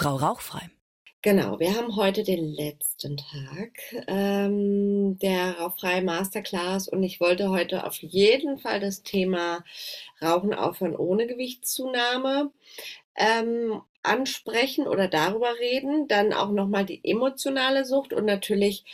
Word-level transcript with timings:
Frau 0.00 0.16
Rauchfrei. 0.16 0.70
Genau, 1.20 1.60
wir 1.60 1.76
haben 1.76 1.94
heute 1.94 2.22
den 2.22 2.42
letzten 2.54 3.18
Tag 3.18 3.72
ähm, 4.06 5.18
der 5.18 5.58
Rauchfrei 5.58 6.00
Masterclass 6.00 6.88
und 6.88 7.02
ich 7.02 7.20
wollte 7.20 7.50
heute 7.50 7.84
auf 7.84 7.96
jeden 7.96 8.56
Fall 8.56 8.80
das 8.80 9.02
Thema 9.02 9.62
Rauchen 10.22 10.54
aufhören 10.54 10.96
ohne 10.96 11.26
Gewichtszunahme 11.26 12.50
ähm, 13.14 13.82
ansprechen 14.02 14.88
oder 14.88 15.06
darüber 15.06 15.52
reden. 15.60 16.08
Dann 16.08 16.32
auch 16.32 16.50
nochmal 16.50 16.86
die 16.86 17.04
emotionale 17.04 17.84
Sucht 17.84 18.14
und 18.14 18.24
natürlich 18.24 18.86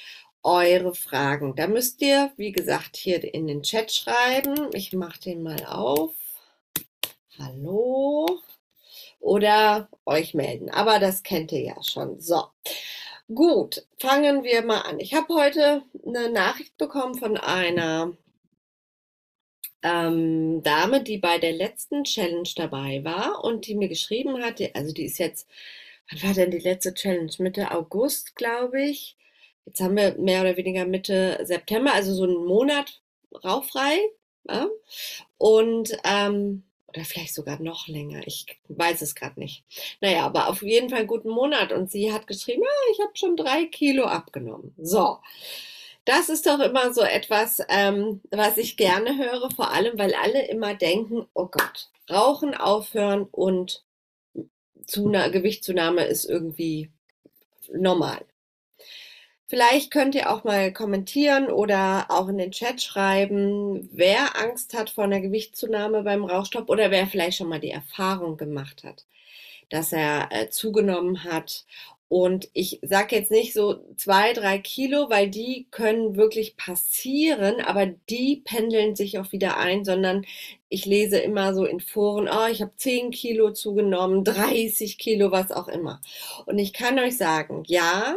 eure 0.42 0.92
Fragen. 0.92 1.54
Da 1.54 1.68
müsst 1.68 2.02
ihr, 2.02 2.32
wie 2.36 2.50
gesagt, 2.50 2.96
hier 2.96 3.22
in 3.32 3.46
den 3.46 3.62
Chat 3.62 3.92
schreiben. 3.92 4.70
Ich 4.72 4.92
mache 4.92 5.20
den 5.20 5.44
mal 5.44 5.64
auf. 5.66 6.14
Hallo 7.38 8.40
oder 9.20 9.88
euch 10.04 10.34
melden. 10.34 10.70
Aber 10.70 10.98
das 10.98 11.22
kennt 11.22 11.52
ihr 11.52 11.62
ja 11.62 11.82
schon. 11.82 12.20
So. 12.20 12.44
Gut, 13.34 13.84
fangen 13.98 14.44
wir 14.44 14.62
mal 14.62 14.82
an. 14.82 15.00
Ich 15.00 15.14
habe 15.14 15.34
heute 15.34 15.82
eine 16.06 16.30
Nachricht 16.30 16.76
bekommen 16.78 17.16
von 17.16 17.36
einer 17.36 18.16
ähm, 19.82 20.62
Dame, 20.62 21.02
die 21.02 21.18
bei 21.18 21.38
der 21.38 21.52
letzten 21.52 22.04
Challenge 22.04 22.48
dabei 22.54 23.02
war 23.04 23.44
und 23.44 23.66
die 23.66 23.74
mir 23.74 23.88
geschrieben 23.88 24.42
hatte, 24.42 24.70
also 24.74 24.92
die 24.92 25.06
ist 25.06 25.18
jetzt, 25.18 25.48
wann 26.10 26.22
war 26.22 26.34
denn 26.34 26.50
die 26.50 26.58
letzte 26.58 26.94
Challenge? 26.94 27.32
Mitte 27.38 27.70
August, 27.72 28.36
glaube 28.36 28.82
ich. 28.82 29.16
Jetzt 29.64 29.80
haben 29.80 29.96
wir 29.96 30.16
mehr 30.18 30.42
oder 30.42 30.56
weniger 30.56 30.86
Mitte 30.86 31.40
September, 31.42 31.92
also 31.94 32.14
so 32.14 32.24
einen 32.24 32.44
Monat 32.46 33.02
rauchfrei. 33.44 33.98
Ja? 34.48 34.68
Und 35.38 35.96
ähm, 36.04 36.62
oder 36.96 37.04
vielleicht 37.04 37.34
sogar 37.34 37.60
noch 37.60 37.88
länger. 37.88 38.26
Ich 38.26 38.46
weiß 38.68 39.02
es 39.02 39.14
gerade 39.14 39.38
nicht. 39.38 39.64
Naja, 40.00 40.24
aber 40.24 40.48
auf 40.48 40.62
jeden 40.62 40.88
Fall 40.88 41.06
guten 41.06 41.28
Monat. 41.28 41.72
Und 41.72 41.90
sie 41.90 42.12
hat 42.12 42.26
geschrieben, 42.26 42.62
ja, 42.62 42.92
ich 42.92 43.00
habe 43.00 43.12
schon 43.14 43.36
drei 43.36 43.66
Kilo 43.66 44.04
abgenommen. 44.04 44.74
So. 44.78 45.18
Das 46.06 46.28
ist 46.28 46.46
doch 46.46 46.60
immer 46.60 46.94
so 46.94 47.02
etwas, 47.02 47.60
ähm, 47.68 48.20
was 48.30 48.56
ich 48.58 48.76
gerne 48.76 49.18
höre, 49.18 49.50
vor 49.50 49.72
allem, 49.72 49.98
weil 49.98 50.14
alle 50.14 50.46
immer 50.46 50.74
denken, 50.74 51.26
oh 51.34 51.46
Gott, 51.46 51.90
Rauchen 52.08 52.54
aufhören 52.54 53.24
und 53.24 53.84
Zuna 54.86 55.28
Gewichtszunahme 55.28 56.04
ist 56.04 56.24
irgendwie 56.24 56.92
normal. 57.72 58.24
Vielleicht 59.48 59.92
könnt 59.92 60.16
ihr 60.16 60.30
auch 60.32 60.42
mal 60.42 60.72
kommentieren 60.72 61.48
oder 61.50 62.06
auch 62.08 62.28
in 62.28 62.38
den 62.38 62.50
Chat 62.50 62.82
schreiben, 62.82 63.88
wer 63.92 64.36
Angst 64.40 64.74
hat 64.74 64.90
vor 64.90 65.04
einer 65.04 65.20
Gewichtszunahme 65.20 66.02
beim 66.02 66.24
Rauchstopp 66.24 66.68
oder 66.68 66.90
wer 66.90 67.06
vielleicht 67.06 67.38
schon 67.38 67.48
mal 67.48 67.60
die 67.60 67.70
Erfahrung 67.70 68.36
gemacht 68.36 68.82
hat, 68.82 69.06
dass 69.70 69.92
er 69.92 70.28
äh, 70.32 70.48
zugenommen 70.50 71.22
hat. 71.22 71.64
Und 72.08 72.48
ich 72.54 72.80
sage 72.82 73.16
jetzt 73.16 73.30
nicht 73.30 73.52
so 73.52 73.84
zwei, 73.96 74.32
drei 74.32 74.58
Kilo, 74.58 75.10
weil 75.10 75.28
die 75.28 75.66
können 75.70 76.16
wirklich 76.16 76.56
passieren, 76.56 77.60
aber 77.60 77.86
die 77.86 78.42
pendeln 78.44 78.96
sich 78.96 79.18
auch 79.18 79.32
wieder 79.32 79.58
ein, 79.58 79.84
sondern 79.84 80.24
ich 80.68 80.86
lese 80.86 81.18
immer 81.18 81.54
so 81.54 81.64
in 81.64 81.80
Foren, 81.80 82.28
oh, 82.28 82.46
ich 82.50 82.62
habe 82.62 82.72
10 82.76 83.10
Kilo 83.12 83.52
zugenommen, 83.52 84.24
30 84.24 84.98
Kilo, 84.98 85.30
was 85.32 85.50
auch 85.52 85.68
immer. 85.68 86.00
Und 86.46 86.58
ich 86.58 86.72
kann 86.72 86.98
euch 86.98 87.16
sagen, 87.16 87.64
ja, 87.66 88.16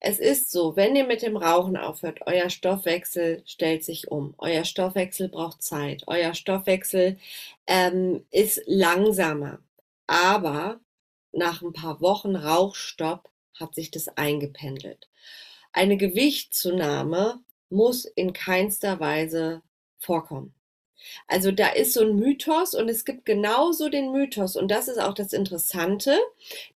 es 0.00 0.18
ist 0.18 0.50
so, 0.50 0.76
wenn 0.76 0.96
ihr 0.96 1.06
mit 1.06 1.20
dem 1.20 1.36
Rauchen 1.36 1.76
aufhört, 1.76 2.20
euer 2.26 2.48
Stoffwechsel 2.48 3.42
stellt 3.46 3.84
sich 3.84 4.10
um. 4.10 4.34
Euer 4.38 4.64
Stoffwechsel 4.64 5.28
braucht 5.28 5.62
Zeit. 5.62 6.04
Euer 6.06 6.32
Stoffwechsel 6.34 7.18
ähm, 7.66 8.24
ist 8.30 8.62
langsamer. 8.66 9.58
Aber 10.06 10.80
nach 11.32 11.60
ein 11.62 11.74
paar 11.74 12.00
Wochen 12.00 12.34
Rauchstopp 12.34 13.30
hat 13.54 13.74
sich 13.74 13.90
das 13.90 14.08
eingependelt. 14.16 15.08
Eine 15.72 15.98
Gewichtszunahme 15.98 17.40
muss 17.68 18.06
in 18.06 18.32
keinster 18.32 19.00
Weise 19.00 19.62
vorkommen. 19.98 20.54
Also 21.26 21.52
da 21.52 21.68
ist 21.68 21.94
so 21.94 22.02
ein 22.02 22.16
Mythos 22.16 22.74
und 22.74 22.88
es 22.88 23.04
gibt 23.04 23.24
genauso 23.24 23.88
den 23.88 24.12
Mythos 24.12 24.56
und 24.56 24.70
das 24.70 24.88
ist 24.88 25.00
auch 25.00 25.14
das 25.14 25.32
Interessante, 25.32 26.18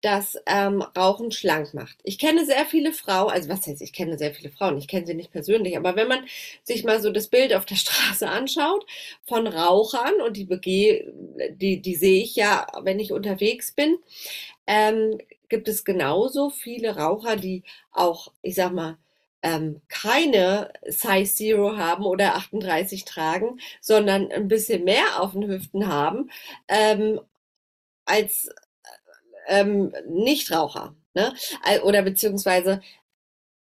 dass 0.02 0.38
ähm, 0.46 0.82
Rauchen 0.98 1.32
schlank 1.32 1.74
macht. 1.74 1.98
Ich 2.04 2.18
kenne 2.18 2.46
sehr 2.46 2.66
viele 2.66 2.94
Frauen, 2.94 3.32
also 3.32 3.50
was 3.50 3.66
heißt, 3.68 3.82
ich 3.82 3.94
kenne 3.94 4.18
sehr 4.18 4.34
viele 4.34 4.52
Frauen, 4.52 4.78
ich 4.78 4.88
kenne 4.88 5.06
sie 5.06 5.14
nicht 5.14 5.32
persönlich, 5.32 5.78
aber 5.78 5.96
wenn 5.96 6.08
man 6.08 6.26
sich 6.64 6.84
mal 6.84 7.02
so 7.02 7.12
das 7.12 7.28
Bild 7.28 7.54
auf 7.54 7.66
der 7.66 7.76
Straße 7.78 8.28
anschaut 8.28 8.86
von 9.24 9.48
Rauchern 9.48 10.16
und 10.26 10.38
die 10.38 10.46
begehe, 10.46 11.14
die, 11.52 11.82
die 11.82 11.96
sehe 11.96 12.24
ich 12.24 12.36
ja, 12.36 12.68
wenn 12.84 13.00
ich 13.00 13.12
unterwegs 13.12 13.72
bin, 13.72 13.98
ähm, 14.68 15.18
gibt 15.50 15.68
es 15.68 15.84
genauso 15.84 16.50
viele 16.50 16.96
Raucher, 16.96 17.36
die 17.36 17.64
auch, 17.92 18.32
ich 18.42 18.56
sag 18.56 18.72
mal, 18.74 18.98
ähm, 19.44 19.82
keine 19.88 20.72
Size 20.86 21.34
Zero 21.34 21.78
haben 21.78 22.06
oder 22.06 22.36
38 22.36 23.06
tragen, 23.06 23.60
sondern 23.82 24.32
ein 24.32 24.48
bisschen 24.48 24.84
mehr 24.84 25.20
auf 25.22 25.32
den 25.34 25.48
Hüften 25.48 25.88
haben 25.88 26.30
ähm, 26.68 27.20
als 28.06 28.50
ähm, 29.48 29.94
Nichtraucher. 30.08 30.96
Ne? 31.14 31.34
Oder 31.84 32.04
beziehungsweise 32.04 32.82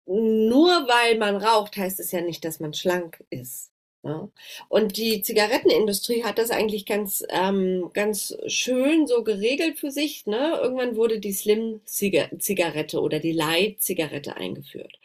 nur 0.05 0.87
weil 0.87 1.17
man 1.17 1.35
raucht, 1.35 1.77
heißt 1.77 1.99
es 1.99 2.11
ja 2.11 2.21
nicht, 2.21 2.45
dass 2.45 2.59
man 2.59 2.73
schlank 2.73 3.23
ist. 3.29 3.71
Ja. 4.07 4.29
Und 4.69 4.95
die 4.95 5.21
Zigarettenindustrie 5.21 6.23
hat 6.23 6.37
das 6.37 6.49
eigentlich 6.49 6.85
ganz, 6.85 7.25
ähm, 7.29 7.89
ganz 7.93 8.37
schön 8.47 9.05
so 9.05 9.21
geregelt 9.23 9.79
für 9.79 9.91
sich. 9.91 10.25
Ne? 10.25 10.57
Irgendwann 10.61 10.95
wurde 10.95 11.19
die 11.19 11.33
Slim-Zigarette 11.33 13.01
oder 13.01 13.19
die 13.19 13.33
Light-Zigarette 13.33 14.37
eingeführt. 14.37 14.97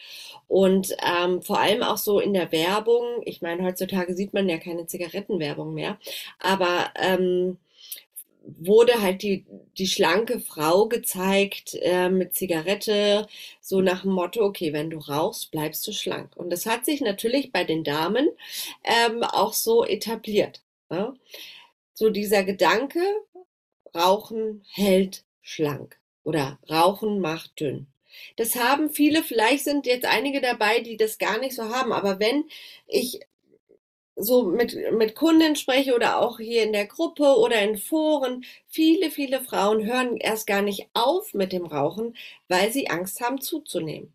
Und 0.47 0.95
ähm, 1.05 1.43
vor 1.43 1.59
allem 1.59 1.83
auch 1.83 1.97
so 1.97 2.21
in 2.21 2.33
der 2.33 2.53
Werbung, 2.53 3.03
ich 3.25 3.43
meine, 3.43 3.65
heutzutage 3.65 4.15
sieht 4.15 4.35
man 4.35 4.49
ja 4.49 4.59
keine 4.59 4.87
Zigarettenwerbung 4.87 5.75
mehr, 5.75 5.99
aber 6.39 6.93
ähm, 6.95 7.59
wurde 8.44 9.00
halt 9.00 9.22
die, 9.22 9.47
die 9.78 9.86
schlanke 9.86 10.41
Frau 10.41 10.86
gezeigt 10.86 11.76
äh, 11.80 12.08
mit 12.08 12.34
Zigarette, 12.34 13.26
so 13.60 13.80
nach 13.80 14.03
dem 14.03 14.12
Motto, 14.12 14.44
okay, 14.44 14.72
wenn 14.72 14.91
du 14.91 14.98
rauchst, 14.98 15.50
bleibst 15.50 15.86
du 15.86 15.92
schlank. 15.92 16.36
Und 16.36 16.50
das 16.50 16.66
hat 16.66 16.84
sich 16.84 17.00
natürlich 17.00 17.53
bei 17.53 17.64
den 17.64 17.84
Damen 17.84 18.28
ähm, 18.84 19.22
auch 19.22 19.53
so 19.53 19.84
etabliert. 19.84 20.62
Ja? 20.91 21.14
So 21.94 22.10
dieser 22.10 22.44
Gedanke, 22.44 23.00
Rauchen 23.94 24.64
hält 24.70 25.24
schlank 25.42 25.98
oder 26.24 26.59
Rauchen 26.70 27.20
macht 27.20 27.60
dünn. 27.60 27.86
Das 28.36 28.56
haben 28.56 28.91
viele, 28.91 29.22
vielleicht 29.22 29.64
sind 29.64 29.86
jetzt 29.86 30.06
einige 30.06 30.41
dabei, 30.41 30.80
die 30.80 30.97
das 30.97 31.19
gar 31.19 31.38
nicht 31.38 31.54
so 31.54 31.64
haben, 31.64 31.92
aber 31.92 32.20
wenn 32.20 32.44
ich 32.86 33.20
so 34.22 34.44
mit, 34.44 34.77
mit 34.93 35.15
Kunden 35.15 35.56
spreche 35.56 35.94
oder 35.94 36.21
auch 36.21 36.38
hier 36.38 36.62
in 36.62 36.72
der 36.72 36.87
Gruppe 36.87 37.37
oder 37.38 37.60
in 37.62 37.77
Foren, 37.77 38.44
viele, 38.69 39.10
viele 39.10 39.41
Frauen 39.41 39.84
hören 39.84 40.16
erst 40.16 40.47
gar 40.47 40.62
nicht 40.62 40.88
auf 40.94 41.34
mit 41.34 41.53
dem 41.53 41.66
Rauchen, 41.66 42.16
weil 42.49 42.72
sie 42.72 42.88
Angst 42.88 43.21
haben 43.21 43.41
zuzunehmen. 43.41 44.12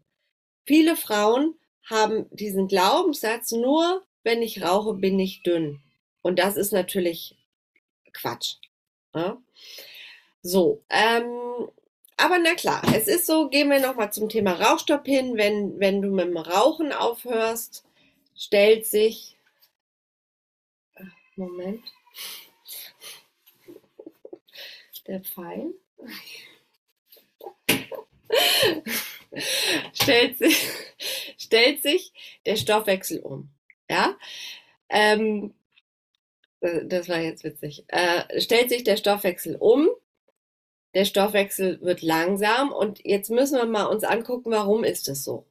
Viele 0.65 0.95
Frauen 0.95 1.55
haben 1.83 2.25
diesen 2.31 2.67
Glaubenssatz, 2.67 3.51
nur 3.51 4.03
wenn 4.23 4.41
ich 4.41 4.61
rauche, 4.61 4.93
bin 4.93 5.19
ich 5.19 5.43
dünn. 5.43 5.79
Und 6.21 6.39
das 6.39 6.57
ist 6.57 6.73
natürlich 6.73 7.35
Quatsch. 8.13 8.55
Ja? 9.13 9.37
So, 10.41 10.83
ähm, 10.89 11.69
aber 12.17 12.39
na 12.39 12.55
klar, 12.55 12.81
es 12.95 13.07
ist 13.07 13.27
so, 13.27 13.47
gehen 13.47 13.69
wir 13.69 13.79
nochmal 13.79 14.11
zum 14.11 14.27
Thema 14.27 14.53
Rauchstopp 14.53 15.05
hin. 15.05 15.37
Wenn, 15.37 15.79
wenn 15.79 16.01
du 16.01 16.09
mit 16.09 16.25
dem 16.25 16.37
Rauchen 16.37 16.91
aufhörst, 16.91 17.85
stellt 18.35 18.85
sich 18.85 19.36
Moment. 21.37 21.83
Der 25.05 25.21
Pfeil 25.21 25.73
stellt, 29.93 30.37
sich, 30.37 30.67
stellt 31.37 31.81
sich 31.81 32.11
der 32.45 32.55
Stoffwechsel 32.55 33.19
um. 33.19 33.49
Ja, 33.89 34.17
ähm, 34.89 35.53
das 36.59 37.07
war 37.07 37.19
jetzt 37.19 37.43
witzig. 37.43 37.85
Äh, 37.87 38.41
stellt 38.41 38.69
sich 38.69 38.83
der 38.83 38.97
Stoffwechsel 38.97 39.55
um. 39.55 39.89
Der 40.93 41.05
Stoffwechsel 41.05 41.79
wird 41.81 42.01
langsam 42.01 42.71
und 42.71 43.05
jetzt 43.05 43.29
müssen 43.29 43.57
wir 43.57 43.65
mal 43.65 43.85
uns 43.85 44.03
angucken, 44.03 44.51
warum 44.51 44.83
ist 44.83 45.07
es 45.07 45.23
so. 45.23 45.45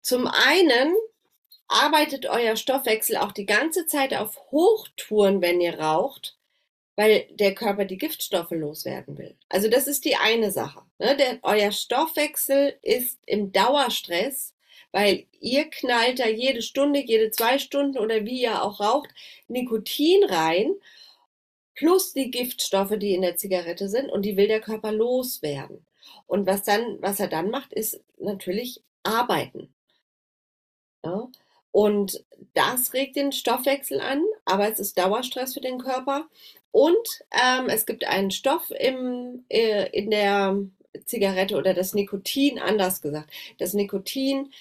Zum 0.00 0.26
einen 0.26 0.94
arbeitet 1.70 2.26
euer 2.26 2.56
Stoffwechsel 2.56 3.16
auch 3.16 3.32
die 3.32 3.46
ganze 3.46 3.86
Zeit 3.86 4.12
auf 4.14 4.36
Hochtouren, 4.50 5.40
wenn 5.40 5.60
ihr 5.60 5.78
raucht, 5.78 6.36
weil 6.96 7.26
der 7.30 7.54
Körper 7.54 7.84
die 7.84 7.96
Giftstoffe 7.96 8.50
loswerden 8.50 9.16
will. 9.16 9.36
Also 9.48 9.68
das 9.68 9.86
ist 9.86 10.04
die 10.04 10.16
eine 10.16 10.50
Sache. 10.50 10.82
Ne? 10.98 11.16
Der, 11.16 11.38
euer 11.42 11.70
Stoffwechsel 11.70 12.76
ist 12.82 13.20
im 13.24 13.52
Dauerstress, 13.52 14.54
weil 14.92 15.26
ihr 15.40 15.70
knallt 15.70 16.18
da 16.18 16.26
jede 16.26 16.60
Stunde, 16.60 17.00
jede 17.00 17.30
zwei 17.30 17.58
Stunden 17.58 17.98
oder 17.98 18.24
wie 18.24 18.42
ihr 18.42 18.62
auch 18.62 18.80
raucht, 18.80 19.10
Nikotin 19.46 20.24
rein, 20.24 20.74
plus 21.74 22.12
die 22.12 22.30
Giftstoffe, 22.32 22.98
die 22.98 23.14
in 23.14 23.22
der 23.22 23.36
Zigarette 23.36 23.88
sind 23.88 24.10
und 24.10 24.22
die 24.22 24.36
will 24.36 24.48
der 24.48 24.60
Körper 24.60 24.90
loswerden. 24.90 25.86
Und 26.26 26.46
was 26.46 26.64
dann, 26.64 27.00
was 27.00 27.20
er 27.20 27.28
dann 27.28 27.50
macht, 27.50 27.72
ist 27.72 28.02
natürlich 28.18 28.82
arbeiten. 29.04 29.72
Ja? 31.04 31.28
Und 31.72 32.24
das 32.54 32.92
regt 32.92 33.16
den 33.16 33.32
Stoffwechsel 33.32 34.00
an, 34.00 34.22
aber 34.44 34.70
es 34.70 34.80
ist 34.80 34.98
Dauerstress 34.98 35.54
für 35.54 35.60
den 35.60 35.78
Körper. 35.78 36.26
Und 36.72 37.08
ähm, 37.32 37.68
es 37.68 37.86
gibt 37.86 38.04
einen 38.04 38.30
Stoff 38.30 38.70
im, 38.70 39.44
äh, 39.48 39.88
in 39.90 40.10
der 40.10 40.56
Zigarette 41.04 41.56
oder 41.56 41.74
das 41.74 41.94
Nikotin, 41.94 42.58
anders 42.58 43.02
gesagt. 43.02 43.30
Das 43.58 43.74
Nikotin 43.74 44.52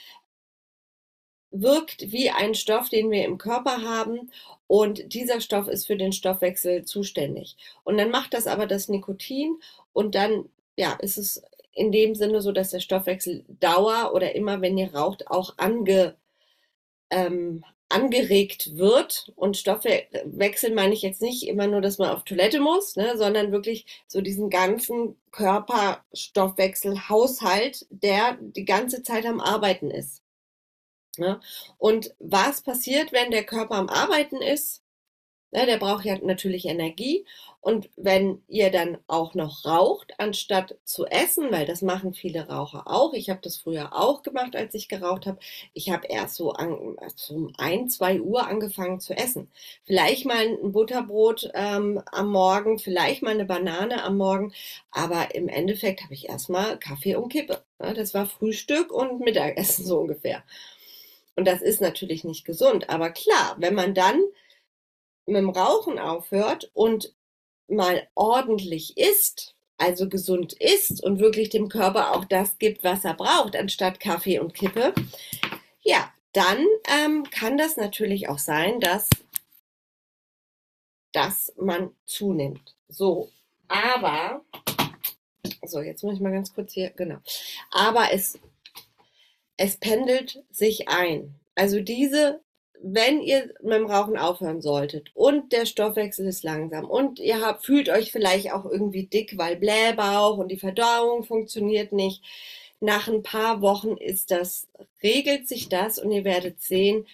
wirkt 1.51 2.11
wie 2.11 2.29
ein 2.29 2.53
Stoff, 2.53 2.89
den 2.89 3.09
wir 3.09 3.25
im 3.25 3.38
Körper 3.38 3.81
haben 3.81 4.31
und 4.67 5.13
dieser 5.13 5.41
Stoff 5.41 5.67
ist 5.67 5.88
für 5.88 5.97
den 5.97 6.11
Stoffwechsel 6.11 6.85
zuständig. 6.85 7.57
Und 7.83 7.97
dann 7.97 8.11
macht 8.11 8.35
das 8.35 8.45
aber 8.45 8.67
das 8.67 8.88
Nikotin 8.88 9.57
und 9.94 10.13
dann 10.13 10.50
ja, 10.77 10.94
ist 10.94 11.17
es 11.17 11.41
in 11.73 11.91
dem 11.91 12.13
Sinne 12.13 12.41
so, 12.41 12.51
dass 12.51 12.71
der 12.71 12.79
Stoffwechsel 12.79 13.45
Dauer 13.47 14.11
oder 14.13 14.35
immer, 14.35 14.61
wenn 14.61 14.77
ihr 14.77 14.94
raucht, 14.94 15.27
auch 15.27 15.56
ange, 15.57 16.15
ähm, 17.09 17.63
angeregt 17.89 18.77
wird. 18.77 19.33
Und 19.35 19.57
Stoffwechsel 19.57 20.73
meine 20.73 20.94
ich 20.94 21.01
jetzt 21.01 21.21
nicht 21.21 21.47
immer 21.47 21.67
nur, 21.67 21.81
dass 21.81 21.97
man 21.97 22.09
auf 22.09 22.23
Toilette 22.23 22.59
muss, 22.59 22.95
ne, 22.95 23.17
sondern 23.17 23.51
wirklich 23.51 23.85
so 24.07 24.21
diesen 24.21 24.50
ganzen 24.50 25.17
Körperstoffwechselhaushalt, 25.31 27.88
der 27.89 28.38
die 28.39 28.65
ganze 28.65 29.03
Zeit 29.03 29.25
am 29.25 29.41
Arbeiten 29.41 29.91
ist. 29.91 30.23
Ne? 31.17 31.41
Und 31.77 32.15
was 32.19 32.61
passiert, 32.61 33.11
wenn 33.11 33.31
der 33.31 33.44
Körper 33.44 33.75
am 33.75 33.89
Arbeiten 33.89 34.41
ist? 34.41 34.81
Ja, 35.51 35.66
der 35.66 35.78
braucht 35.78 36.06
ja 36.06 36.18
natürlich 36.22 36.66
Energie. 36.66 37.25
Und 37.62 37.90
wenn 37.98 38.42
ihr 38.48 38.72
dann 38.72 39.00
auch 39.07 39.34
noch 39.34 39.66
raucht, 39.66 40.13
anstatt 40.18 40.78
zu 40.86 41.06
essen, 41.07 41.51
weil 41.51 41.66
das 41.66 41.81
machen 41.81 42.13
viele 42.13 42.48
Raucher 42.48 42.84
auch. 42.88 43.13
Ich 43.13 43.30
habe 43.30 43.42
das 43.44 43.57
früher 43.57 43.94
auch 43.94 44.22
gemacht, 44.22 44.56
als 44.56 44.74
ich 44.75 44.88
geraucht 44.88 45.25
habe. 45.25 45.40
Ich 45.74 45.90
habe 45.90 46.07
erst 46.07 46.36
so 46.36 46.51
an, 46.54 46.98
so 47.16 47.34
um 47.34 47.54
ein, 47.57 47.90
zwei 47.90 48.22
Uhr 48.22 48.48
angefangen 48.48 49.01
zu 49.01 49.13
essen. 49.13 49.51
Vielleicht 49.86 50.25
mal 50.25 50.38
ein 50.38 50.72
Butterbrot 50.72 51.50
ähm, 51.54 52.02
am 52.12 52.30
Morgen, 52.31 52.80
vielleicht 52.80 53.24
mal 53.24 53.31
eine 53.31 53.45
Banane 53.45 54.04
am 54.04 54.18
Morgen. 54.18 54.54
Aber 54.92 55.36
im 55.36 55.50
Endeffekt 55.50 56.04
habe 56.04 56.13
ich 56.13 56.30
erstmal 56.30 56.78
Kaffee 56.78 57.16
und 57.16 57.30
Kippe. 57.30 57.63
Ja, 57.81 57.94
das 57.94 58.13
war 58.13 58.25
Frühstück 58.25 58.92
und 58.92 59.19
Mittagessen 59.19 59.84
so 59.86 60.00
ungefähr. 60.00 60.44
Und 61.36 61.45
das 61.45 61.62
ist 61.62 61.81
natürlich 61.81 62.24
nicht 62.24 62.45
gesund. 62.45 62.90
Aber 62.90 63.10
klar, 63.10 63.56
wenn 63.60 63.74
man 63.74 63.94
dann 63.94 64.22
mit 65.30 65.38
dem 65.38 65.50
Rauchen 65.50 66.00
aufhört 66.00 66.70
und 66.74 67.14
mal 67.68 68.08
ordentlich 68.16 68.98
isst, 68.98 69.56
also 69.78 70.10
gesund 70.10 70.54
isst 70.54 71.04
und 71.04 71.20
wirklich 71.20 71.50
dem 71.50 71.70
Körper 71.70 72.16
auch 72.16 72.26
das 72.26 72.58
gibt, 72.58 72.84
was 72.84 73.06
er 73.06 73.14
braucht, 73.14 73.56
anstatt 73.56 74.00
Kaffee 74.00 74.40
und 74.40 74.54
Kippe, 74.54 74.94
ja, 75.81 76.12
dann 76.34 76.66
ähm, 76.88 77.24
kann 77.30 77.58
das 77.58 77.78
natürlich 77.78 78.28
auch 78.30 78.40
sein, 78.40 78.80
dass, 78.80 79.10
dass 81.14 81.54
man 81.58 81.96
zunimmt. 82.06 82.76
So, 82.88 83.31
aber, 83.68 84.44
so, 85.66 85.81
jetzt 85.81 86.04
muss 86.04 86.16
ich 86.16 86.22
mal 86.22 86.34
ganz 86.34 86.54
kurz 86.54 86.74
hier, 86.74 86.90
genau, 86.92 87.20
aber 87.72 88.12
es, 88.12 88.38
es 89.58 89.78
pendelt 89.78 90.44
sich 90.52 90.90
ein. 90.90 91.36
Also 91.56 91.81
diese 91.81 92.42
wenn 92.81 93.22
ihr 93.22 93.54
mit 93.62 93.74
dem 93.74 93.86
Rauchen 93.86 94.18
aufhören 94.18 94.62
solltet 94.62 95.12
und 95.14 95.52
der 95.52 95.66
Stoffwechsel 95.66 96.28
ist 96.28 96.44
langsam 96.44 96.86
und 96.90 97.20
ihr 97.20 97.42
habt, 97.42 97.66
fühlt 97.66 97.90
euch 97.90 98.12
vielleicht 98.12 98.54
auch 98.54 98.66
irgendwie 98.66 99.06
dick, 99.06 99.38
weil 99.38 99.58
Blähbauch 99.58 100.38
und 100.38 100.50
die 100.50 100.60
Verdauung 100.60 101.24
funktioniert 101.24 101.92
nicht, 101.92 102.24
nach 102.80 103.08
ein 103.10 103.24
paar 103.24 103.62
Wochen 103.62 103.98
ist 103.98 104.31
das, 104.31 104.68
regelt 105.04 105.48
sich 105.48 105.68
das 105.68 106.00
und 106.00 106.12
ihr 106.12 106.24
werdet 106.24 106.62
sehen, 106.62 107.06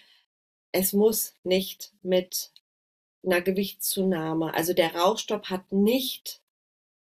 es 0.70 0.92
muss 0.92 1.34
nicht 1.42 1.92
mit 2.02 2.52
einer 3.24 3.40
Gewichtszunahme, 3.40 4.54
also 4.54 4.72
der 4.72 4.94
Rauchstopp 4.94 5.46
hat 5.46 5.72
nicht 5.72 6.40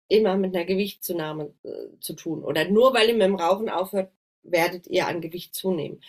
immer 0.09 0.37
mit 0.37 0.55
einer 0.55 0.67
Gewichtszunahme 0.67 1.55
äh, 1.63 1.99
zu 2.01 2.15
tun 2.15 2.45
oder 2.45 2.67
nur 2.69 2.93
weil 2.93 3.09
ihr 3.09 3.15
mit 3.15 3.23
dem 3.23 3.37
Rauchen 3.37 3.71
aufhört, 3.71 4.13
werdet 4.43 4.87
ihr 4.87 5.07
an 5.07 5.21
Gewicht 5.21 5.55
zunehmen. 5.55 6.03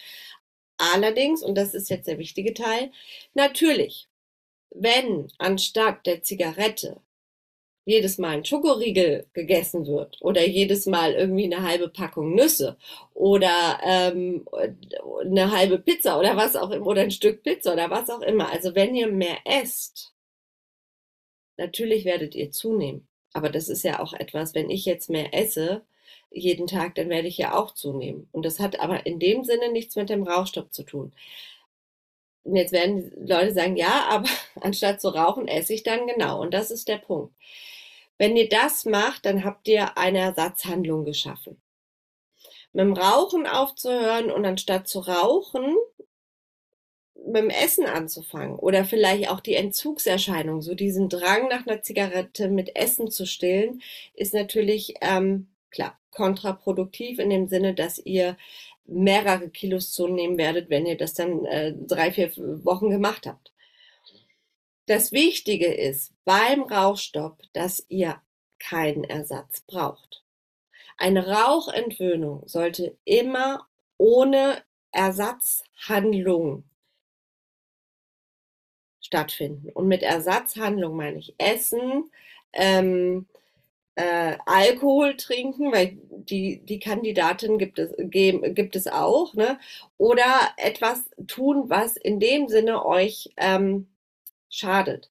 Allerdings, 0.82 1.44
und 1.44 1.56
das 1.56 1.76
ist 1.76 1.90
jetzt 1.92 2.08
der 2.08 2.18
wichtige 2.18 2.56
Teil, 2.56 2.92
natürlich, 3.36 4.08
wenn 4.72 5.32
anstatt 5.38 6.08
der 6.08 6.24
Zigarette 6.24 7.02
jedes 7.86 8.18
Mal 8.18 8.38
ein 8.38 8.46
Schokoriegel 8.46 9.28
gegessen 9.34 9.86
wird 9.86 10.18
oder 10.22 10.44
jedes 10.46 10.88
Mal 10.88 11.14
irgendwie 11.14 11.46
eine 11.46 11.64
halbe 11.64 11.90
Packung 11.90 12.34
Nüsse 12.34 12.78
oder 13.14 13.80
ähm, 13.84 14.48
eine 15.22 15.52
halbe 15.52 15.78
Pizza 15.80 16.18
oder 16.20 16.36
was 16.36 16.56
auch 16.56 16.72
immer 16.72 16.88
oder 16.88 17.02
ein 17.02 17.12
Stück 17.12 17.44
Pizza 17.44 17.74
oder 17.74 17.90
was 17.92 18.10
auch 18.10 18.22
immer. 18.22 18.50
Also 18.52 18.74
wenn 18.76 18.96
ihr 18.96 19.08
mehr 19.08 19.38
esst, 19.46 20.14
natürlich 21.58 22.06
werdet 22.06 22.34
ihr 22.36 22.52
zunehmen. 22.52 23.08
Aber 23.34 23.50
das 23.50 23.70
ist 23.70 23.84
ja 23.84 24.00
auch 24.00 24.14
etwas, 24.14 24.56
wenn 24.56 24.70
ich 24.72 24.86
jetzt 24.86 25.10
mehr 25.10 25.34
esse, 25.34 25.84
jeden 26.32 26.68
Tag, 26.68 26.96
dann 26.96 27.10
werde 27.10 27.28
ich 27.28 27.38
ja 27.38 27.56
auch 27.56 27.74
zunehmen. 27.74 28.28
Und 28.32 28.46
das 28.46 28.60
hat 28.60 28.80
aber 28.80 29.06
in 29.06 29.20
dem 29.20 29.44
Sinne 29.44 29.72
nichts 29.72 29.96
mit 29.96 30.10
dem 30.10 30.24
Rauchstopp 30.24 30.74
zu 30.74 30.84
tun. 30.84 31.12
Und 32.44 32.56
jetzt 32.56 32.72
werden 32.72 33.12
Leute 33.28 33.54
sagen, 33.54 33.76
ja, 33.76 34.06
aber 34.10 34.30
anstatt 34.62 35.02
zu 35.02 35.10
rauchen, 35.10 35.48
esse 35.48 35.74
ich 35.74 35.84
dann 35.84 36.08
genau. 36.08 36.42
Und 36.42 36.54
das 36.54 36.72
ist 36.72 36.88
der 36.88 36.98
Punkt. 36.98 37.34
Wenn 38.18 38.38
ihr 38.38 38.50
das 38.50 38.86
macht, 38.86 39.26
dann 39.26 39.44
habt 39.44 39.68
ihr 39.68 39.98
eine 39.98 40.20
Ersatzhandlung 40.20 41.06
geschaffen. 41.06 41.62
Mit 42.74 42.86
dem 42.86 42.94
Rauchen 42.94 43.48
aufzuhören 43.48 44.32
und 44.32 44.46
anstatt 44.46 44.88
zu 44.88 45.00
rauchen, 45.00 45.76
mit 47.16 47.44
dem 47.44 47.50
Essen 47.50 47.86
anzufangen 47.86 48.58
oder 48.58 48.86
vielleicht 48.86 49.30
auch 49.30 49.42
die 49.42 49.56
Entzugserscheinung, 49.56 50.62
so 50.62 50.76
diesen 50.76 51.10
Drang 51.10 51.50
nach 51.50 51.68
einer 51.68 51.82
Zigarette 51.82 52.48
mit 52.48 52.76
Essen 52.76 53.12
zu 53.12 53.26
stillen, 53.26 53.82
ist 54.14 54.34
natürlich 54.34 54.96
ähm, 55.02 55.48
klar 55.72 55.98
kontraproduktiv 56.12 57.20
in 57.20 57.30
dem 57.30 57.48
Sinne, 57.48 57.74
dass 57.74 57.98
ihr 57.98 58.38
mehrere 58.86 59.50
Kilos 59.50 59.92
zunehmen 59.92 60.38
werdet, 60.38 60.70
wenn 60.70 60.86
ihr 60.86 60.98
das 60.98 61.14
dann 61.14 61.46
äh, 61.46 61.74
drei, 61.74 62.12
vier 62.12 62.36
Wochen 62.66 62.90
gemacht 62.90 63.26
habt. 63.26 63.54
Das 64.88 65.12
Wichtige 65.12 65.74
ist 65.74 66.14
beim 66.26 66.64
Rauchstopp, 66.64 67.42
dass 67.54 67.86
ihr 67.88 68.22
keinen 68.60 69.04
Ersatz 69.06 69.62
braucht. 69.62 70.24
Eine 70.98 71.28
Rauchentwöhnung 71.28 72.48
sollte 72.48 72.98
immer 73.06 73.68
ohne 73.98 74.62
Ersatzhandlung 74.92 76.66
stattfinden. 79.00 79.70
Und 79.70 79.88
mit 79.88 80.04
Ersatzhandlung 80.04 80.96
meine 80.96 81.20
ich 81.20 81.36
Essen, 81.38 82.12
ähm, 82.54 83.28
äh, 83.96 84.38
Alkohol 84.46 85.18
trinken, 85.18 85.72
weil 85.72 85.98
die, 86.10 86.62
die 86.66 86.80
Kandidatin 86.80 87.58
gibt 87.58 87.80
es, 87.80 87.94
gibt 87.98 88.76
es 88.76 88.88
auch, 88.88 89.34
ne? 89.34 89.60
oder 89.98 90.26
etwas 90.58 91.10
tun, 91.28 91.70
was 91.70 91.98
in 91.98 92.20
dem 92.20 92.48
Sinne 92.48 92.86
euch 92.86 93.32
ähm, 93.38 93.88
schadet. 94.50 95.10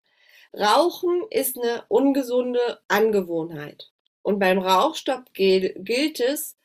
Rauchen 0.55 1.23
ist 1.31 1.59
eine 1.59 1.85
ungesunde 1.89 2.81
Angewohnheit. 2.89 3.91
Und 4.23 4.39
beim 4.39 4.59
Rauchstopp 4.59 5.33
gilt 5.33 6.21
es, 6.21 6.57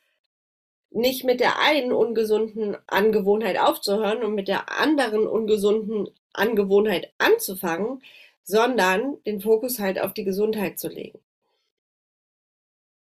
nicht 0.95 1.25
mit 1.25 1.41
der 1.41 1.59
einen 1.59 1.91
ungesunden 1.91 2.77
Angewohnheit 2.87 3.59
aufzuhören 3.59 4.23
und 4.23 4.33
mit 4.33 4.47
der 4.47 4.79
anderen 4.79 5.27
ungesunden 5.27 6.09
Angewohnheit 6.31 7.11
anzufangen, 7.17 8.01
sondern 8.43 9.21
den 9.25 9.41
Fokus 9.41 9.79
halt 9.79 9.99
auf 9.99 10.13
die 10.13 10.23
Gesundheit 10.23 10.79
zu 10.79 10.87
legen. 10.87 11.19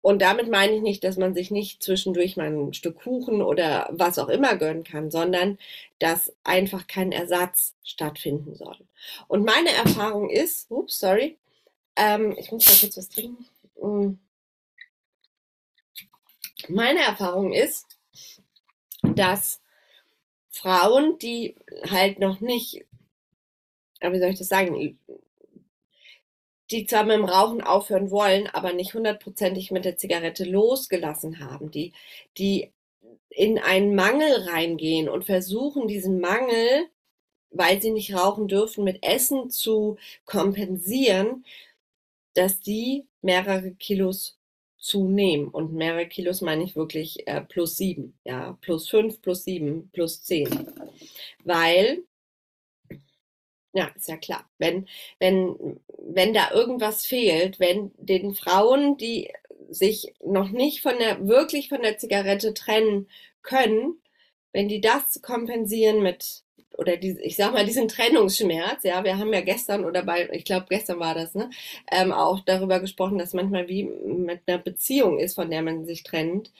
Und 0.02 0.22
damit 0.22 0.50
meine 0.50 0.74
ich 0.74 0.82
nicht, 0.82 1.04
dass 1.04 1.16
man 1.18 1.34
sich 1.34 1.50
nicht 1.50 1.82
zwischendurch 1.82 2.36
mal 2.36 2.46
ein 2.46 2.72
Stück 2.72 3.00
Kuchen 3.02 3.42
oder 3.42 3.88
was 3.92 4.18
auch 4.18 4.28
immer 4.28 4.56
gönnen 4.56 4.84
kann, 4.84 5.10
sondern 5.10 5.58
dass 5.98 6.32
einfach 6.42 6.86
kein 6.86 7.12
Ersatz 7.12 7.74
stattfinden 7.84 8.54
soll. 8.54 8.78
Und 9.28 9.44
meine 9.44 9.70
Erfahrung 9.70 10.30
ist, 10.30 10.70
ups, 10.70 10.98
sorry, 10.98 11.36
ähm, 11.96 12.34
ich 12.38 12.50
muss 12.50 12.64
da 12.64 12.72
kurz 12.80 12.96
was 12.96 13.08
trinken. 13.08 13.46
Mm. 13.80 14.18
Meine 16.68 17.00
Erfahrung 17.00 17.52
ist, 17.52 17.98
dass 19.02 19.60
Frauen, 20.50 21.18
die 21.18 21.56
halt 21.90 22.18
noch 22.18 22.40
nicht, 22.40 22.84
wie 24.00 24.18
soll 24.18 24.30
ich 24.30 24.38
das 24.38 24.48
sagen, 24.48 24.96
die 26.70 26.86
zwar 26.86 27.04
mit 27.04 27.16
dem 27.16 27.24
Rauchen 27.24 27.62
aufhören 27.62 28.10
wollen, 28.10 28.46
aber 28.46 28.72
nicht 28.72 28.94
hundertprozentig 28.94 29.70
mit 29.70 29.84
der 29.84 29.96
Zigarette 29.96 30.44
losgelassen 30.44 31.40
haben, 31.40 31.70
die, 31.70 31.92
die 32.38 32.70
in 33.30 33.58
einen 33.58 33.94
Mangel 33.94 34.48
reingehen 34.48 35.08
und 35.08 35.24
versuchen, 35.24 35.88
diesen 35.88 36.20
Mangel, 36.20 36.88
weil 37.50 37.80
sie 37.80 37.90
nicht 37.90 38.14
rauchen 38.14 38.48
dürfen, 38.48 38.84
mit 38.84 39.02
Essen 39.02 39.50
zu 39.50 39.96
kompensieren, 40.24 41.44
dass 42.34 42.60
die 42.60 43.06
mehrere 43.22 43.72
Kilos 43.72 44.38
zunehmen. 44.76 45.48
Und 45.48 45.72
mehrere 45.74 46.06
Kilos 46.06 46.40
meine 46.40 46.64
ich 46.64 46.76
wirklich 46.76 47.26
äh, 47.26 47.40
plus 47.42 47.76
sieben, 47.76 48.18
ja, 48.24 48.56
plus 48.60 48.88
fünf, 48.88 49.20
plus 49.20 49.44
sieben, 49.44 49.90
plus 49.92 50.22
zehn. 50.22 50.48
Weil, 51.44 52.04
ja, 53.72 53.90
ist 53.94 54.08
ja 54.08 54.16
klar, 54.16 54.48
wenn, 54.58 54.88
wenn, 55.18 55.80
wenn 55.98 56.34
da 56.34 56.50
irgendwas 56.52 57.06
fehlt, 57.06 57.60
wenn 57.60 57.92
den 57.98 58.34
Frauen, 58.34 58.96
die 58.96 59.30
sich 59.68 60.14
noch 60.24 60.50
nicht 60.50 60.82
von 60.82 60.98
der, 60.98 61.26
wirklich 61.28 61.68
von 61.68 61.82
der 61.82 61.98
Zigarette 61.98 62.54
trennen 62.54 63.08
können, 63.42 64.00
wenn 64.52 64.68
die 64.68 64.80
das 64.80 65.22
kompensieren 65.22 66.02
mit 66.02 66.42
oder 66.78 66.96
die, 66.96 67.18
ich 67.22 67.36
sag 67.36 67.52
mal, 67.52 67.66
diesen 67.66 67.88
Trennungsschmerz, 67.88 68.84
ja, 68.84 69.04
wir 69.04 69.18
haben 69.18 69.32
ja 69.32 69.42
gestern 69.42 69.84
oder 69.84 70.02
bei, 70.02 70.28
ich 70.32 70.44
glaube, 70.44 70.66
gestern 70.70 70.98
war 70.98 71.14
das, 71.14 71.34
ne, 71.34 71.50
ähm, 71.92 72.12
auch 72.12 72.40
darüber 72.40 72.80
gesprochen, 72.80 73.18
dass 73.18 73.34
manchmal 73.34 73.68
wie 73.68 73.84
mit 73.84 74.42
einer 74.46 74.58
Beziehung 74.58 75.18
ist, 75.18 75.34
von 75.34 75.50
der 75.50 75.62
man 75.62 75.84
sich 75.84 76.02
trennt. 76.04 76.52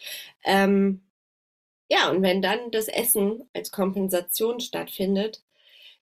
Ähm, 0.44 1.02
ja, 1.88 2.10
und 2.10 2.22
wenn 2.22 2.42
dann 2.42 2.70
das 2.70 2.88
Essen 2.88 3.48
als 3.54 3.70
Kompensation 3.72 4.60
stattfindet, 4.60 5.42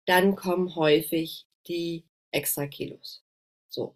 dann 0.09 0.37
kommen 0.37 0.75
häufig 0.75 1.47
die 1.67 2.05
extra 2.31 2.67
Kilos. 2.67 3.23
So. 3.69 3.95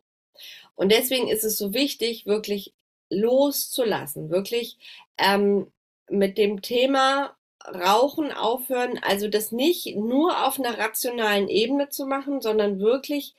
Und 0.75 0.93
deswegen 0.93 1.29
ist 1.29 1.45
es 1.45 1.59
so 1.59 1.75
wichtig, 1.75 2.27
wirklich 2.27 2.75
loszulassen, 3.11 4.31
wirklich 4.31 4.79
ähm, 5.19 5.71
mit 6.09 6.39
dem 6.39 6.63
Thema 6.63 7.37
Rauchen 7.65 8.33
aufhören, 8.33 8.99
also 9.03 9.29
das 9.29 9.53
nicht 9.53 9.95
nur 9.97 10.47
auf 10.47 10.59
einer 10.59 10.79
rationalen 10.79 11.49
Ebene 11.49 11.91
zu 11.91 12.07
machen, 12.07 12.41
sondern 12.41 12.81
wirklich 12.81 13.35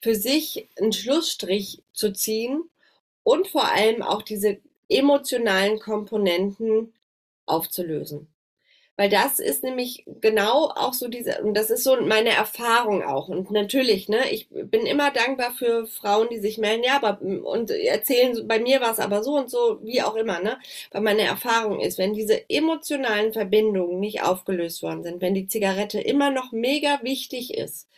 für 0.00 0.14
sich 0.14 0.68
einen 0.78 0.92
Schlussstrich 0.92 1.82
zu 1.92 2.12
ziehen 2.12 2.70
und 3.22 3.48
vor 3.48 3.64
allem 3.64 4.02
auch 4.02 4.22
diese 4.22 4.58
emotionalen 4.88 5.78
Komponenten 5.78 6.94
aufzulösen. 7.46 8.28
Weil 9.00 9.08
das 9.08 9.38
ist 9.38 9.64
nämlich 9.64 10.04
genau 10.20 10.66
auch 10.66 10.92
so 10.92 11.08
diese, 11.08 11.42
und 11.42 11.54
das 11.54 11.70
ist 11.70 11.84
so 11.84 11.98
meine 12.02 12.32
Erfahrung 12.32 13.02
auch. 13.02 13.28
Und 13.28 13.50
natürlich, 13.50 14.10
ne, 14.10 14.30
ich 14.30 14.46
bin 14.50 14.84
immer 14.84 15.10
dankbar 15.10 15.52
für 15.52 15.86
Frauen, 15.86 16.28
die 16.30 16.38
sich 16.38 16.58
melden, 16.58 16.84
ja, 16.84 16.96
aber 16.96 17.18
und 17.22 17.70
erzählen, 17.70 18.46
bei 18.46 18.58
mir 18.58 18.82
war 18.82 18.92
es 18.92 18.98
aber 18.98 19.22
so 19.22 19.38
und 19.38 19.48
so, 19.48 19.78
wie 19.82 20.02
auch 20.02 20.16
immer, 20.16 20.40
ne? 20.42 20.58
Weil 20.90 21.00
meine 21.00 21.22
Erfahrung 21.22 21.80
ist, 21.80 21.96
wenn 21.96 22.12
diese 22.12 22.50
emotionalen 22.50 23.32
Verbindungen 23.32 24.00
nicht 24.00 24.22
aufgelöst 24.22 24.82
worden 24.82 25.02
sind, 25.02 25.22
wenn 25.22 25.32
die 25.32 25.48
Zigarette 25.48 25.98
immer 25.98 26.30
noch 26.30 26.52
mega 26.52 27.00
wichtig 27.02 27.54
ist 27.54 27.88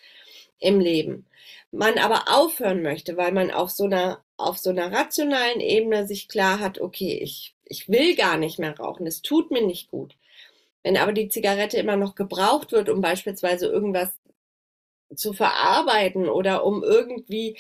im 0.61 0.79
Leben, 0.79 1.27
man 1.73 1.99
aber 1.99 2.27
aufhören 2.29 2.81
möchte, 2.81 3.17
weil 3.17 3.33
man 3.33 3.51
auf 3.51 3.71
so 3.71 3.87
einer, 3.87 4.23
auf 4.37 4.57
so 4.57 4.71
einer 4.71 4.93
rationalen 4.93 5.59
Ebene 5.59 6.07
sich 6.07 6.29
klar 6.29 6.61
hat, 6.61 6.81
okay, 6.81 7.19
ich, 7.21 7.57
ich 7.65 7.89
will 7.89 8.15
gar 8.15 8.37
nicht 8.37 8.61
mehr 8.61 8.79
rauchen, 8.79 9.09
es 9.09 9.21
tut 9.21 9.51
mir 9.51 9.67
nicht 9.67 9.91
gut 9.91 10.15
wenn 10.83 10.97
aber 10.97 11.13
die 11.13 11.29
Zigarette 11.29 11.79
immer 11.79 11.97
noch 11.97 12.15
gebraucht 12.15 12.73
wird, 12.73 12.89
um 12.89 13.01
beispielsweise 13.01 13.67
irgendwas 13.67 14.11
zu 15.15 15.33
verarbeiten 15.33 16.29
oder 16.29 16.65
um 16.65 16.83
irgendwie 16.83 17.59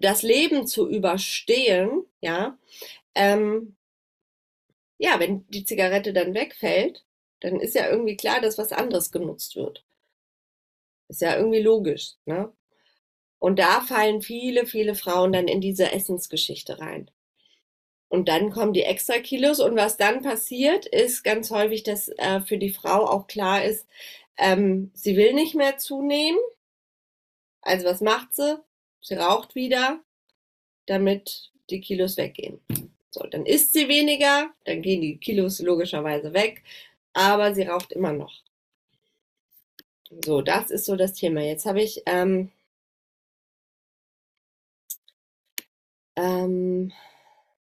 das 0.00 0.22
Leben 0.22 0.66
zu 0.66 0.88
überstehen, 0.88 2.04
ja, 2.20 2.58
ähm, 3.14 3.76
ja, 4.98 5.18
wenn 5.20 5.46
die 5.48 5.64
Zigarette 5.64 6.12
dann 6.12 6.34
wegfällt, 6.34 7.04
dann 7.40 7.60
ist 7.60 7.74
ja 7.74 7.90
irgendwie 7.90 8.16
klar, 8.16 8.40
dass 8.40 8.56
was 8.58 8.72
anderes 8.72 9.10
genutzt 9.10 9.56
wird. 9.56 9.84
Ist 11.08 11.20
ja 11.20 11.36
irgendwie 11.36 11.60
logisch, 11.60 12.14
ne? 12.24 12.52
Und 13.38 13.58
da 13.58 13.80
fallen 13.82 14.22
viele, 14.22 14.66
viele 14.66 14.94
Frauen 14.94 15.32
dann 15.32 15.48
in 15.48 15.60
diese 15.60 15.92
Essensgeschichte 15.92 16.78
rein. 16.80 17.10
Und 18.12 18.28
dann 18.28 18.50
kommen 18.50 18.74
die 18.74 18.82
extra 18.82 19.20
Kilos. 19.20 19.58
Und 19.58 19.74
was 19.74 19.96
dann 19.96 20.20
passiert, 20.20 20.84
ist 20.84 21.22
ganz 21.22 21.50
häufig, 21.50 21.82
dass 21.82 22.08
äh, 22.08 22.42
für 22.42 22.58
die 22.58 22.68
Frau 22.68 23.06
auch 23.06 23.26
klar 23.26 23.64
ist, 23.64 23.86
ähm, 24.36 24.90
sie 24.92 25.16
will 25.16 25.32
nicht 25.32 25.54
mehr 25.54 25.78
zunehmen. 25.78 26.38
Also 27.62 27.86
was 27.86 28.02
macht 28.02 28.34
sie? 28.34 28.58
Sie 29.00 29.14
raucht 29.14 29.54
wieder, 29.54 29.98
damit 30.84 31.52
die 31.70 31.80
Kilos 31.80 32.18
weggehen. 32.18 32.60
So, 33.10 33.22
dann 33.22 33.46
isst 33.46 33.72
sie 33.72 33.88
weniger, 33.88 34.50
dann 34.64 34.82
gehen 34.82 35.00
die 35.00 35.16
Kilos 35.16 35.60
logischerweise 35.60 36.34
weg, 36.34 36.62
aber 37.14 37.54
sie 37.54 37.62
raucht 37.62 37.92
immer 37.92 38.12
noch. 38.12 38.42
So, 40.22 40.42
das 40.42 40.70
ist 40.70 40.84
so 40.84 40.96
das 40.96 41.14
Thema. 41.14 41.40
Jetzt 41.40 41.64
habe 41.64 41.80
ich 41.80 42.02
ähm, 42.04 42.52
ähm, 46.16 46.92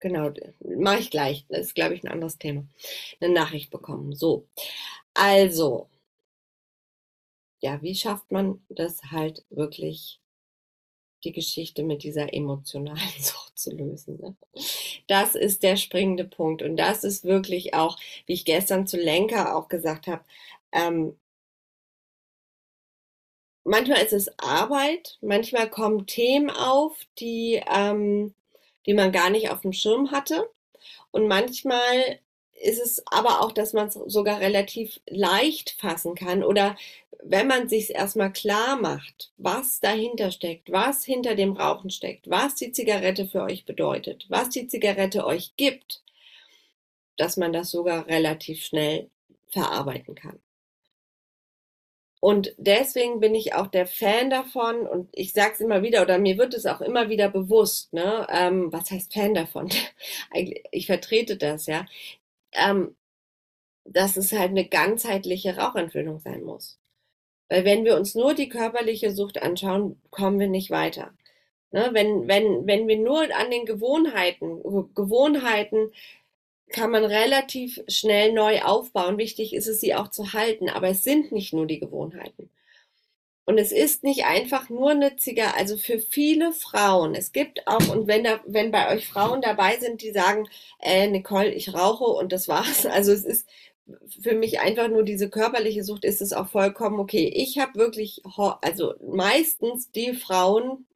Genau, 0.03 0.33
mache 0.61 0.99
ich 0.99 1.11
gleich. 1.11 1.47
Das 1.49 1.61
ist, 1.61 1.75
glaube 1.77 1.95
ich, 1.95 2.03
ein 2.03 2.09
anderes 2.09 2.37
Thema. 2.37 2.65
Eine 3.21 3.33
Nachricht 3.33 3.71
bekommen. 3.71 4.15
So, 4.17 4.49
also, 5.15 5.89
ja, 7.61 7.81
wie 7.83 7.95
schafft 7.95 8.31
man 8.33 8.61
das 8.69 9.01
halt 9.13 9.45
wirklich, 9.51 10.21
die 11.25 11.33
Geschichte 11.33 11.85
mit 11.85 12.03
dieser 12.03 12.35
emotionalen 12.35 12.99
Sucht 13.21 13.57
zu 13.59 13.71
lösen? 13.71 14.19
Ne? 14.21 14.37
Das 15.07 15.37
ist 15.37 15.63
der 15.63 15.77
springende 15.77 16.25
Punkt. 16.25 16.63
Und 16.63 16.77
das 16.77 17.05
ist 17.05 17.25
wirklich 17.25 17.75
auch, 17.75 17.97
wie 18.27 18.33
ich 18.35 18.45
gestern 18.45 18.87
zu 18.89 18.97
Lenker 18.97 19.57
auch 19.57 19.69
gesagt 19.69 20.09
habe, 20.09 20.25
ähm, 20.73 21.17
manchmal 23.65 24.03
ist 24.03 24.13
es 24.13 24.37
Arbeit, 24.39 25.19
manchmal 25.21 25.71
kommen 25.71 26.07
Themen 26.07 26.51
auf, 26.51 26.97
die 27.19 27.63
ähm, 27.73 28.35
die 28.87 28.95
man 28.95 29.13
gar 29.13 29.31
nicht 29.31 29.51
auf 29.51 29.61
dem 29.61 29.73
Schirm 29.73 30.11
hatte. 30.11 30.49
Und 31.11 31.29
manchmal 31.29 32.19
ist 32.63 32.81
es 32.81 33.03
aber 33.07 33.41
auch, 33.41 33.53
dass 33.53 33.73
man 33.73 33.89
es 33.89 33.95
sogar 33.95 34.41
relativ 34.41 35.01
leicht 35.07 35.77
fassen 35.81 36.15
kann 36.15 36.45
oder 36.45 36.77
wenn 37.25 37.47
man 37.47 37.69
sich 37.69 37.91
erstmal 37.91 38.33
klar 38.33 38.77
macht, 38.77 39.33
was 39.37 39.81
dahinter 39.81 40.31
steckt, 40.31 40.71
was 40.73 41.05
hinter 41.05 41.35
dem 41.35 41.53
Rauchen 41.53 41.91
steckt, 41.91 42.29
was 42.29 42.57
die 42.57 42.73
Zigarette 42.73 43.27
für 43.27 43.43
euch 43.43 43.65
bedeutet, 43.65 44.27
was 44.29 44.49
die 44.49 44.67
Zigarette 44.67 45.25
euch 45.25 45.55
gibt, 45.57 46.03
dass 47.17 47.37
man 47.37 47.53
das 47.53 47.71
sogar 47.71 48.07
relativ 48.09 48.65
schnell 48.65 49.09
verarbeiten 49.49 50.15
kann. 50.15 50.41
Und 52.25 52.55
deswegen 52.57 53.19
bin 53.19 53.35
ich 53.35 53.55
auch 53.55 53.67
der 53.67 53.85
Fan 53.85 54.31
davon 54.31 54.87
und 54.87 55.09
ich 55.11 55.33
sage 55.33 55.55
es 55.55 55.61
immer 55.61 55.83
wieder 55.83 56.03
oder 56.03 56.19
mir 56.19 56.39
wird 56.39 56.55
es 56.55 56.67
auch 56.67 56.81
immer 56.81 57.09
wieder 57.09 57.29
bewusst, 57.29 57.93
ne? 57.93 58.29
Ähm, 58.31 58.73
was 58.73 58.93
heißt 58.93 59.13
Fan 59.13 59.35
davon? 59.35 59.69
ich 60.71 60.87
vertrete 60.87 61.37
das, 61.37 61.67
ja, 61.67 61.85
ähm, 62.53 62.95
dass 63.85 64.17
es 64.17 64.33
halt 64.33 64.51
eine 64.51 64.69
ganzheitliche 64.69 65.57
Rauchentwöhnung 65.57 66.21
sein 66.21 66.45
muss. 66.45 66.79
Weil 67.49 67.65
wenn 67.65 67.85
wir 67.85 67.97
uns 67.97 68.15
nur 68.15 68.35
die 68.35 68.49
körperliche 68.49 69.11
Sucht 69.11 69.43
anschauen, 69.43 70.01
kommen 70.11 70.39
wir 70.39 70.49
nicht 70.49 70.71
weiter. 70.71 71.13
Ne? 71.73 71.91
Wenn, 71.93 72.29
wenn, 72.29 72.69
wenn 72.69 72.87
wir 72.87 72.99
nur 72.99 73.23
an 73.35 73.51
den 73.51 73.67
Gewohnheiten, 73.67 74.63
Gewohnheiten 74.95 75.91
kann 76.71 76.91
man 76.91 77.05
relativ 77.05 77.81
schnell 77.89 78.33
neu 78.33 78.63
aufbauen. 78.63 79.19
Wichtig 79.19 79.55
ist 79.55 79.69
es, 79.69 79.81
sie 79.81 79.95
auch 79.95 80.09
zu 80.09 80.33
halten. 80.33 80.69
Aber 80.69 80.89
es 80.89 81.05
sind 81.05 81.33
nicht 81.33 81.53
nur 81.53 81.67
die 81.67 81.81
Gewohnheiten. 81.81 82.51
Und 83.45 83.59
es 83.59 83.73
ist 83.73 84.05
nicht 84.05 84.25
einfach 84.25 84.69
nur 84.71 84.91
eine 84.93 85.17
Zigarette, 85.17 85.57
also 85.57 85.77
für 85.77 85.99
viele 85.99 86.53
Frauen. 86.53 87.15
Es 87.15 87.33
gibt 87.33 87.67
auch, 87.67 87.89
und 87.89 88.07
wenn 88.07 88.23
da, 88.23 88.41
wenn 88.47 88.71
bei 88.71 88.95
euch 88.95 89.09
Frauen 89.09 89.43
dabei 89.43 89.79
sind, 89.79 90.01
die 90.01 90.13
sagen, 90.13 90.49
äh, 90.79 91.09
Nicole, 91.09 91.53
ich 91.53 91.75
rauche 91.75 92.05
und 92.05 92.33
das 92.33 92.49
war's. 92.49 92.87
Also 92.93 93.13
es 93.13 93.25
ist 93.25 93.49
für 94.23 94.35
mich 94.35 94.61
einfach 94.61 94.89
nur 94.89 95.03
diese 95.03 95.29
körperliche 95.29 95.83
Sucht, 95.83 96.05
ist 96.05 96.23
es 96.23 96.33
auch 96.33 96.49
vollkommen 96.49 97.01
okay. 97.01 97.33
Ich 97.35 97.59
habe 97.59 97.75
wirklich, 97.79 98.23
also 98.61 98.95
meistens 99.03 99.91
die 99.91 100.15
Frauen, 100.15 100.87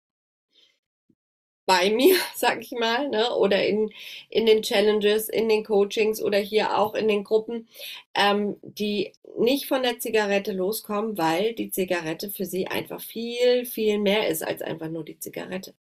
bei 1.66 1.90
mir, 1.90 2.16
sag 2.34 2.62
ich 2.62 2.72
mal, 2.72 3.08
ne? 3.08 3.34
oder 3.34 3.66
in, 3.66 3.90
in 4.30 4.46
den 4.46 4.62
Challenges, 4.62 5.28
in 5.28 5.48
den 5.48 5.64
Coachings 5.64 6.22
oder 6.22 6.38
hier 6.38 6.78
auch 6.78 6.94
in 6.94 7.08
den 7.08 7.24
Gruppen, 7.24 7.68
ähm, 8.14 8.56
die 8.62 9.12
nicht 9.38 9.66
von 9.66 9.82
der 9.82 9.98
Zigarette 9.98 10.52
loskommen, 10.52 11.18
weil 11.18 11.52
die 11.54 11.70
Zigarette 11.70 12.30
für 12.30 12.46
sie 12.46 12.68
einfach 12.68 13.00
viel, 13.00 13.66
viel 13.66 13.98
mehr 13.98 14.28
ist 14.28 14.42
als 14.42 14.62
einfach 14.62 14.88
nur 14.88 15.04
die 15.04 15.18
Zigarette. 15.18 15.74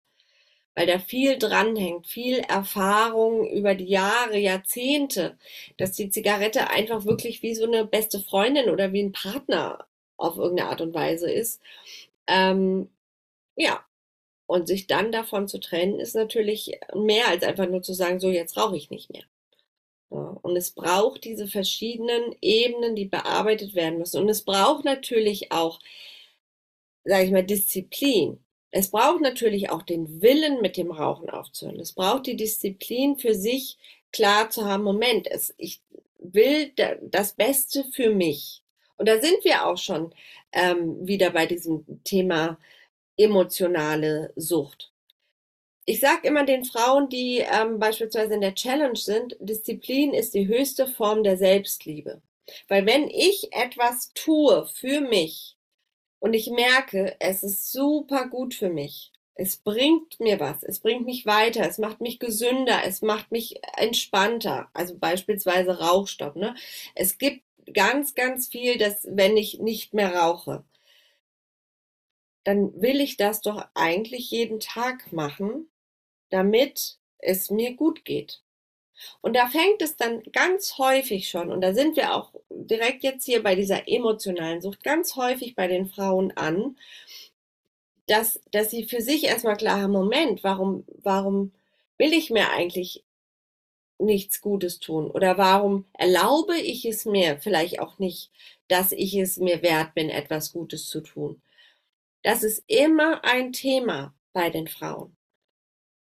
Weil 0.76 0.88
da 0.88 0.98
viel 0.98 1.38
dranhängt, 1.38 2.08
viel 2.08 2.40
Erfahrung 2.40 3.48
über 3.48 3.76
die 3.76 3.86
Jahre, 3.86 4.40
Jahrzehnte, 4.40 5.38
dass 5.78 5.92
die 5.92 6.10
Zigarette 6.10 6.72
einfach 6.72 7.06
wirklich 7.06 7.44
wie 7.44 7.54
so 7.54 7.66
eine 7.66 7.86
beste 7.86 8.20
Freundin 8.20 8.72
oder 8.72 8.92
wie 8.92 9.04
ein 9.04 9.12
Partner 9.12 9.86
auf 10.18 10.38
irgendeine 10.38 10.70
Art 10.70 10.82
und 10.82 10.96
Weise 10.96 11.32
ist. 11.32 11.62
Ähm, 12.28 12.90
ja, 13.56 13.84
und 14.46 14.68
sich 14.68 14.88
dann 14.88 15.12
davon 15.12 15.48
zu 15.48 15.60
trennen, 15.60 16.00
ist 16.00 16.16
natürlich 16.16 16.80
mehr 16.94 17.28
als 17.28 17.44
einfach 17.44 17.68
nur 17.68 17.82
zu 17.82 17.94
sagen, 17.94 18.20
so 18.20 18.30
jetzt 18.30 18.58
rauche 18.58 18.78
ich 18.78 18.90
nicht 18.90 19.12
mehr. 19.12 19.24
Und 20.10 20.56
es 20.56 20.72
braucht 20.72 21.24
diese 21.24 21.48
verschiedenen 21.48 22.36
Ebenen, 22.40 22.96
die 22.96 23.06
bearbeitet 23.06 23.74
werden 23.74 23.98
müssen. 23.98 24.22
Und 24.22 24.30
es 24.30 24.44
braucht 24.44 24.86
natürlich 24.86 25.52
auch, 25.52 25.80
sage 27.04 27.26
ich 27.26 27.32
mal, 27.32 27.44
Disziplin. 27.44 28.44
Es 28.70 28.92
braucht 28.92 29.22
natürlich 29.22 29.72
auch 29.72 29.82
den 29.82 30.22
Willen, 30.22 30.62
mit 30.62 30.78
dem 30.78 30.92
Rauchen 30.92 31.30
aufzuhören. 31.30 31.80
Es 31.80 31.94
braucht 31.94 32.28
die 32.28 32.36
Disziplin 32.36 33.18
für 33.18 33.34
sich 33.34 33.78
klar 34.12 34.52
zu 34.52 34.66
haben, 34.66 34.84
Moment, 34.84 35.28
es, 35.32 35.54
ich 35.58 35.82
will 36.20 36.72
das 37.02 37.34
Beste 37.34 37.84
für 37.92 38.12
mich. 38.12 38.64
Und 38.98 39.10
da 39.10 39.20
sind 39.20 39.44
wir 39.44 39.66
auch 39.66 39.78
schon 39.78 40.14
ähm, 40.52 41.08
wieder 41.08 41.32
bei 41.32 41.48
diesem 41.48 42.04
Thema 42.04 42.60
emotionale 43.18 44.34
Sucht. 44.36 44.92
Ich 45.86 46.00
sage 46.00 46.28
immer 46.28 46.46
den 46.46 46.64
Frauen, 46.64 47.10
die 47.10 47.40
ähm, 47.40 47.78
beispielsweise 47.78 48.36
in 48.36 48.42
der 48.42 48.56
Challenge 48.56 48.96
sind, 48.96 49.36
Disziplin 49.40 50.14
ist 50.14 50.34
die 50.34 50.48
höchste 50.48 50.88
Form 50.88 51.24
der 51.24 51.38
Selbstliebe. 51.38 52.22
Weil 52.68 52.86
wenn 52.86 53.10
ich 53.10 53.50
etwas 53.52 54.12
tue 54.14 54.66
für 54.68 55.02
mich 55.02 55.58
und 56.20 56.34
ich 56.34 56.50
merke, 56.50 57.16
es 57.20 57.44
ist 57.44 57.72
super 57.72 58.28
gut 58.28 58.54
für 58.54 58.70
mich, 58.70 59.12
es 59.36 59.58
bringt 59.58 60.20
mir 60.20 60.40
was, 60.40 60.64
es 60.64 60.80
bringt 60.80 61.06
mich 61.06 61.26
weiter, 61.26 61.68
es 61.68 61.80
macht 61.80 62.02
mich 62.02 62.20
gesünder, 62.20 62.82
es 62.86 63.02
macht 63.02 63.32
mich 63.32 63.60
entspannter, 63.78 64.70
also 64.74 64.98
beispielsweise 64.98 65.80
Rauchstopp. 65.80 66.36
Ne? 66.36 66.56
Es 66.96 67.18
gibt 67.18 67.44
ganz, 67.74 68.14
ganz 68.16 68.48
viel, 68.48 68.78
dass 68.78 69.08
wenn 69.10 69.36
ich 69.38 69.60
nicht 69.60 69.94
mehr 69.94 70.16
rauche, 70.16 70.64
dann 72.44 72.82
will 72.82 73.02
ich 73.02 73.18
das 73.18 73.42
doch 73.42 73.66
eigentlich 73.74 74.32
jeden 74.32 74.60
Tag 74.60 75.12
machen, 75.14 75.70
damit 76.30 76.98
es 77.20 77.50
mir 77.50 77.76
gut 77.76 78.06
geht. 78.06 78.42
Und 79.22 79.36
da 79.36 79.48
fängt 79.48 79.82
es 79.82 79.98
dann 79.98 80.24
ganz 80.32 80.78
häufig 80.78 81.30
schon, 81.30 81.52
und 81.52 81.62
da 81.62 81.74
sind 81.74 81.96
wir 81.98 82.16
auch 82.16 82.34
direkt 82.50 83.04
jetzt 83.04 83.26
hier 83.26 83.44
bei 83.44 83.56
dieser 83.56 83.88
emotionalen 83.88 84.62
Sucht, 84.62 84.84
ganz 84.84 85.16
häufig 85.16 85.56
bei 85.56 85.68
den 85.68 85.88
Frauen 85.88 86.32
an, 86.38 86.78
dass, 88.08 88.40
dass 88.52 88.70
sie 88.70 88.84
für 88.86 89.02
sich 89.02 89.24
erstmal 89.26 89.58
klar 89.58 89.82
haben, 89.82 89.92
Moment, 89.94 90.44
warum, 90.44 90.86
warum 91.02 91.52
will 91.98 92.14
ich 92.14 92.30
mir 92.30 92.50
eigentlich 92.52 93.04
nichts 94.00 94.42
Gutes 94.42 94.80
tun? 94.80 95.10
Oder 95.10 95.38
warum 95.38 95.86
erlaube 95.94 96.58
ich 96.58 96.86
es 96.86 97.06
mir 97.06 97.38
vielleicht 97.40 97.80
auch 97.80 98.00
nicht, 98.00 98.32
dass 98.68 98.92
ich 98.92 99.16
es 99.16 99.38
mir 99.38 99.62
wert 99.62 99.94
bin, 99.94 100.10
etwas 100.10 100.52
Gutes 100.54 100.88
zu 100.88 101.02
tun? 101.02 101.42
Das 102.24 102.44
ist 102.44 102.64
immer 102.68 103.24
ein 103.24 103.54
Thema 103.54 104.16
bei 104.34 104.50
den 104.50 104.68
Frauen. 104.68 105.16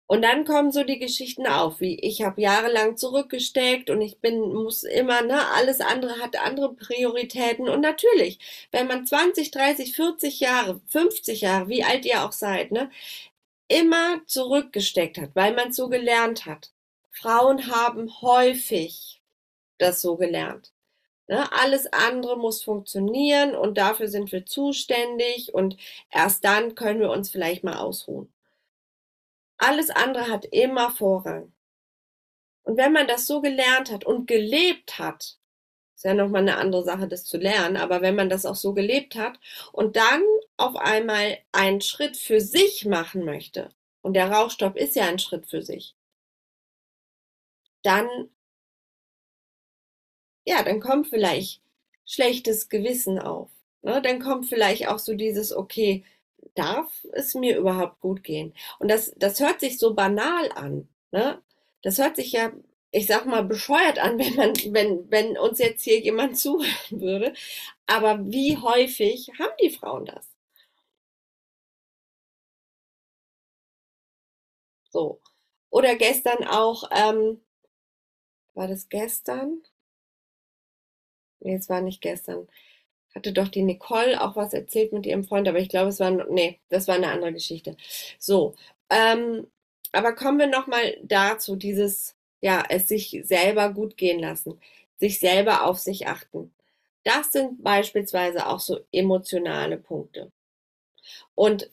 Und 0.07 0.21
dann 0.21 0.45
kommen 0.45 0.71
so 0.71 0.83
die 0.83 0.99
Geschichten 0.99 1.47
auf, 1.47 1.79
wie 1.81 1.99
ich 1.99 2.21
habe 2.21 2.39
jahrelang 2.41 2.95
zurückgesteckt 2.95 3.89
und 3.89 4.01
ich 4.01 4.19
bin, 4.19 4.39
muss 4.39 4.83
immer, 4.83 5.23
ne, 5.23 5.47
alles 5.49 5.81
andere 5.81 6.19
hat 6.21 6.37
andere 6.39 6.75
Prioritäten. 6.75 7.67
Und 7.67 7.81
natürlich, 7.81 8.67
wenn 8.71 8.87
man 8.87 9.05
20, 9.07 9.49
30, 9.49 9.95
40 9.95 10.39
Jahre, 10.39 10.79
50 10.87 11.41
Jahre, 11.41 11.69
wie 11.69 11.83
alt 11.83 12.05
ihr 12.05 12.23
auch 12.23 12.33
seid, 12.33 12.71
ne, 12.71 12.91
immer 13.67 14.21
zurückgesteckt 14.27 15.17
hat, 15.17 15.31
weil 15.35 15.55
man 15.55 15.69
es 15.69 15.77
so 15.77 15.89
gelernt 15.89 16.45
hat. 16.45 16.71
Frauen 17.11 17.67
haben 17.67 18.21
häufig 18.21 19.21
das 19.79 20.01
so 20.01 20.17
gelernt. 20.17 20.74
Ne? 21.27 21.51
Alles 21.51 21.91
andere 21.91 22.37
muss 22.37 22.63
funktionieren 22.63 23.55
und 23.55 23.77
dafür 23.77 24.07
sind 24.07 24.31
wir 24.31 24.45
zuständig 24.45 25.53
und 25.53 25.77
erst 26.11 26.43
dann 26.45 26.75
können 26.75 26.99
wir 26.99 27.09
uns 27.11 27.29
vielleicht 27.29 27.63
mal 27.63 27.77
ausruhen. 27.77 28.31
Alles 29.57 29.89
andere 29.89 30.27
hat 30.27 30.45
immer 30.45 30.91
Vorrang. 30.91 31.53
Und 32.63 32.77
wenn 32.77 32.93
man 32.93 33.07
das 33.07 33.27
so 33.27 33.41
gelernt 33.41 33.91
hat 33.91 34.05
und 34.05 34.27
gelebt 34.27 34.99
hat, 34.99 35.37
ist 35.95 36.03
ja 36.03 36.13
nochmal 36.13 36.41
eine 36.41 36.57
andere 36.57 36.83
Sache, 36.83 37.07
das 37.07 37.23
zu 37.23 37.37
lernen, 37.37 37.77
aber 37.77 38.01
wenn 38.01 38.15
man 38.15 38.29
das 38.29 38.45
auch 38.45 38.55
so 38.55 38.73
gelebt 38.73 39.15
hat 39.15 39.39
und 39.71 39.95
dann 39.95 40.23
auf 40.57 40.75
einmal 40.75 41.37
einen 41.51 41.81
Schritt 41.81 42.17
für 42.17 42.41
sich 42.41 42.85
machen 42.85 43.23
möchte, 43.23 43.69
und 44.01 44.13
der 44.13 44.29
Rauchstopp 44.31 44.75
ist 44.75 44.95
ja 44.95 45.07
ein 45.07 45.17
Schritt 45.19 45.47
für 45.47 45.63
sich, 45.63 45.95
dann, 47.81 48.07
ja, 50.45 50.63
dann 50.63 50.79
kommt 50.79 51.07
vielleicht 51.07 51.61
schlechtes 52.05 52.69
Gewissen 52.69 53.19
auf. 53.19 53.49
Ne? 53.81 54.01
Dann 54.01 54.19
kommt 54.21 54.47
vielleicht 54.47 54.87
auch 54.87 54.99
so 54.99 55.15
dieses, 55.15 55.53
okay, 55.55 56.03
darf 56.55 57.05
es 57.13 57.33
mir 57.35 57.57
überhaupt 57.57 57.99
gut 58.01 58.23
gehen? 58.23 58.53
Und 58.79 58.89
das, 58.89 59.13
das 59.17 59.39
hört 59.39 59.59
sich 59.59 59.77
so 59.79 59.93
banal 59.95 60.51
an. 60.53 60.87
Ne? 61.11 61.41
Das 61.81 61.97
hört 61.97 62.15
sich 62.15 62.31
ja, 62.31 62.51
ich 62.91 63.07
sag 63.07 63.25
mal, 63.25 63.43
bescheuert 63.43 63.99
an, 63.99 64.17
wenn 64.19 64.35
man, 64.35 64.53
wenn, 64.73 65.11
wenn 65.11 65.37
uns 65.37 65.59
jetzt 65.59 65.83
hier 65.83 65.99
jemand 65.99 66.37
zuhören 66.39 67.01
würde. 67.01 67.33
Aber 67.87 68.19
wie 68.31 68.57
häufig 68.57 69.31
haben 69.39 69.53
die 69.61 69.69
Frauen 69.71 70.05
das? 70.05 70.29
So. 74.89 75.21
Oder 75.69 75.95
gestern 75.95 76.43
auch, 76.47 76.89
ähm, 76.91 77.41
war 78.55 78.67
das 78.67 78.89
gestern? 78.89 79.61
Nee, 81.45 81.55
es 81.55 81.69
war 81.69 81.81
nicht 81.81 82.01
gestern 82.01 82.47
hatte 83.15 83.31
doch 83.31 83.47
die 83.47 83.63
Nicole 83.63 84.21
auch 84.21 84.35
was 84.35 84.53
erzählt 84.53 84.91
mit 84.93 85.05
ihrem 85.05 85.23
Freund, 85.23 85.47
aber 85.47 85.59
ich 85.59 85.69
glaube, 85.69 85.89
es 85.89 85.99
war, 85.99 86.11
nee, 86.11 86.59
das 86.69 86.87
war 86.87 86.95
eine 86.95 87.09
andere 87.09 87.33
Geschichte. 87.33 87.77
So, 88.19 88.55
ähm, 88.89 89.47
aber 89.93 90.13
kommen 90.13 90.37
wir 90.37 90.47
nochmal 90.47 90.97
dazu, 91.01 91.55
dieses, 91.55 92.15
ja, 92.41 92.63
es 92.69 92.89
sich 92.89 93.21
selber 93.23 93.71
gut 93.73 93.95
gehen 93.97 94.19
lassen, 94.19 94.59
sich 94.99 95.19
selber 95.19 95.65
auf 95.65 95.79
sich 95.79 96.07
achten. 96.07 96.53
Das 97.03 97.31
sind 97.31 97.63
beispielsweise 97.63 98.47
auch 98.47 98.59
so 98.59 98.79
emotionale 98.91 99.77
Punkte. 99.77 100.31
Und 101.35 101.71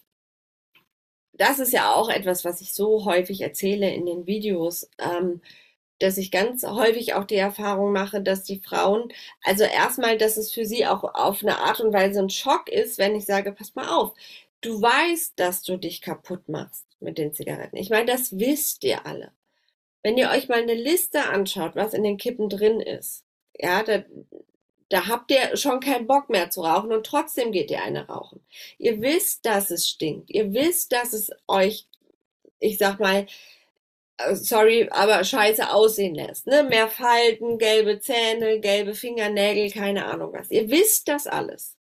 das 1.33 1.59
ist 1.59 1.73
ja 1.73 1.93
auch 1.95 2.09
etwas, 2.11 2.45
was 2.45 2.61
ich 2.61 2.73
so 2.75 3.05
häufig 3.05 3.41
erzähle 3.41 3.93
in 3.93 4.07
den 4.07 4.27
Videos. 4.27 4.89
Ähm, 4.99 5.41
dass 6.03 6.19
ich 6.19 6.31
ganz 6.31 6.65
häufig 6.65 7.15
auch 7.15 7.25
die 7.25 7.37
Erfahrung 7.37 7.93
mache, 7.93 8.21
dass 8.21 8.43
die 8.43 8.61
Frauen, 8.61 9.13
also 9.43 9.65
erstmal, 9.65 10.19
dass 10.19 10.37
es 10.37 10.53
für 10.53 10.65
sie 10.67 10.87
auch 10.87 11.05
auf 11.05 11.43
eine 11.43 11.59
Art 11.59 11.81
und 11.81 11.93
Weise 11.93 12.21
ein 12.21 12.31
Schock 12.31 12.69
ist, 12.69 12.99
wenn 12.99 13.15
ich 13.15 13.25
sage, 13.25 13.53
pass 13.53 13.75
mal 13.75 13.89
auf, 13.89 14.13
du 14.61 14.81
weißt, 14.81 15.39
dass 15.39 15.63
du 15.63 15.77
dich 15.77 16.01
kaputt 16.03 16.49
machst 16.49 16.87
mit 17.01 17.19
den 17.19 17.33
Zigaretten. 17.33 17.77
Ich 17.77 17.91
meine, 17.91 18.07
das 18.07 18.39
wisst 18.39 18.85
ihr 18.85 19.07
alle. 19.07 19.33
Wenn 20.03 20.19
ihr 20.19 20.31
euch 20.31 20.49
mal 20.49 20.63
eine 20.63 20.75
Liste 20.75 21.29
anschaut, 21.29 21.77
was 21.77 21.95
in 21.95 22.03
den 22.03 22.17
Kippen 22.17 22.49
drin 22.49 22.81
ist, 22.81 23.25
ja, 23.57 23.83
da, 23.85 24.03
da 24.89 25.07
habt 25.07 25.31
ihr 25.31 25.57
schon 25.57 25.81
keinen 25.81 26.07
Bock 26.07 26.29
mehr 26.31 26.51
zu 26.51 26.63
rauchen 26.63 26.93
und 26.93 27.07
trotzdem 27.07 27.53
geht 27.53 27.71
ihr 27.71 27.83
eine 27.83 28.09
rauchen. 28.09 28.41
Ihr 28.79 29.01
wisst, 29.01 29.47
dass 29.47 29.71
es 29.71 29.89
stinkt. 29.89 30.31
Ihr 30.31 30.53
wisst, 30.53 30.93
dass 30.93 31.13
es 31.13 31.31
euch, 31.47 31.87
ich 32.59 32.79
sag 32.79 32.99
mal, 32.99 33.27
sorry, 34.35 34.89
aber 34.91 35.23
scheiße 35.25 35.71
aussehen 35.71 36.15
lässt. 36.15 36.47
Ne? 36.47 36.63
Mehr 36.65 36.89
Falten, 36.89 37.59
gelbe 37.59 38.01
Zähne, 38.01 38.61
gelbe 38.61 38.95
Fingernägel, 38.95 39.71
keine 39.71 40.07
Ahnung 40.07 40.33
was. 40.33 40.51
Ihr 40.51 40.71
wisst 40.71 41.09
das 41.09 41.27
alles. 41.27 41.77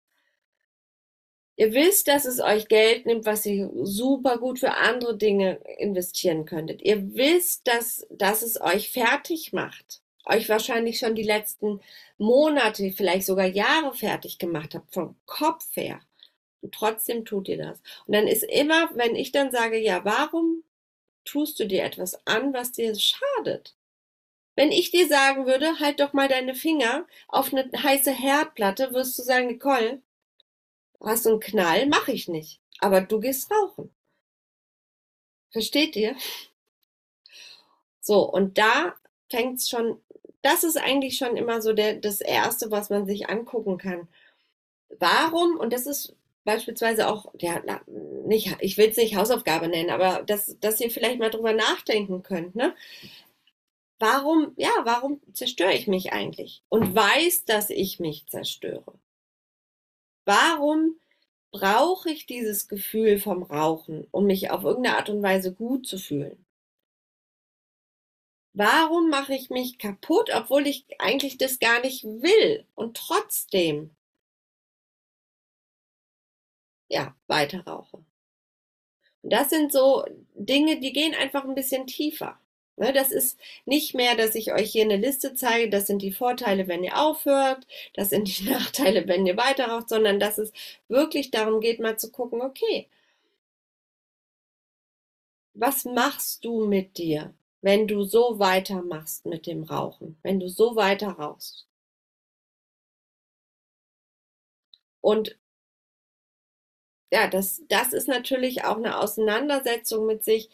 Ihr 1.57 1.75
wisst, 1.75 2.09
dass 2.09 2.25
es 2.25 2.41
euch 2.41 2.69
Geld 2.69 3.05
nimmt, 3.05 3.27
was 3.27 3.45
ihr 3.45 3.71
super 3.83 4.39
gut 4.39 4.59
für 4.59 4.73
andere 4.73 5.17
Dinge 5.17 5.61
investieren 5.77 6.47
könntet. 6.47 6.81
Ihr 6.81 7.15
wisst, 7.15 7.69
dass, 7.69 8.07
dass 8.09 8.41
es 8.41 8.59
euch 8.61 8.91
fertig 8.91 9.53
macht. 9.53 10.01
Euch 10.25 10.49
wahrscheinlich 10.49 10.99
schon 10.99 11.15
die 11.15 11.23
letzten 11.23 11.81
Monate, 12.17 12.93
vielleicht 12.93 13.27
sogar 13.27 13.45
Jahre 13.45 13.93
fertig 13.95 14.39
gemacht 14.39 14.75
habt, 14.75 14.95
vom 14.95 15.17
Kopf 15.27 15.67
her. 15.75 16.01
Und 16.63 16.73
trotzdem 16.75 17.27
tut 17.27 17.49
ihr 17.49 17.59
das. 17.59 17.83
Und 18.07 18.15
dann 18.15 18.27
ist 18.27 18.45
immer, 18.45 18.89
wenn 18.95 19.15
ich 19.15 19.31
dann 19.31 19.51
sage, 19.51 19.79
ja, 19.79 20.03
warum 20.05 20.63
tust 21.31 21.61
du 21.61 21.67
dir 21.67 21.85
etwas 21.85 22.27
an, 22.27 22.53
was 22.53 22.73
dir 22.73 22.95
schadet. 22.99 23.77
Wenn 24.57 24.73
ich 24.73 24.91
dir 24.91 25.09
sagen 25.09 25.47
würde, 25.47 25.79
halt 25.79 26.01
doch 26.01 26.13
mal 26.13 26.29
deine 26.29 26.55
Finger 26.55 27.07
auf 27.29 27.53
eine 27.53 27.71
heiße 27.73 28.11
Herdplatte, 28.11 28.93
wirst 28.93 29.19
du 29.19 29.23
sagen, 29.23 29.47
Nicole, 29.47 30.03
hast 31.01 31.25
du 31.25 31.31
einen 31.31 31.41
Knall? 31.41 31.87
Mach 31.87 32.09
ich 32.09 32.29
nicht. 32.29 32.61
Aber 32.81 33.01
du 33.01 33.21
gehst 33.21 33.51
rauchen. 33.51 33.95
Versteht 35.51 35.97
ihr? 35.97 36.17
So, 38.01 38.29
und 38.29 38.59
da 38.59 38.97
fängt's 39.31 39.69
schon, 39.69 40.01
das 40.43 40.65
ist 40.65 40.77
eigentlich 40.77 41.17
schon 41.17 41.37
immer 41.37 41.63
so 41.63 41.73
der, 41.73 41.95
das 41.95 42.21
Erste, 42.21 42.71
was 42.71 42.91
man 42.91 43.07
sich 43.07 43.29
angucken 43.31 43.79
kann. 43.79 44.09
Warum, 44.99 45.57
und 45.57 45.73
das 45.73 45.87
ist 45.87 46.17
beispielsweise 46.45 47.09
auch, 47.09 47.33
ja, 47.39 47.63
nicht, 48.27 48.57
ich 48.61 48.79
will 48.79 48.89
es 48.89 48.97
nicht 48.97 49.17
Hausaufgabe 49.17 49.69
nennen, 49.69 49.91
aber 49.91 50.23
dass, 50.23 50.57
dass 50.61 50.81
ihr 50.81 50.91
vielleicht 50.91 51.19
mal 51.19 51.31
drüber 51.31 51.53
nachdenken 51.53 52.23
könnt, 52.23 52.55
ne? 52.55 52.75
Warum, 53.99 54.55
ja, 54.57 54.71
warum 54.85 55.21
zerstöre 55.35 55.75
ich 55.75 55.87
mich 55.87 56.13
eigentlich? 56.13 56.63
Und 56.71 56.95
weiß, 56.95 57.45
dass 57.45 57.69
ich 57.69 58.01
mich 58.01 58.27
zerstöre. 58.29 58.99
Warum 60.25 60.99
brauche 61.53 62.11
ich 62.11 62.25
dieses 62.25 62.69
Gefühl 62.69 63.19
vom 63.19 63.43
Rauchen, 63.43 64.07
um 64.11 64.25
mich 64.25 64.51
auf 64.51 64.65
irgendeine 64.65 64.97
Art 64.97 65.11
und 65.11 65.23
Weise 65.23 65.53
gut 65.53 65.87
zu 65.87 65.99
fühlen? 65.99 66.47
Warum 68.53 69.11
mache 69.11 69.35
ich 69.35 69.51
mich 69.51 69.79
kaputt, 69.79 70.31
obwohl 70.35 70.67
ich 70.67 70.87
eigentlich 70.99 71.37
das 71.39 71.59
gar 71.59 71.81
nicht 71.81 72.05
will 72.05 72.65
und 72.75 72.97
trotzdem 72.97 73.91
ja, 76.91 77.15
weiter 77.29 77.65
rauche. 77.67 78.05
Das 79.23 79.51
sind 79.51 79.73
so 79.73 80.05
Dinge, 80.35 80.81
die 80.81 80.93
gehen 80.93 81.15
einfach 81.15 81.45
ein 81.45 81.55
bisschen 81.55 81.87
tiefer. 81.87 82.39
Ne, 82.77 82.93
das 82.95 83.13
ist 83.13 83.39
nicht 83.67 83.95
mehr, 83.95 84.17
dass 84.17 84.35
ich 84.35 84.53
euch 84.55 84.73
hier 84.73 84.85
eine 84.85 84.97
Liste 84.97 85.35
zeige, 85.35 85.69
das 85.71 85.87
sind 85.87 86.01
die 86.03 86.13
Vorteile, 86.13 86.67
wenn 86.67 86.83
ihr 86.83 86.99
aufhört, 86.99 87.67
das 87.95 88.11
sind 88.11 88.27
die 88.39 88.45
Nachteile, 88.51 89.07
wenn 89.07 89.27
ihr 89.27 89.37
weiter 89.37 89.67
raucht, 89.69 89.89
sondern 89.91 90.19
dass 90.19 90.39
es 90.39 90.53
wirklich 90.89 91.31
darum 91.31 91.61
geht, 91.61 91.81
mal 91.81 91.99
zu 91.99 92.11
gucken, 92.11 92.41
okay, 92.41 92.89
was 95.55 95.85
machst 95.85 96.45
du 96.45 96.67
mit 96.67 96.97
dir, 96.99 97.35
wenn 97.61 97.87
du 97.87 98.05
so 98.05 98.39
weitermachst 98.39 99.27
mit 99.27 99.47
dem 99.47 99.63
Rauchen, 99.63 100.19
wenn 100.23 100.41
du 100.41 100.49
so 100.49 100.75
weiter 100.77 101.11
rauchst? 101.11 101.67
Und 105.03 105.37
ja, 107.11 107.27
das, 107.29 107.63
das 107.69 107.93
ist 107.93 108.09
natürlich 108.09 108.65
auch 108.65 108.77
eine 108.77 108.99
Auseinandersetzung 108.99 110.07
mit 110.07 110.25
sich. 110.25 110.49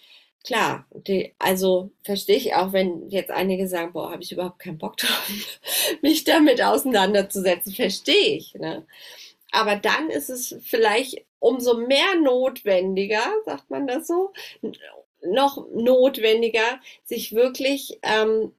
Klar, 0.44 0.86
die, 0.92 1.34
also 1.38 1.90
verstehe 2.02 2.36
ich 2.36 2.54
auch, 2.54 2.72
wenn 2.72 3.10
jetzt 3.10 3.30
einige 3.30 3.68
sagen, 3.68 3.92
boah, 3.92 4.12
habe 4.12 4.22
ich 4.22 4.32
überhaupt 4.32 4.60
keinen 4.60 4.78
Bock 4.78 4.96
drauf, 4.98 5.30
mich 6.02 6.24
damit 6.24 6.62
auseinanderzusetzen, 6.62 7.74
verstehe 7.74 8.36
ich. 8.36 8.54
Ne? 8.54 8.86
Aber 9.50 9.76
dann 9.76 10.10
ist 10.10 10.30
es 10.30 10.56
vielleicht 10.62 11.24
umso 11.40 11.76
mehr 11.76 12.14
notwendiger, 12.20 13.22
sagt 13.44 13.70
man 13.70 13.86
das 13.86 14.06
so, 14.06 14.32
noch 15.22 15.66
notwendiger, 15.70 16.80
sich 17.04 17.34
wirklich 17.34 17.98
ähm, 18.02 18.52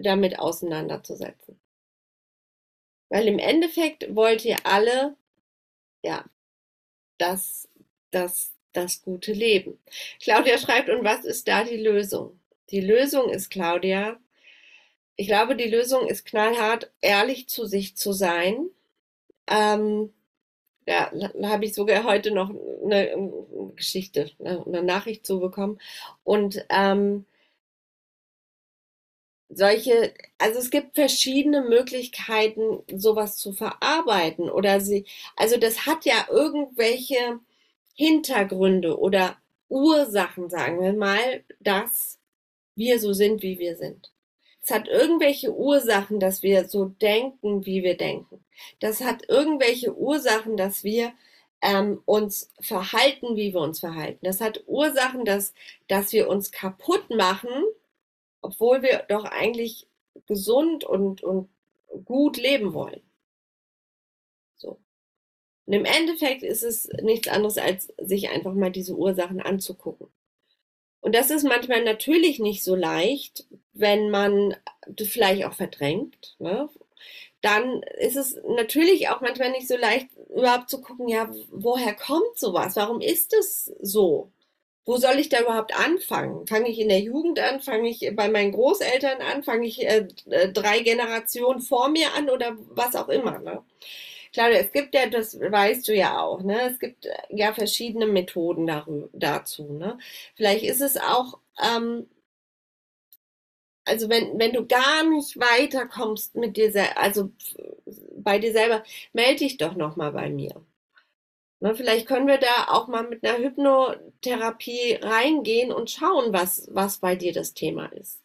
damit 0.00 0.38
auseinanderzusetzen. 0.38 1.58
Weil 3.10 3.28
im 3.28 3.38
Endeffekt 3.38 4.14
wollt 4.14 4.44
ihr 4.44 4.58
alle, 4.64 5.16
ja, 6.02 6.24
das, 7.18 7.68
das, 8.10 8.52
das 8.72 9.02
gute 9.02 9.32
Leben. 9.32 9.78
Claudia 10.20 10.58
schreibt, 10.58 10.88
und 10.88 11.04
was 11.04 11.24
ist 11.24 11.48
da 11.48 11.64
die 11.64 11.76
Lösung? 11.76 12.38
Die 12.70 12.80
Lösung 12.80 13.30
ist, 13.30 13.50
Claudia, 13.50 14.18
ich 15.16 15.26
glaube, 15.26 15.56
die 15.56 15.68
Lösung 15.68 16.06
ist 16.06 16.24
knallhart, 16.26 16.90
ehrlich 17.00 17.48
zu 17.48 17.66
sich 17.66 17.96
zu 17.96 18.12
sein. 18.12 18.68
Ähm, 19.48 20.12
ja, 20.86 21.10
da 21.12 21.48
habe 21.48 21.64
ich 21.64 21.74
sogar 21.74 22.04
heute 22.04 22.30
noch 22.30 22.50
eine 22.84 23.14
Geschichte, 23.74 24.30
ne, 24.38 24.62
eine 24.64 24.82
Nachricht 24.82 25.26
zu 25.26 25.40
bekommen. 25.40 25.80
Und 26.24 26.64
ähm, 26.70 27.26
solche, 29.48 30.12
also 30.38 30.58
es 30.58 30.70
gibt 30.70 30.94
verschiedene 30.94 31.62
Möglichkeiten, 31.62 32.82
sowas 32.94 33.36
zu 33.36 33.52
verarbeiten 33.52 34.50
oder 34.50 34.80
sie, 34.80 35.06
also 35.36 35.56
das 35.56 35.86
hat 35.86 36.04
ja 36.04 36.26
irgendwelche 36.30 37.40
Hintergründe 37.94 38.98
oder 38.98 39.36
Ursachen, 39.68 40.48
sagen 40.50 40.80
wir 40.80 40.92
mal, 40.92 41.42
dass 41.60 42.18
wir 42.74 43.00
so 43.00 43.12
sind, 43.12 43.42
wie 43.42 43.58
wir 43.58 43.76
sind. 43.76 44.12
Es 44.62 44.70
hat 44.70 44.86
irgendwelche 44.86 45.54
Ursachen, 45.54 46.20
dass 46.20 46.42
wir 46.42 46.68
so 46.68 46.86
denken, 46.86 47.64
wie 47.64 47.82
wir 47.82 47.96
denken. 47.96 48.44
Das 48.80 49.00
hat 49.00 49.28
irgendwelche 49.28 49.96
Ursachen, 49.96 50.56
dass 50.56 50.84
wir 50.84 51.12
ähm, 51.62 52.02
uns 52.04 52.50
verhalten, 52.60 53.36
wie 53.36 53.52
wir 53.52 53.60
uns 53.60 53.80
verhalten. 53.80 54.18
Das 54.22 54.40
hat 54.40 54.62
Ursachen, 54.66 55.24
dass, 55.24 55.54
dass 55.88 56.12
wir 56.12 56.28
uns 56.28 56.50
kaputt 56.52 57.10
machen, 57.10 57.50
obwohl 58.40 58.82
wir 58.82 59.04
doch 59.08 59.24
eigentlich 59.24 59.86
gesund 60.26 60.84
und, 60.84 61.22
und 61.22 61.48
gut 62.04 62.36
leben 62.36 62.74
wollen. 62.74 63.00
So. 64.56 64.78
Und 65.66 65.72
im 65.72 65.84
Endeffekt 65.84 66.42
ist 66.42 66.62
es 66.62 66.88
nichts 67.02 67.28
anderes, 67.28 67.58
als 67.58 67.92
sich 67.98 68.30
einfach 68.30 68.54
mal 68.54 68.70
diese 68.70 68.96
Ursachen 68.96 69.40
anzugucken. 69.40 70.08
Und 71.00 71.14
das 71.14 71.30
ist 71.30 71.44
manchmal 71.44 71.84
natürlich 71.84 72.38
nicht 72.38 72.64
so 72.64 72.74
leicht, 72.74 73.46
wenn 73.72 74.10
man 74.10 74.56
das 74.88 75.08
vielleicht 75.08 75.44
auch 75.44 75.54
verdrängt. 75.54 76.34
Ne? 76.38 76.68
Dann 77.40 77.82
ist 77.98 78.16
es 78.16 78.36
natürlich 78.48 79.08
auch 79.08 79.20
manchmal 79.20 79.52
nicht 79.52 79.68
so 79.68 79.76
leicht, 79.76 80.08
überhaupt 80.28 80.68
zu 80.68 80.80
gucken, 80.80 81.08
ja, 81.08 81.32
woher 81.50 81.94
kommt 81.94 82.36
sowas? 82.36 82.74
Warum 82.74 83.00
ist 83.00 83.32
es 83.32 83.66
so? 83.80 84.32
Wo 84.88 84.96
soll 84.96 85.18
ich 85.18 85.28
da 85.28 85.42
überhaupt 85.42 85.78
anfangen? 85.78 86.46
Fange 86.46 86.70
ich 86.70 86.80
in 86.80 86.88
der 86.88 87.00
Jugend 87.00 87.38
an? 87.38 87.60
Fange 87.60 87.90
ich 87.90 88.10
bei 88.16 88.30
meinen 88.30 88.52
Großeltern 88.52 89.20
an? 89.20 89.42
Fange 89.42 89.66
ich 89.66 89.86
äh, 89.86 90.08
äh, 90.30 90.50
drei 90.50 90.80
Generationen 90.80 91.60
vor 91.60 91.90
mir 91.90 92.14
an 92.14 92.30
oder 92.30 92.56
was 92.70 92.96
auch 92.96 93.10
immer? 93.10 93.38
Ne? 93.38 93.62
Klar, 94.32 94.50
es 94.50 94.72
gibt 94.72 94.94
ja, 94.94 95.06
das 95.06 95.38
weißt 95.38 95.86
du 95.88 95.94
ja 95.94 96.22
auch, 96.22 96.42
ne? 96.42 96.70
es 96.70 96.78
gibt 96.78 97.04
äh, 97.04 97.12
ja 97.28 97.52
verschiedene 97.52 98.06
Methoden 98.06 98.66
darüber, 98.66 99.10
dazu. 99.12 99.74
Ne? 99.74 99.98
Vielleicht 100.36 100.64
ist 100.64 100.80
es 100.80 100.96
auch, 100.96 101.38
ähm, 101.62 102.08
also 103.84 104.08
wenn, 104.08 104.38
wenn 104.38 104.54
du 104.54 104.66
gar 104.66 105.04
nicht 105.04 105.38
weiterkommst 105.38 106.34
mit 106.34 106.56
dir, 106.56 106.72
also 106.96 107.30
bei 108.16 108.38
dir 108.38 108.52
selber, 108.52 108.84
melde 109.12 109.40
dich 109.40 109.58
doch 109.58 109.74
nochmal 109.76 110.12
bei 110.12 110.30
mir. 110.30 110.64
Ne, 111.60 111.74
vielleicht 111.74 112.06
können 112.06 112.26
wir 112.28 112.38
da 112.38 112.66
auch 112.68 112.86
mal 112.88 113.08
mit 113.08 113.24
einer 113.24 113.38
Hypnotherapie 113.38 114.94
reingehen 115.02 115.72
und 115.72 115.90
schauen, 115.90 116.32
was, 116.32 116.68
was 116.72 116.98
bei 116.98 117.16
dir 117.16 117.32
das 117.32 117.52
Thema 117.54 117.86
ist. 117.92 118.20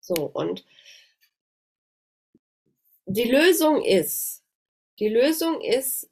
So, 0.00 0.14
und 0.14 0.64
die 3.06 3.30
Lösung 3.30 3.82
ist, 3.82 4.44
die 4.98 5.08
Lösung 5.08 5.60
ist, 5.60 6.10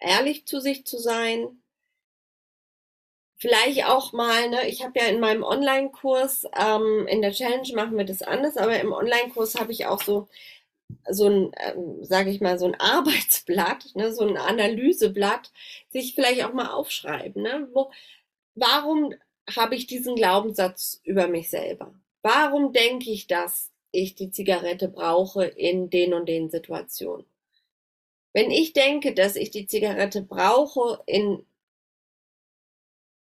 ehrlich 0.00 0.46
zu 0.46 0.60
sich 0.60 0.86
zu 0.86 0.98
sein, 0.98 1.62
vielleicht 3.36 3.84
auch 3.86 4.12
mal, 4.12 4.48
ne, 4.50 4.68
ich 4.68 4.82
habe 4.82 4.98
ja 4.98 5.06
in 5.06 5.20
meinem 5.20 5.42
Online-Kurs, 5.42 6.46
ähm, 6.58 7.06
in 7.08 7.22
der 7.22 7.32
Challenge 7.32 7.68
machen 7.74 7.96
wir 7.96 8.04
das 8.04 8.22
anders, 8.22 8.56
aber 8.56 8.80
im 8.80 8.92
Online-Kurs 8.92 9.56
habe 9.56 9.72
ich 9.72 9.86
auch 9.86 10.02
so, 10.02 10.28
so 11.10 11.26
ein, 11.26 11.52
ähm, 11.58 12.04
sage 12.04 12.30
ich 12.30 12.40
mal, 12.40 12.58
so 12.58 12.66
ein 12.66 12.74
Arbeitsblatt, 12.76 13.94
ne, 13.94 14.12
so 14.12 14.26
ein 14.26 14.36
Analyseblatt, 14.36 15.52
sich 15.90 16.14
vielleicht 16.14 16.44
auch 16.44 16.52
mal 16.52 16.70
aufschreiben. 16.70 17.42
Ne, 17.42 17.68
wo, 17.72 17.90
warum 18.54 19.14
habe 19.54 19.74
ich 19.76 19.86
diesen 19.86 20.16
Glaubenssatz 20.16 21.00
über 21.04 21.28
mich 21.28 21.50
selber? 21.50 21.94
Warum 22.22 22.72
denke 22.72 23.10
ich, 23.10 23.26
dass 23.26 23.70
ich 23.92 24.14
die 24.14 24.30
Zigarette 24.30 24.88
brauche 24.88 25.44
in 25.44 25.90
den 25.90 26.14
und 26.14 26.26
den 26.28 26.50
Situationen? 26.50 27.26
Wenn 28.32 28.50
ich 28.50 28.72
denke, 28.72 29.14
dass 29.14 29.36
ich 29.36 29.50
die 29.50 29.66
Zigarette 29.66 30.22
brauche 30.22 31.02
in 31.06 31.46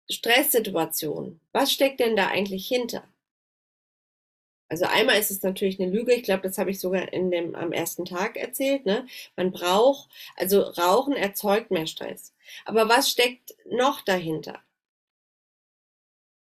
Stresssituation, 0.09 1.41
was 1.51 1.73
steckt 1.73 1.99
denn 1.99 2.15
da 2.15 2.29
eigentlich 2.29 2.69
hinter? 2.69 3.03
Also 4.69 4.87
einmal 4.87 5.19
ist 5.21 5.31
es 5.31 5.43
natürlich 5.43 5.79
eine 5.79 5.91
Lüge, 5.93 6.15
ich 6.15 6.23
glaube, 6.25 6.43
das 6.49 6.57
habe 6.59 6.71
ich 6.71 6.81
sogar 6.81 7.13
in 7.13 7.31
dem 7.31 7.55
am 7.55 7.73
ersten 7.73 8.05
Tag 8.07 8.37
erzählt, 8.37 8.87
ne? 8.87 9.07
Man 9.37 9.53
braucht, 9.53 10.09
also 10.35 10.63
Rauchen 10.63 11.13
erzeugt 11.15 11.71
mehr 11.71 11.87
Stress. 11.87 12.33
Aber 12.65 12.89
was 12.89 13.11
steckt 13.11 13.55
noch 13.67 14.01
dahinter? 14.01 14.61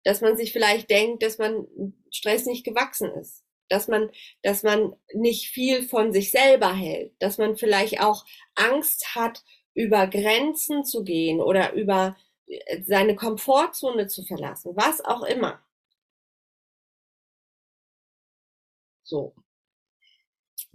Dass 0.03 0.21
man 0.21 0.35
sich 0.37 0.51
vielleicht 0.51 0.89
denkt, 0.89 1.23
dass 1.23 1.37
man 1.37 1.67
Stress 2.11 2.45
nicht 2.45 2.63
gewachsen 2.63 3.11
ist, 3.11 3.43
dass 3.69 3.87
man, 3.87 4.09
dass 4.41 4.63
man 4.63 4.95
nicht 5.13 5.49
viel 5.49 5.83
von 5.87 6.11
sich 6.11 6.31
selber 6.31 6.73
hält, 6.73 7.13
dass 7.19 7.37
man 7.37 7.55
vielleicht 7.57 8.01
auch 8.01 8.25
Angst 8.55 9.15
hat, 9.15 9.43
über 9.73 10.07
Grenzen 10.07 10.83
zu 10.83 11.03
gehen 11.03 11.39
oder 11.39 11.73
über 11.73 12.17
seine 12.85 13.15
Komfortzone 13.15 14.07
zu 14.07 14.23
verlassen, 14.23 14.75
was 14.75 15.01
auch 15.01 15.23
immer. 15.23 15.61
So. 19.03 19.35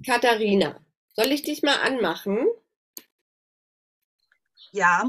Katharina, 0.04 0.84
soll 1.14 1.32
ich 1.32 1.42
dich 1.42 1.62
mal 1.62 1.80
anmachen? 1.80 2.46
Ja. 4.72 5.08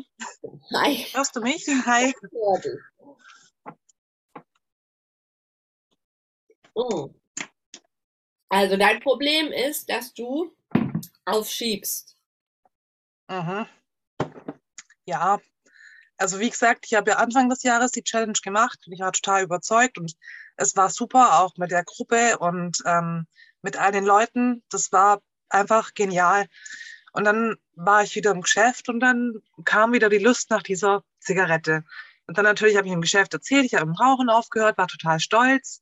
Hi. 0.74 0.96
Hörst 1.12 1.36
du 1.36 1.42
mich? 1.42 1.68
Hi. 1.68 2.14
Also 8.50 8.78
dein 8.78 9.02
Problem 9.02 9.52
ist, 9.52 9.90
dass 9.90 10.14
du 10.14 10.56
aufschiebst. 11.26 12.16
Mhm. 13.28 13.66
Ja, 15.06 15.42
also 16.18 16.40
wie 16.40 16.50
gesagt, 16.50 16.86
ich 16.88 16.96
habe 16.96 17.12
ja 17.12 17.18
Anfang 17.18 17.50
des 17.50 17.64
Jahres 17.64 17.92
die 17.92 18.04
Challenge 18.04 18.38
gemacht 18.44 18.80
und 18.86 18.94
ich 18.94 19.00
war 19.00 19.12
total 19.12 19.44
überzeugt 19.44 19.98
und 19.98 20.14
es 20.56 20.76
war 20.76 20.90
super, 20.90 21.40
auch 21.40 21.56
mit 21.58 21.72
der 21.72 21.84
Gruppe 21.84 22.38
und 22.40 22.82
ähm, 22.86 23.28
mit 23.62 23.80
all 23.80 23.92
den 23.92 24.06
Leuten. 24.06 24.64
Das 24.70 24.92
war 24.92 25.22
einfach 25.50 25.94
genial. 25.94 26.48
Und 27.14 27.24
dann 27.24 27.56
war 27.76 28.04
ich 28.04 28.16
wieder 28.16 28.32
im 28.32 28.42
Geschäft 28.42 28.90
und 28.90 29.00
dann 29.00 29.34
kam 29.66 29.94
wieder 29.94 30.10
die 30.10 30.18
Lust 30.18 30.50
nach 30.50 30.64
dieser 30.64 31.04
Zigarette. 31.20 31.84
Und 32.28 32.38
dann 32.38 32.46
natürlich 32.46 32.76
habe 32.78 32.88
ich 32.88 32.94
im 32.94 33.02
Geschäft 33.02 33.34
erzählt, 33.34 33.66
ich 33.66 33.76
habe 33.76 33.86
im 33.86 33.94
Rauchen 33.94 34.30
aufgehört, 34.30 34.78
war 34.78 34.88
total 34.88 35.20
stolz. 35.20 35.82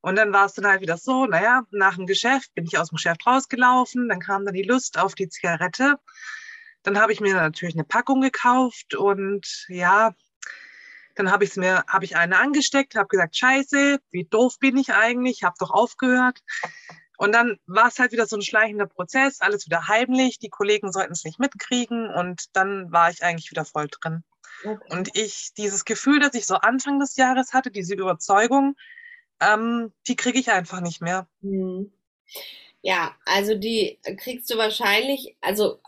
Und 0.00 0.16
dann 0.16 0.32
war 0.32 0.46
es 0.46 0.54
dann 0.54 0.66
halt 0.66 0.80
wieder 0.80 0.98
so, 0.98 1.26
naja, 1.26 1.62
nach 1.70 1.96
dem 1.96 2.06
Geschäft 2.06 2.52
bin 2.54 2.64
ich 2.64 2.78
aus 2.78 2.88
dem 2.90 2.96
Geschäft 2.96 3.26
rausgelaufen, 3.26 4.08
dann 4.08 4.20
kam 4.20 4.44
dann 4.44 4.54
die 4.54 4.62
Lust 4.62 4.98
auf 4.98 5.14
die 5.14 5.28
Zigarette. 5.28 5.96
Dann 6.84 6.98
habe 6.98 7.12
ich 7.12 7.20
mir 7.20 7.34
natürlich 7.34 7.74
eine 7.74 7.84
Packung 7.84 8.20
gekauft 8.20 8.94
und 8.94 9.66
ja, 9.68 10.14
dann 11.16 11.30
habe 11.30 11.44
ich 11.44 11.56
mir, 11.56 11.84
habe 11.88 12.04
ich 12.04 12.16
eine 12.16 12.38
angesteckt, 12.38 12.94
habe 12.94 13.08
gesagt, 13.08 13.36
scheiße, 13.36 13.98
wie 14.10 14.24
doof 14.24 14.58
bin 14.60 14.76
ich 14.76 14.92
eigentlich, 14.92 15.42
habe 15.42 15.56
doch 15.58 15.70
aufgehört. 15.70 16.40
Und 17.16 17.32
dann 17.32 17.58
war 17.66 17.88
es 17.88 17.98
halt 17.98 18.12
wieder 18.12 18.26
so 18.26 18.36
ein 18.36 18.42
schleichender 18.42 18.86
Prozess, 18.86 19.40
alles 19.40 19.66
wieder 19.66 19.88
heimlich, 19.88 20.38
die 20.38 20.50
Kollegen 20.50 20.92
sollten 20.92 21.12
es 21.12 21.24
nicht 21.24 21.38
mitkriegen 21.38 22.10
und 22.10 22.54
dann 22.56 22.92
war 22.92 23.10
ich 23.10 23.22
eigentlich 23.22 23.50
wieder 23.50 23.64
voll 23.64 23.88
drin. 23.88 24.24
Okay. 24.64 24.94
Und 24.94 25.16
ich, 25.16 25.52
dieses 25.56 25.84
Gefühl, 25.84 26.20
das 26.20 26.34
ich 26.34 26.46
so 26.46 26.56
Anfang 26.56 26.98
des 26.98 27.16
Jahres 27.16 27.52
hatte, 27.52 27.70
diese 27.70 27.94
Überzeugung, 27.94 28.74
ähm, 29.40 29.92
die 30.08 30.16
kriege 30.16 30.38
ich 30.38 30.50
einfach 30.50 30.80
nicht 30.80 31.00
mehr. 31.00 31.28
Hm. 31.40 31.92
Ja, 32.82 33.14
also 33.24 33.54
die 33.54 33.98
kriegst 34.18 34.50
du 34.50 34.58
wahrscheinlich, 34.58 35.36
also 35.40 35.80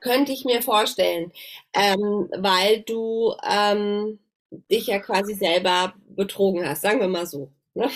könnte 0.00 0.32
ich 0.32 0.44
mir 0.44 0.62
vorstellen, 0.62 1.32
ähm, 1.72 2.28
weil 2.36 2.82
du 2.82 3.34
ähm, 3.48 4.18
dich 4.70 4.86
ja 4.86 4.98
quasi 4.98 5.34
selber 5.34 5.94
betrogen 6.08 6.68
hast, 6.68 6.82
sagen 6.82 7.00
wir 7.00 7.08
mal 7.08 7.26
so. 7.26 7.50
Ne? 7.74 7.90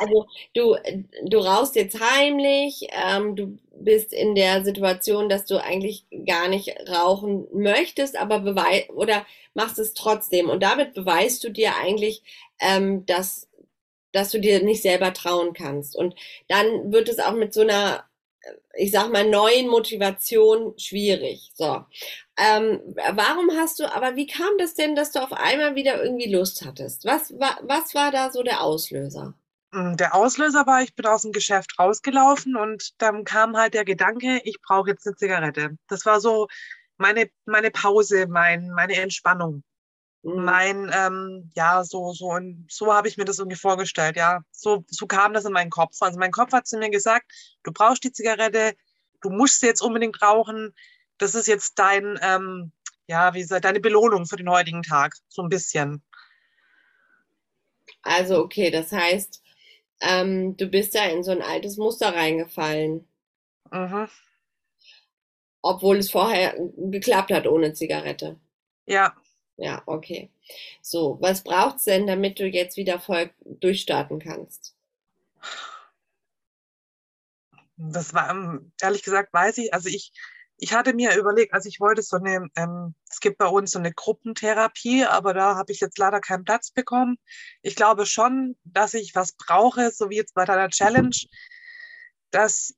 Also 0.00 0.26
du, 0.54 0.76
du 1.24 1.38
rauchst 1.38 1.76
jetzt 1.76 2.00
heimlich, 2.00 2.88
ähm, 2.90 3.36
du 3.36 3.58
bist 3.72 4.12
in 4.12 4.34
der 4.34 4.64
Situation, 4.64 5.28
dass 5.28 5.44
du 5.44 5.62
eigentlich 5.62 6.06
gar 6.26 6.48
nicht 6.48 6.74
rauchen 6.88 7.46
möchtest, 7.52 8.18
aber 8.18 8.40
beweis 8.40 8.88
oder 8.90 9.26
machst 9.52 9.78
es 9.78 9.94
trotzdem. 9.94 10.48
Und 10.48 10.62
damit 10.62 10.94
beweist 10.94 11.44
du 11.44 11.50
dir 11.50 11.76
eigentlich, 11.76 12.22
ähm, 12.60 13.04
dass, 13.06 13.48
dass 14.12 14.30
du 14.30 14.40
dir 14.40 14.62
nicht 14.62 14.82
selber 14.82 15.12
trauen 15.12 15.52
kannst. 15.52 15.96
Und 15.96 16.14
dann 16.48 16.92
wird 16.92 17.08
es 17.08 17.18
auch 17.18 17.34
mit 17.34 17.52
so 17.52 17.60
einer 17.60 18.04
ich 18.74 18.90
sag 18.90 19.10
mal, 19.10 19.28
neuen 19.28 19.68
Motivation 19.68 20.78
schwierig. 20.78 21.52
So. 21.54 21.84
Ähm, 22.36 22.80
warum 23.12 23.50
hast 23.56 23.78
du, 23.78 23.92
aber 23.92 24.16
wie 24.16 24.26
kam 24.26 24.58
das 24.58 24.74
denn, 24.74 24.96
dass 24.96 25.12
du 25.12 25.20
auf 25.22 25.32
einmal 25.32 25.74
wieder 25.74 26.02
irgendwie 26.02 26.32
Lust 26.32 26.64
hattest? 26.64 27.04
Was, 27.04 27.32
wa, 27.38 27.58
was 27.62 27.94
war 27.94 28.10
da 28.10 28.30
so 28.30 28.42
der 28.42 28.60
Auslöser? 28.60 29.34
Mm, 29.72 29.96
der 29.96 30.14
Auslöser 30.14 30.66
war, 30.66 30.82
ich 30.82 30.94
bin 30.94 31.06
aus 31.06 31.22
dem 31.22 31.32
Geschäft 31.32 31.78
rausgelaufen 31.78 32.56
und 32.56 33.00
dann 33.00 33.24
kam 33.24 33.56
halt 33.56 33.74
der 33.74 33.84
Gedanke, 33.84 34.40
ich 34.44 34.60
brauche 34.62 34.90
jetzt 34.90 35.06
eine 35.06 35.16
Zigarette. 35.16 35.76
Das 35.88 36.04
war 36.06 36.20
so 36.20 36.48
meine, 36.96 37.30
meine 37.44 37.70
Pause, 37.70 38.26
mein, 38.28 38.70
meine 38.70 38.94
Entspannung. 38.94 39.62
Mhm. 40.24 40.44
Mein, 40.44 40.90
ähm, 40.92 41.50
ja, 41.54 41.84
so, 41.84 42.12
so, 42.12 42.38
so 42.68 42.92
habe 42.92 43.08
ich 43.08 43.18
mir 43.18 43.26
das 43.26 43.38
irgendwie 43.38 43.58
vorgestellt, 43.58 44.16
ja. 44.16 44.40
So, 44.50 44.84
so 44.88 45.06
kam 45.06 45.34
das 45.34 45.44
in 45.44 45.52
meinen 45.52 45.70
Kopf. 45.70 45.96
Also 46.00 46.18
mein 46.18 46.32
Kopf 46.32 46.52
hat 46.52 46.66
zu 46.66 46.78
mir 46.78 46.90
gesagt, 46.90 47.30
du 47.62 47.72
brauchst 47.72 48.02
die 48.04 48.12
Zigarette, 48.12 48.74
du 49.20 49.30
musst 49.30 49.60
sie 49.60 49.66
jetzt 49.66 49.82
unbedingt 49.82 50.20
rauchen. 50.22 50.74
Das 51.18 51.34
ist 51.34 51.46
jetzt 51.46 51.78
dein, 51.78 52.18
ähm, 52.22 52.72
ja, 53.06 53.34
wie 53.34 53.40
gesagt, 53.40 53.66
deine 53.66 53.80
Belohnung 53.80 54.26
für 54.26 54.36
den 54.36 54.48
heutigen 54.48 54.82
Tag, 54.82 55.14
so 55.28 55.42
ein 55.42 55.50
bisschen. 55.50 56.02
Also, 58.02 58.38
okay, 58.38 58.70
das 58.70 58.92
heißt, 58.92 59.42
ähm, 60.00 60.56
du 60.56 60.66
bist 60.68 60.94
da 60.94 61.04
in 61.04 61.22
so 61.22 61.32
ein 61.32 61.42
altes 61.42 61.76
Muster 61.76 62.14
reingefallen. 62.14 63.06
Mhm. 63.70 64.08
Obwohl 65.60 65.98
es 65.98 66.10
vorher 66.10 66.56
geklappt 66.76 67.30
hat 67.30 67.46
ohne 67.46 67.74
Zigarette. 67.74 68.38
Ja. 68.86 69.14
Ja, 69.56 69.82
okay. 69.86 70.30
So, 70.82 71.16
was 71.20 71.44
braucht's 71.44 71.84
denn, 71.84 72.06
damit 72.06 72.38
du 72.38 72.46
jetzt 72.46 72.76
wieder 72.76 72.98
voll 72.98 73.30
durchstarten 73.44 74.18
kannst? 74.18 74.74
Das 77.76 78.14
war, 78.14 78.30
ähm, 78.30 78.72
ehrlich 78.80 79.02
gesagt, 79.02 79.32
weiß 79.32 79.58
ich, 79.58 79.74
also 79.74 79.88
ich, 79.88 80.12
ich 80.58 80.72
hatte 80.72 80.94
mir 80.94 81.16
überlegt, 81.16 81.52
also 81.52 81.68
ich 81.68 81.80
wollte 81.80 82.02
so 82.02 82.16
eine, 82.16 82.48
ähm, 82.56 82.94
es 83.08 83.20
gibt 83.20 83.38
bei 83.38 83.46
uns 83.46 83.72
so 83.72 83.78
eine 83.78 83.92
Gruppentherapie, 83.92 85.04
aber 85.04 85.34
da 85.34 85.56
habe 85.56 85.72
ich 85.72 85.80
jetzt 85.80 85.98
leider 85.98 86.20
keinen 86.20 86.44
Platz 86.44 86.70
bekommen. 86.70 87.16
Ich 87.62 87.74
glaube 87.76 88.06
schon, 88.06 88.56
dass 88.64 88.94
ich 88.94 89.14
was 89.14 89.32
brauche, 89.32 89.90
so 89.90 90.10
wie 90.10 90.16
jetzt 90.16 90.34
bei 90.34 90.44
deiner 90.44 90.68
Challenge, 90.68 91.16
dass, 92.30 92.74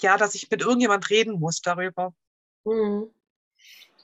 ja, 0.00 0.16
dass 0.16 0.34
ich 0.34 0.50
mit 0.50 0.62
irgendjemand 0.62 1.08
reden 1.10 1.38
muss 1.38 1.60
darüber. 1.60 2.12
Mhm. 2.64 3.10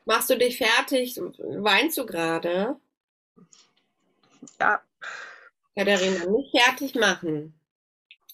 Machst 0.05 0.31
du 0.31 0.37
dich 0.37 0.59
fertig? 0.59 1.17
Weinst 1.39 1.99
du 1.99 2.07
gerade? 2.07 2.77
Ja. 4.61 4.83
Katharina, 5.77 6.27
nicht 6.27 6.51
fertig 6.51 6.95
machen 6.95 7.55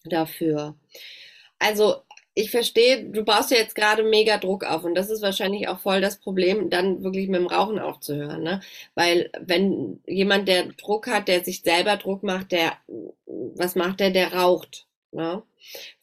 dafür. 0.05 0.75
Also, 1.59 2.03
ich 2.35 2.53
verstehe, 2.53 3.05
du 3.05 3.25
baust 3.25 3.51
ja 3.51 3.57
jetzt 3.57 3.75
gerade 3.75 4.05
mega 4.05 4.39
Druck 4.39 4.63
auf 4.65 4.85
und 4.85 4.95
das 4.95 5.11
ist 5.11 5.23
wahrscheinlich 5.23 5.67
auch 5.67 5.81
voll 5.81 6.01
das 6.01 6.19
Problem, 6.21 6.71
dann 6.71 7.03
wirklich 7.03 7.29
mit 7.29 7.41
dem 7.41 7.49
Rauchen 7.49 7.81
aufzuhören. 7.81 8.45
Ne? 8.45 8.61
Weil 8.95 9.31
wenn 9.41 10.01
jemand, 10.07 10.47
der 10.47 10.67
Druck 10.67 11.09
hat, 11.09 11.27
der 11.27 11.45
sich 11.45 11.63
selber 11.63 11.97
Druck 11.97 12.23
macht, 12.23 12.53
der, 12.53 12.75
was 13.27 13.75
macht 13.75 13.99
der, 13.99 14.11
der 14.11 14.35
raucht. 14.35 14.87
Ne? 15.11 15.43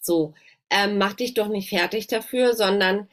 So, 0.01 0.34
ähm, 0.69 0.97
mach 0.97 1.13
dich 1.13 1.36
doch 1.36 1.47
nicht 1.47 1.69
fertig 1.69 2.08
dafür, 2.08 2.54
sondern 2.54 3.08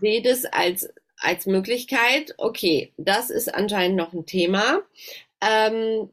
sehe 0.00 0.20
das 0.20 0.44
als 0.44 0.92
als 1.22 1.46
Möglichkeit, 1.46 2.34
okay, 2.38 2.92
das 2.96 3.30
ist 3.30 3.54
anscheinend 3.54 3.96
noch 3.96 4.12
ein 4.12 4.26
Thema. 4.26 4.82
Ähm, 5.40 6.10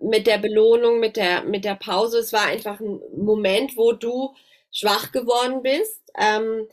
mit 0.00 0.26
der 0.26 0.38
Belohnung, 0.38 1.00
mit 1.00 1.16
der, 1.16 1.42
mit 1.42 1.64
der 1.64 1.74
Pause, 1.74 2.18
es 2.18 2.32
war 2.32 2.46
einfach 2.46 2.80
ein 2.80 3.00
Moment, 3.16 3.76
wo 3.76 3.92
du 3.92 4.34
schwach 4.70 5.12
geworden 5.12 5.62
bist. 5.62 6.02
Ähm, 6.18 6.68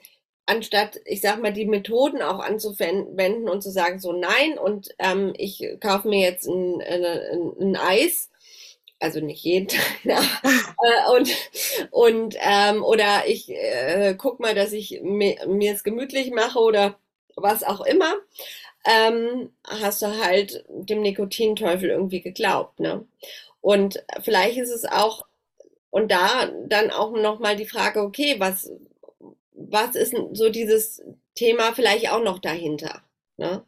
anstatt, 0.45 0.99
ich 1.05 1.21
sag 1.21 1.41
mal, 1.41 1.53
die 1.53 1.65
Methoden 1.65 2.21
auch 2.21 2.39
anzuwenden 2.39 3.49
und 3.49 3.62
zu 3.62 3.71
sagen, 3.71 3.99
so 3.99 4.12
nein, 4.12 4.57
und 4.57 4.89
ähm, 4.99 5.33
ich 5.38 5.65
kaufe 5.81 6.07
mir 6.07 6.19
jetzt 6.19 6.47
ein, 6.47 6.81
ein, 6.81 7.53
ein, 7.59 7.75
Eis, 7.77 8.29
also 8.99 9.19
nicht 9.21 9.43
jeden 9.43 9.69
Tag, 9.69 9.81
äh, 10.03 11.15
und, 11.15 11.29
und 11.91 12.36
ähm, 12.39 12.83
oder 12.83 13.27
ich 13.27 13.49
äh, 13.49 14.15
guck 14.17 14.39
mal, 14.39 14.53
dass 14.53 14.73
ich 14.73 15.01
mir 15.01 15.73
es 15.73 15.83
gemütlich 15.83 16.31
mache 16.31 16.59
oder 16.59 16.99
was 17.36 17.63
auch 17.63 17.82
immer, 17.82 18.13
ähm, 18.86 19.52
hast 19.65 20.02
du 20.02 20.08
halt 20.08 20.65
dem 20.67 21.02
Nikotinteufel 21.02 21.89
irgendwie 21.89 22.22
geglaubt. 22.22 22.80
Ne? 22.80 23.06
Und 23.62 24.04
vielleicht 24.22 24.58
ist 24.58 24.72
es 24.72 24.86
auch, 24.86 25.26
und 25.89 26.12
da 26.12 26.52
dann 26.67 26.91
auch 26.91 27.12
nochmal 27.12 27.56
die 27.56 27.67
Frage, 27.67 28.02
okay, 28.02 28.36
was, 28.39 28.72
was 29.54 29.96
ist 29.96 30.15
so 30.34 30.50
dieses 30.50 31.02
Thema 31.36 31.74
vielleicht 31.74 32.12
auch 32.12 32.22
noch 32.22 32.39
dahinter? 32.39 33.02
Ne? 33.38 33.63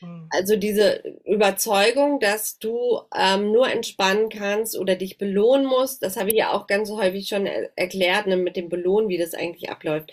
Hm. 0.00 0.28
Also 0.30 0.56
diese 0.56 1.02
Überzeugung, 1.24 2.20
dass 2.20 2.58
du 2.58 3.00
ähm, 3.14 3.52
nur 3.52 3.68
entspannen 3.70 4.28
kannst 4.28 4.78
oder 4.78 4.96
dich 4.96 5.18
belohnen 5.18 5.66
musst, 5.66 6.02
das 6.02 6.16
habe 6.16 6.30
ich 6.30 6.36
ja 6.36 6.52
auch 6.52 6.66
ganz 6.66 6.90
häufig 6.90 7.28
schon 7.28 7.46
er 7.46 7.70
erklärt, 7.76 8.26
ne, 8.26 8.36
mit 8.36 8.56
dem 8.56 8.68
Belohnen, 8.68 9.08
wie 9.08 9.18
das 9.18 9.34
eigentlich 9.34 9.70
abläuft. 9.70 10.12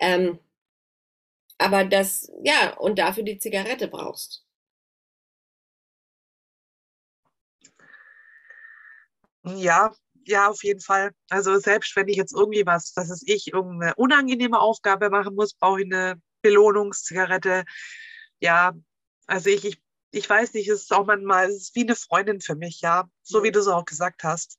Ähm, 0.00 0.38
aber 1.58 1.84
das, 1.84 2.30
ja, 2.42 2.76
und 2.78 2.98
dafür 2.98 3.24
die 3.24 3.38
Zigarette 3.38 3.88
brauchst. 3.88 4.44
Ja, 9.44 9.92
ja, 10.24 10.48
auf 10.48 10.62
jeden 10.62 10.80
Fall. 10.80 11.12
Also 11.30 11.58
selbst 11.58 11.96
wenn 11.96 12.08
ich 12.08 12.16
jetzt 12.16 12.34
irgendwie 12.34 12.66
was, 12.66 12.92
dass 12.92 13.10
es 13.10 13.22
ich 13.26 13.52
irgendeine 13.52 13.94
unangenehme 13.94 14.58
Aufgabe 14.58 15.10
machen 15.10 15.34
muss, 15.34 15.54
brauche 15.54 15.80
ich 15.80 15.86
eine 15.86 16.20
Belohnungszigarette. 16.42 17.64
Ja, 18.40 18.74
also 19.26 19.50
ich, 19.50 19.64
ich, 19.64 19.82
ich 20.12 20.28
weiß 20.28 20.54
nicht, 20.54 20.68
es 20.68 20.82
ist 20.82 20.92
auch 20.92 21.06
manchmal, 21.06 21.48
es 21.48 21.56
ist 21.56 21.74
wie 21.76 21.82
eine 21.82 21.96
Freundin 21.96 22.40
für 22.40 22.56
mich, 22.56 22.80
ja, 22.82 23.08
so 23.22 23.42
wie 23.42 23.50
du 23.52 23.60
es 23.60 23.68
auch 23.68 23.84
gesagt 23.84 24.22
hast. 24.22 24.58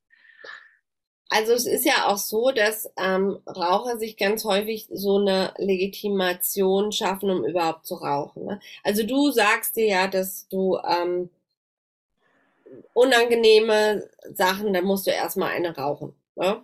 Also 1.30 1.52
es 1.52 1.64
ist 1.64 1.84
ja 1.84 2.08
auch 2.08 2.18
so, 2.18 2.50
dass 2.50 2.90
ähm, 2.96 3.38
Raucher 3.46 3.98
sich 3.98 4.16
ganz 4.16 4.44
häufig 4.44 4.88
so 4.92 5.18
eine 5.18 5.54
Legitimation 5.58 6.90
schaffen, 6.90 7.30
um 7.30 7.44
überhaupt 7.44 7.86
zu 7.86 7.94
rauchen. 7.94 8.46
Ne? 8.46 8.60
Also 8.82 9.04
du 9.04 9.30
sagst 9.30 9.76
dir 9.76 9.86
ja, 9.86 10.08
dass 10.08 10.48
du 10.48 10.76
ähm, 10.78 11.30
unangenehme 12.94 14.10
Sachen, 14.34 14.72
da 14.72 14.82
musst 14.82 15.06
du 15.06 15.12
erstmal 15.12 15.50
eine 15.52 15.76
rauchen. 15.76 16.14
Ne? 16.34 16.62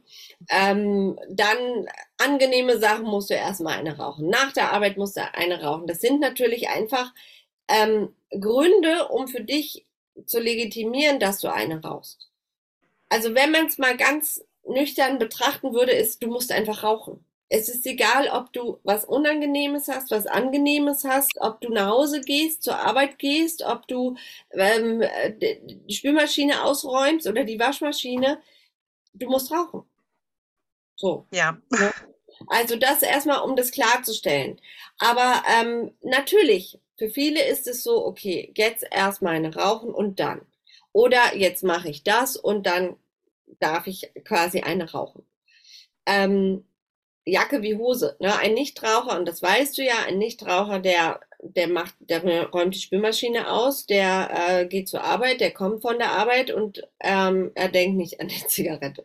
Ähm, 0.50 1.16
dann 1.29 1.87
angenehme 2.18 2.79
Sachen 2.79 3.05
musst 3.05 3.31
du 3.31 3.35
erstmal 3.35 3.79
eine 3.79 3.96
rauchen. 3.96 4.29
Nach 4.29 4.52
der 4.52 4.72
Arbeit 4.72 4.96
musst 4.96 5.16
du 5.16 5.22
eine 5.35 5.62
rauchen. 5.62 5.87
Das 5.87 6.00
sind 6.00 6.20
natürlich 6.20 6.68
einfach 6.70 7.14
ähm, 7.68 8.14
Gründe, 8.31 9.09
um 9.11 9.29
für 9.29 9.42
dich 9.42 9.87
zu 10.24 10.40
legitimieren, 10.40 11.20
dass 11.20 11.40
du 11.40 11.52
eine 11.52 11.81
rauchst. 11.83 12.31
Also 13.09 13.35
wenn 13.35 13.52
man 13.52 13.66
es 13.66 13.79
mal 13.79 13.96
ganz 13.96 14.44
nüchtern 14.68 15.18
betrachten 15.18 15.72
würde, 15.72 15.92
ist, 15.92 16.22
du 16.22 16.29
musst 16.29 16.52
einfach 16.52 16.83
rauchen. 16.83 17.24
Es 17.48 17.68
ist 17.68 17.87
egal, 17.87 18.29
ob 18.29 18.52
du 18.52 18.81
was 18.83 19.05
Unangenehmes 19.05 19.87
hast, 19.87 20.11
was 20.11 20.26
Angenehmes 20.26 21.05
hast, 21.05 21.40
ob 21.40 21.61
du 21.61 21.72
nach 21.72 21.88
Hause 21.90 22.20
gehst, 22.20 22.64
zur 22.64 22.76
Arbeit 22.76 23.18
gehst, 23.20 23.62
ob 23.62 23.87
du 23.87 24.16
ähm, 24.50 25.02
die 25.38 25.94
Spülmaschine 25.94 26.64
ausräumst 26.64 27.29
oder 27.29 27.44
die 27.44 27.61
Waschmaschine. 27.61 28.40
du 29.14 29.29
musst 29.31 29.52
rauchen. 29.52 29.85
So. 30.96 31.26
Ja. 31.31 31.57
Ne? 31.70 31.92
Also 32.48 32.76
das 32.76 33.02
erstmal, 33.02 33.40
um 33.42 33.55
das 33.55 33.70
klarzustellen. 33.70 34.61
Aber 34.98 35.42
ähm, 35.61 35.94
natürlich, 36.02 36.81
für 36.96 37.09
viele 37.11 37.44
ist 37.44 37.66
es 37.66 37.83
so, 37.83 38.05
okay, 38.07 38.52
jetzt 38.57 38.85
erstmal 38.90 39.37
eine 39.37 39.55
rauchen 39.55 39.94
und 39.94 40.18
dann. 40.20 40.42
Oder 40.92 41.37
jetzt 41.37 41.62
mache 41.62 41.88
ich 41.88 42.02
das 42.05 42.37
und 42.37 42.66
dann 42.66 42.96
darf 43.61 43.87
ich 43.87 44.11
quasi 44.24 44.61
eine 44.61 44.90
rauchen. 44.90 45.24
Ähm, 46.06 46.64
Jacke 47.26 47.61
wie 47.62 47.76
Hose. 47.76 48.16
Ne? 48.20 48.38
Ein 48.38 48.54
Nichtraucher, 48.54 49.18
und 49.18 49.26
das 49.26 49.42
weißt 49.42 49.76
du 49.76 49.82
ja, 49.82 50.04
ein 50.06 50.18
Nichtraucher, 50.18 50.78
der, 50.78 51.20
der 51.42 51.68
macht, 51.68 51.94
der 51.98 52.48
räumt 52.50 52.74
die 52.74 52.78
Spülmaschine 52.78 53.50
aus, 53.50 53.87
der 53.87 54.30
äh, 54.48 54.66
geht 54.66 54.88
zur 54.88 55.02
Arbeit, 55.02 55.40
der 55.40 55.50
kommt 55.50 55.82
von 55.82 55.98
der 55.98 56.12
Arbeit 56.12 56.50
und 56.52 56.88
ähm, 57.00 57.50
er 57.54 57.68
denkt 57.68 57.96
nicht 57.96 58.20
an 58.20 58.28
die 58.28 58.46
Zigarette. 58.46 59.04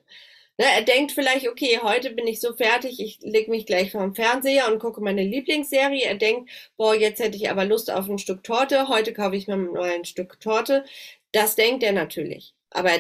Ne? 0.57 0.65
Er 0.71 0.83
denkt 0.83 1.11
vielleicht, 1.13 1.47
okay, 1.47 1.79
heute 1.81 2.11
bin 2.11 2.27
ich 2.27 2.39
so 2.39 2.53
fertig, 2.53 2.99
ich 2.99 3.19
leg 3.21 3.47
mich 3.47 3.65
gleich 3.65 3.91
vorm 3.91 4.13
Fernseher 4.13 4.71
und 4.71 4.79
gucke 4.79 5.01
meine 5.01 5.23
Lieblingsserie. 5.23 6.03
Er 6.03 6.15
denkt, 6.15 6.51
boah, 6.77 6.93
jetzt 6.95 7.19
hätte 7.19 7.37
ich 7.37 7.49
aber 7.49 7.65
Lust 7.65 7.89
auf 7.91 8.07
ein 8.07 8.19
Stück 8.19 8.43
Torte, 8.43 8.87
heute 8.87 9.13
kaufe 9.13 9.35
ich 9.35 9.47
mir 9.47 9.57
mal 9.57 9.91
ein 9.91 10.05
Stück 10.05 10.39
Torte. 10.39 10.85
Das 11.31 11.55
denkt 11.55 11.83
er 11.83 11.93
natürlich. 11.93 12.53
Aber 12.69 12.91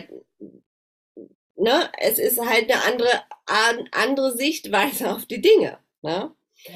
ne, 1.61 1.91
es 1.99 2.19
ist 2.19 2.39
halt 2.39 2.71
eine 2.71 2.83
andere, 2.83 3.23
andere 3.91 4.35
Sichtweise 4.35 5.13
auf 5.15 5.25
die 5.25 5.41
Dinge. 5.41 5.77
Ne? 6.01 6.31
Ja. 6.63 6.73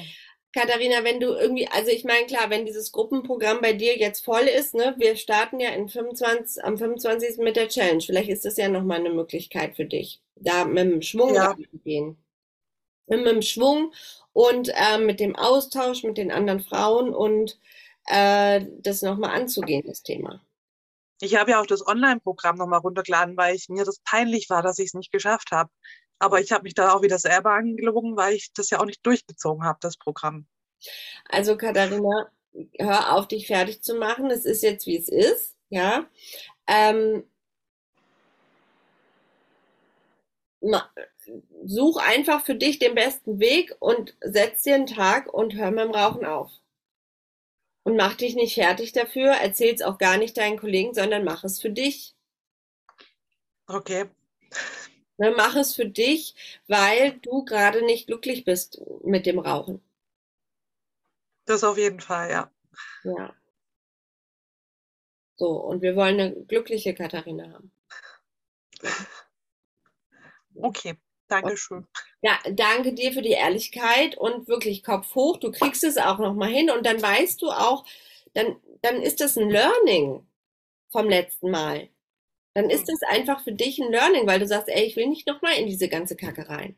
Katharina, 0.52 1.04
wenn 1.04 1.20
du 1.20 1.34
irgendwie, 1.34 1.68
also 1.68 1.90
ich 1.90 2.04
meine, 2.04 2.26
klar, 2.26 2.48
wenn 2.48 2.64
dieses 2.64 2.90
Gruppenprogramm 2.90 3.60
bei 3.60 3.74
dir 3.74 3.98
jetzt 3.98 4.24
voll 4.24 4.44
ist, 4.44 4.74
ne, 4.74 4.94
wir 4.96 5.16
starten 5.16 5.60
ja 5.60 5.70
in 5.70 5.88
25, 5.88 6.64
am 6.64 6.78
25. 6.78 7.38
mit 7.38 7.56
der 7.56 7.68
Challenge. 7.68 8.00
Vielleicht 8.00 8.30
ist 8.30 8.46
das 8.46 8.56
ja 8.56 8.68
nochmal 8.68 9.00
eine 9.00 9.10
Möglichkeit 9.10 9.76
für 9.76 9.84
dich, 9.84 10.20
da 10.36 10.64
mit 10.64 10.78
dem 10.78 11.02
Schwung 11.02 11.34
ja. 11.34 11.54
zu 11.54 11.78
gehen. 11.84 12.16
Mit 13.06 13.26
dem 13.26 13.42
Schwung 13.42 13.92
und 14.32 14.70
äh, 14.74 14.98
mit 14.98 15.20
dem 15.20 15.36
Austausch 15.36 16.02
mit 16.02 16.16
den 16.16 16.32
anderen 16.32 16.60
Frauen 16.60 17.14
und 17.14 17.58
äh, 18.06 18.64
das 18.78 19.02
nochmal 19.02 19.38
anzugehen, 19.38 19.84
das 19.86 20.02
Thema. 20.02 20.40
Ich 21.20 21.36
habe 21.36 21.52
ja 21.52 21.60
auch 21.60 21.66
das 21.66 21.86
Online-Programm 21.86 22.56
nochmal 22.56 22.80
runtergeladen, 22.80 23.36
weil 23.36 23.54
ich 23.54 23.68
mir 23.68 23.84
das 23.84 24.00
peinlich 24.00 24.50
war, 24.50 24.62
dass 24.62 24.78
ich 24.78 24.86
es 24.86 24.94
nicht 24.94 25.12
geschafft 25.12 25.50
habe. 25.50 25.70
Aber 26.18 26.40
ich 26.40 26.52
habe 26.52 26.64
mich 26.64 26.74
da 26.74 26.92
auch 26.92 27.02
wieder 27.02 27.18
selber 27.18 27.52
angelogen, 27.52 28.16
weil 28.16 28.34
ich 28.34 28.52
das 28.54 28.70
ja 28.70 28.80
auch 28.80 28.86
nicht 28.86 29.04
durchgezogen 29.04 29.64
habe, 29.64 29.78
das 29.80 29.96
Programm. 29.96 30.46
Also 31.28 31.56
Katharina, 31.56 32.30
hör 32.78 33.14
auf, 33.14 33.28
dich 33.28 33.46
fertig 33.46 33.82
zu 33.82 33.96
machen. 33.96 34.30
Es 34.30 34.44
ist 34.44 34.62
jetzt, 34.62 34.86
wie 34.86 34.98
es 34.98 35.08
ist. 35.08 35.54
Ja. 35.68 36.06
Ähm, 36.66 37.24
such 41.64 41.98
einfach 41.98 42.44
für 42.44 42.54
dich 42.54 42.78
den 42.78 42.94
besten 42.94 43.38
Weg 43.38 43.74
und 43.78 44.16
setz 44.20 44.62
dir 44.62 44.74
einen 44.74 44.86
Tag 44.86 45.32
und 45.32 45.54
hör 45.54 45.70
mit 45.70 45.84
dem 45.84 45.90
Rauchen 45.90 46.24
auf. 46.24 46.50
Und 47.86 47.94
mach 47.94 48.16
dich 48.16 48.34
nicht 48.34 48.54
fertig 48.54 48.90
dafür, 48.90 49.30
erzähl 49.30 49.72
es 49.72 49.80
auch 49.80 49.96
gar 49.96 50.18
nicht 50.18 50.36
deinen 50.36 50.58
Kollegen, 50.58 50.92
sondern 50.92 51.22
mach 51.22 51.44
es 51.44 51.60
für 51.60 51.70
dich. 51.70 52.16
Okay. 53.68 54.10
Dann 55.18 55.34
mach 55.36 55.54
es 55.54 55.76
für 55.76 55.86
dich, 55.86 56.34
weil 56.66 57.20
du 57.20 57.44
gerade 57.44 57.84
nicht 57.84 58.08
glücklich 58.08 58.44
bist 58.44 58.82
mit 59.04 59.24
dem 59.24 59.38
Rauchen. 59.38 59.80
Das 61.44 61.62
auf 61.62 61.78
jeden 61.78 62.00
Fall, 62.00 62.28
ja. 62.28 62.50
Ja. 63.04 63.32
So, 65.36 65.50
und 65.50 65.80
wir 65.80 65.94
wollen 65.94 66.18
eine 66.18 66.44
glückliche 66.44 66.92
Katharina 66.92 67.52
haben. 67.52 67.70
Okay. 70.56 70.98
Dankeschön. 71.28 71.86
Ja, 72.22 72.38
danke 72.50 72.92
dir 72.94 73.12
für 73.12 73.22
die 73.22 73.30
Ehrlichkeit 73.30 74.16
und 74.16 74.48
wirklich 74.48 74.82
Kopf 74.82 75.14
hoch. 75.14 75.38
Du 75.38 75.50
kriegst 75.50 75.84
es 75.84 75.98
auch 75.98 76.18
nochmal 76.18 76.50
hin 76.50 76.70
und 76.70 76.86
dann 76.86 77.00
weißt 77.00 77.42
du 77.42 77.50
auch, 77.50 77.84
dann, 78.34 78.56
dann 78.82 79.02
ist 79.02 79.20
das 79.20 79.36
ein 79.36 79.50
Learning 79.50 80.26
vom 80.90 81.08
letzten 81.08 81.50
Mal. 81.50 81.88
Dann 82.54 82.70
ist 82.70 82.88
es 82.88 83.02
einfach 83.02 83.42
für 83.42 83.52
dich 83.52 83.78
ein 83.78 83.90
Learning, 83.90 84.26
weil 84.26 84.40
du 84.40 84.46
sagst, 84.46 84.68
ey, 84.68 84.84
ich 84.84 84.96
will 84.96 85.08
nicht 85.08 85.26
nochmal 85.26 85.54
in 85.56 85.66
diese 85.66 85.88
ganze 85.88 86.16
Kacke 86.16 86.48
rein. 86.48 86.74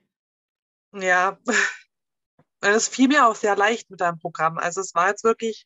Ja, 0.93 1.39
es 2.61 2.89
fiel 2.89 3.09
mir 3.09 3.29
auch 3.29 3.37
sehr 3.37 3.57
leicht 3.57 3.91
mit 3.91 4.01
deinem 4.01 4.19
Programm. 4.19 4.59
Also 4.59 4.81
es 4.81 4.95
war 4.95 5.09
jetzt 5.09 5.25
wirklich, 5.25 5.65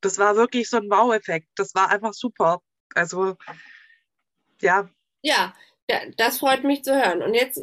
das 0.00 0.18
war 0.18 0.36
wirklich 0.36 0.68
so 0.68 0.76
ein 0.76 0.90
Wow-Effekt. 0.90 1.48
Das 1.56 1.74
war 1.74 1.88
einfach 1.88 2.12
super. 2.12 2.62
Also, 2.94 3.36
ja. 4.60 4.88
Ja, 5.22 5.54
das 6.16 6.38
freut 6.38 6.64
mich 6.64 6.84
zu 6.84 6.94
hören. 6.94 7.22
Und 7.22 7.34
jetzt 7.34 7.62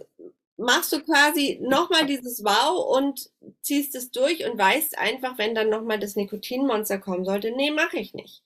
machst 0.59 0.91
du 0.91 1.01
quasi 1.01 1.57
nochmal 1.61 2.05
dieses 2.05 2.43
Wow 2.43 2.97
und 2.97 3.31
ziehst 3.61 3.95
es 3.95 4.11
durch 4.11 4.45
und 4.45 4.57
weißt 4.57 4.97
einfach, 4.97 5.37
wenn 5.37 5.55
dann 5.55 5.69
nochmal 5.69 5.99
das 5.99 6.15
Nikotinmonster 6.15 6.99
kommen 6.99 7.25
sollte, 7.25 7.51
nee, 7.51 7.71
mache 7.71 7.97
ich 7.97 8.13
nicht. 8.13 8.43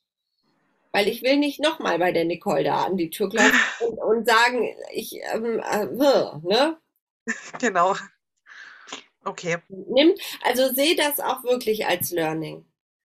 Weil 0.92 1.08
ich 1.08 1.24
will 1.24 1.38
nicht 1.38 1.60
nochmal 1.60 1.98
bei 1.98 2.12
der 2.12 2.26
Nicole 2.26 2.64
da 2.64 2.86
an 2.86 2.98
die 2.98 3.10
Tür 3.10 3.30
klopfen 3.30 3.60
und, 3.88 3.98
und, 3.98 4.28
sagen, 4.28 4.76
ich, 4.94 5.20
ähm, 5.34 5.60
äh, 5.60 5.86
ne? 5.86 6.78
Genau. 7.60 7.96
Okay. 9.26 9.58
Nimm, 9.70 10.14
also 10.44 10.74
sehe 10.74 10.96
das 10.96 11.20
auch 11.20 11.44
wirklich 11.44 11.88
als 11.88 12.12
Learning 12.12 12.66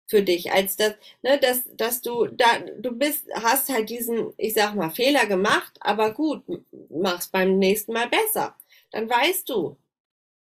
für 0.08 0.22
dich, 0.22 0.50
als 0.52 0.76
das, 0.76 0.94
ne, 1.22 1.38
dass, 1.38 1.64
dass 1.76 2.00
du 2.00 2.26
da, 2.26 2.46
du 2.78 2.92
bist, 2.92 3.26
hast 3.34 3.68
halt 3.68 3.90
diesen, 3.90 4.32
ich 4.36 4.54
sag 4.54 4.74
mal, 4.74 4.90
Fehler 4.90 5.26
gemacht, 5.26 5.76
aber 5.80 6.12
gut, 6.12 6.42
mach's 6.88 7.28
beim 7.28 7.58
nächsten 7.58 7.92
Mal 7.92 8.08
besser 8.08 8.56
dann 8.90 9.08
weißt 9.08 9.48
du, 9.48 9.78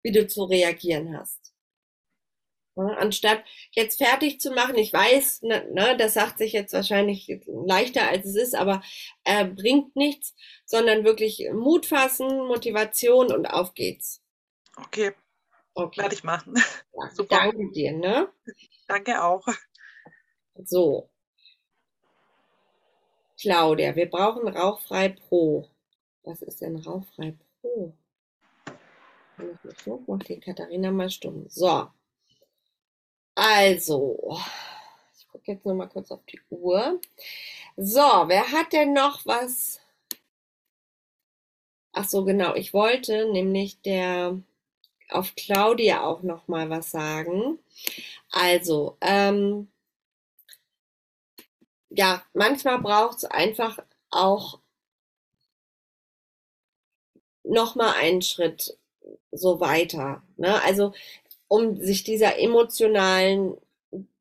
wie 0.03 0.11
du 0.11 0.27
zu 0.27 0.43
reagieren 0.43 1.17
hast. 1.17 1.53
Anstatt 2.75 3.43
jetzt 3.71 3.97
fertig 3.99 4.39
zu 4.39 4.51
machen, 4.51 4.75
ich 4.77 4.91
weiß, 4.91 5.43
ne, 5.43 5.69
ne, 5.71 5.95
das 5.95 6.15
sagt 6.15 6.39
sich 6.39 6.53
jetzt 6.53 6.73
wahrscheinlich 6.73 7.41
leichter 7.45 8.07
als 8.07 8.25
es 8.25 8.35
ist, 8.35 8.55
aber 8.55 8.81
äh, 9.25 9.45
bringt 9.45 9.95
nichts, 9.95 10.33
sondern 10.65 11.03
wirklich 11.03 11.47
Mut 11.53 11.85
fassen, 11.85 12.27
Motivation 12.47 13.31
und 13.31 13.45
auf 13.45 13.75
geht's. 13.75 14.23
Okay. 14.75 15.11
okay. 15.75 16.01
Werde 16.01 16.15
ich 16.15 16.23
machen. 16.23 16.55
Ja, 16.57 17.09
Super. 17.13 17.35
Danke 17.35 17.71
dir, 17.73 17.93
ne? 17.93 18.29
Danke 18.87 19.23
auch. 19.23 19.45
So. 20.55 21.11
Claudia, 23.39 23.95
wir 23.95 24.09
brauchen 24.09 24.47
Rauchfrei 24.47 25.09
Pro. 25.09 25.69
Was 26.23 26.41
ist 26.41 26.61
denn 26.61 26.77
Rauchfrei 26.77 27.37
Pro? 27.61 27.95
Mach 30.07 30.23
die 30.23 30.39
Katharina 30.39 30.91
mal 30.91 31.09
stumm. 31.09 31.45
So. 31.49 31.87
Also, 33.35 34.37
ich 35.17 35.27
gucke 35.27 35.51
jetzt 35.51 35.65
noch 35.65 35.73
mal 35.73 35.87
kurz 35.89 36.11
auf 36.11 36.23
die 36.25 36.39
Uhr. 36.49 36.99
So, 37.77 37.99
wer 37.99 38.51
hat 38.51 38.73
denn 38.73 38.93
noch 38.93 39.25
was? 39.25 39.79
Ach 41.93 42.05
so, 42.07 42.23
genau. 42.25 42.55
Ich 42.55 42.73
wollte 42.73 43.31
nämlich 43.31 43.81
der 43.81 44.39
auf 45.09 45.35
Claudia 45.35 46.03
auch 46.03 46.23
noch 46.23 46.47
mal 46.47 46.69
was 46.69 46.91
sagen. 46.91 47.59
Also, 48.31 48.97
ähm, 49.01 49.71
ja, 51.89 52.23
manchmal 52.33 52.79
braucht 52.79 53.17
es 53.17 53.25
einfach 53.25 53.79
auch 54.09 54.59
noch 57.43 57.75
mal 57.75 57.93
einen 57.93 58.21
Schritt 58.21 58.77
so 59.33 59.59
weiter. 59.59 60.23
Ne? 60.37 60.61
Also 60.63 60.93
um 61.47 61.77
sich 61.77 62.03
dieser 62.03 62.39
emotionalen 62.39 63.57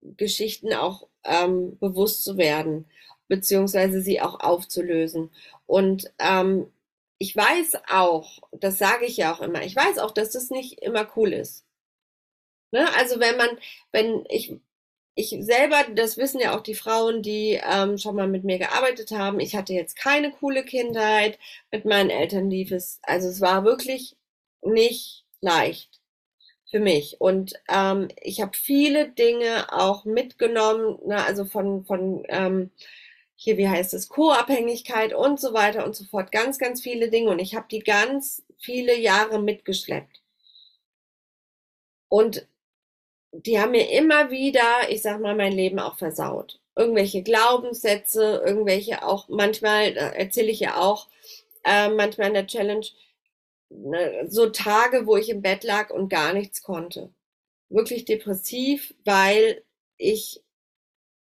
Geschichten 0.03 0.73
auch 0.73 1.07
ähm, 1.25 1.79
bewusst 1.79 2.25
zu 2.25 2.37
werden, 2.37 2.87
beziehungsweise 3.29 4.01
sie 4.03 4.21
auch 4.21 4.41
aufzulösen. 4.41 5.31
Und 5.67 6.13
ähm, 6.19 6.71
ich 7.19 7.37
weiß 7.37 7.83
auch, 7.89 8.41
das 8.53 8.79
sage 8.79 9.07
ich 9.07 9.17
ja 9.17 9.33
auch 9.33 9.41
immer, 9.41 9.63
ich 9.63 9.77
weiß 9.77 9.99
auch, 9.99 10.11
dass 10.11 10.33
das 10.33 10.51
nicht 10.51 10.81
immer 10.83 11.09
cool 11.17 11.33
ist. 11.33 11.65
Ne? 12.73 12.87
Also 12.97 13.21
wenn 13.21 13.37
man, 13.37 13.51
wenn 13.93 14.25
ich, 14.29 14.55
ich 15.15 15.37
selber, 15.41 15.85
das 15.95 16.17
wissen 16.17 16.41
ja 16.41 16.57
auch 16.57 16.63
die 16.63 16.75
Frauen, 16.75 17.23
die 17.23 17.61
ähm, 17.65 17.99
schon 17.99 18.17
mal 18.17 18.29
mit 18.29 18.45
mir 18.45 18.59
gearbeitet 18.59 19.13
haben, 19.13 19.41
ich 19.41 19.55
hatte 19.55 19.73
jetzt 19.73 19.97
keine 19.97 20.33
coole 20.33 20.65
Kindheit, 20.65 21.39
mit 21.71 21.85
meinen 21.85 22.11
Eltern 22.11 22.51
lief 22.51 22.73
es, 22.73 22.99
also 23.03 23.29
es 23.29 23.41
war 23.41 23.65
wirklich 23.65 24.17
nicht 24.63 25.25
leicht 25.41 26.01
für 26.71 26.81
mich. 26.81 27.21
Und 27.21 27.55
ähm, 27.69 28.09
ich 28.21 28.41
habe 28.41 28.57
viele 28.57 29.09
Dinge 29.11 29.73
auch 29.73 30.05
mitgenommen, 30.05 30.99
ne, 31.07 31.25
also 31.25 31.45
von, 31.45 31.85
von 31.85 32.25
ähm, 32.29 32.71
hier, 33.37 33.59
wie 33.59 33.69
heißt 33.69 33.93
es, 33.95 34.09
Co-Abhängigkeit 34.09 35.15
und 35.15 35.41
so 35.41 35.53
weiter 35.53 35.85
und 35.85 35.97
so 35.97 36.05
fort. 36.05 36.33
Ganz, 36.33 36.59
ganz 36.59 36.81
viele 36.81 37.11
Dinge. 37.11 37.31
Und 37.31 37.41
ich 37.41 37.55
habe 37.55 37.67
die 37.71 37.81
ganz 37.81 38.43
viele 38.59 38.97
Jahre 38.99 39.41
mitgeschleppt. 39.41 40.23
Und 42.09 42.47
die 43.33 43.59
haben 43.59 43.73
mir 43.73 43.91
immer 43.91 44.31
wieder, 44.31 44.63
ich 44.91 45.03
sag 45.03 45.21
mal, 45.21 45.35
mein 45.35 45.53
Leben 45.53 45.79
auch 45.79 45.97
versaut. 45.97 46.61
Irgendwelche 46.77 47.23
Glaubenssätze, 47.23 48.43
irgendwelche 48.45 49.05
auch, 49.05 49.29
manchmal, 49.29 49.97
erzähle 49.97 50.51
ich 50.51 50.61
ja 50.61 50.77
auch, 50.77 51.09
äh, 51.65 51.89
manchmal 51.89 52.29
in 52.29 52.35
der 52.35 52.47
Challenge, 52.47 52.87
so 54.29 54.51
Tage, 54.51 55.07
wo 55.07 55.17
ich 55.17 55.29
im 55.31 55.43
Bett 55.43 55.65
lag 55.65 55.91
und 55.91 56.09
gar 56.09 56.33
nichts 56.33 56.63
konnte. 56.63 57.13
Wirklich 57.71 58.05
depressiv, 58.05 58.95
weil 59.05 59.65
ich, 59.99 60.43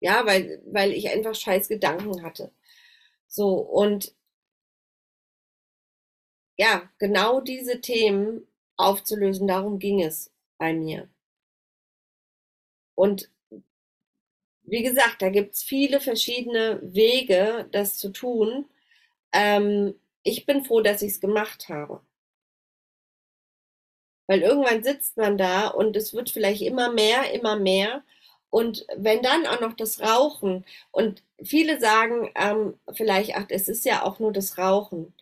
ja, 0.00 0.26
weil, 0.26 0.62
weil 0.66 0.92
ich 0.92 1.10
einfach 1.10 1.34
scheiß 1.34 1.68
Gedanken 1.68 2.22
hatte. 2.22 2.52
So, 3.28 3.54
und 3.58 4.14
ja, 6.58 6.90
genau 6.98 7.40
diese 7.40 7.80
Themen 7.80 8.46
aufzulösen, 8.76 9.48
darum 9.48 9.78
ging 9.78 10.02
es 10.02 10.30
bei 10.58 10.72
mir. 10.74 11.08
Und 12.96 13.30
wie 14.62 14.82
gesagt, 14.82 15.22
da 15.22 15.30
gibt 15.30 15.54
es 15.54 15.62
viele 15.62 16.00
verschiedene 16.00 16.80
Wege, 16.82 17.68
das 17.72 17.96
zu 17.96 18.10
tun. 18.10 18.66
Ähm, 19.32 19.94
ich 20.22 20.46
bin 20.46 20.64
froh, 20.64 20.80
dass 20.82 21.02
ich 21.02 21.12
es 21.12 21.20
gemacht 21.20 21.68
habe. 21.68 22.02
Weil 24.28 24.42
irgendwann 24.42 24.84
sitzt 24.84 25.16
man 25.16 25.38
da 25.38 25.68
und 25.68 25.96
es 25.96 26.14
wird 26.14 26.30
vielleicht 26.30 26.62
immer 26.62 26.92
mehr, 26.92 27.32
immer 27.34 27.56
mehr. 27.56 28.02
Und 28.50 28.86
wenn 28.96 29.22
dann 29.22 29.46
auch 29.46 29.60
noch 29.60 29.74
das 29.74 30.00
Rauchen 30.00 30.64
und 30.92 31.22
viele 31.42 31.80
sagen 31.80 32.30
ähm, 32.36 32.74
vielleicht, 32.92 33.36
ach, 33.36 33.46
es 33.50 33.68
ist 33.68 33.84
ja 33.86 34.04
auch 34.04 34.20
nur 34.20 34.32
das 34.32 34.58
Rauchen. 34.58 35.14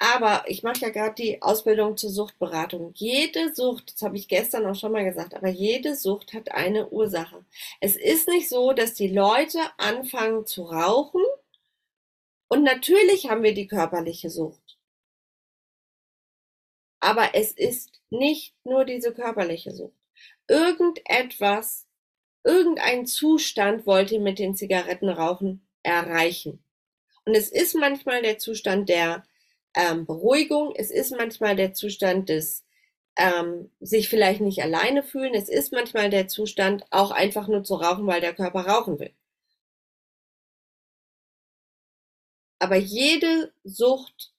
Aber 0.00 0.44
ich 0.48 0.62
mache 0.62 0.80
ja 0.80 0.90
gerade 0.90 1.14
die 1.16 1.42
Ausbildung 1.42 1.96
zur 1.96 2.10
Suchtberatung. 2.10 2.92
Jede 2.94 3.54
Sucht, 3.54 3.92
das 3.94 4.02
habe 4.02 4.16
ich 4.16 4.28
gestern 4.28 4.66
auch 4.66 4.74
schon 4.76 4.92
mal 4.92 5.04
gesagt, 5.04 5.34
aber 5.34 5.48
jede 5.48 5.96
Sucht 5.96 6.34
hat 6.34 6.52
eine 6.52 6.88
Ursache. 6.90 7.44
Es 7.80 7.96
ist 7.96 8.28
nicht 8.28 8.48
so, 8.48 8.72
dass 8.72 8.94
die 8.94 9.08
Leute 9.08 9.58
anfangen 9.78 10.46
zu 10.46 10.64
rauchen 10.64 11.22
und 12.48 12.62
natürlich 12.62 13.30
haben 13.30 13.42
wir 13.42 13.54
die 13.54 13.66
körperliche 13.66 14.28
Sucht. 14.28 14.67
Aber 17.00 17.30
es 17.34 17.52
ist 17.52 18.00
nicht 18.10 18.54
nur 18.64 18.84
diese 18.84 19.12
körperliche 19.12 19.72
Sucht. 19.72 19.94
Irgendetwas, 20.48 21.86
irgendein 22.44 23.06
Zustand 23.06 23.86
wollt 23.86 24.10
ihr 24.10 24.20
mit 24.20 24.38
den 24.38 24.54
Zigarettenrauchen 24.54 25.66
erreichen. 25.82 26.62
Und 27.24 27.34
es 27.34 27.50
ist 27.50 27.74
manchmal 27.74 28.22
der 28.22 28.38
Zustand 28.38 28.88
der 28.88 29.24
ähm, 29.74 30.06
Beruhigung, 30.06 30.72
es 30.74 30.90
ist 30.90 31.10
manchmal 31.12 31.56
der 31.56 31.74
Zustand 31.74 32.28
des 32.28 32.64
ähm, 33.16 33.70
sich 33.80 34.08
vielleicht 34.08 34.40
nicht 34.40 34.62
alleine 34.62 35.02
fühlen, 35.02 35.34
es 35.34 35.48
ist 35.48 35.72
manchmal 35.72 36.08
der 36.10 36.28
Zustand, 36.28 36.84
auch 36.90 37.10
einfach 37.10 37.48
nur 37.48 37.64
zu 37.64 37.74
rauchen, 37.74 38.06
weil 38.06 38.20
der 38.20 38.34
Körper 38.34 38.60
rauchen 38.66 38.98
will. 38.98 39.12
Aber 42.60 42.76
jede 42.76 43.52
Sucht 43.64 44.32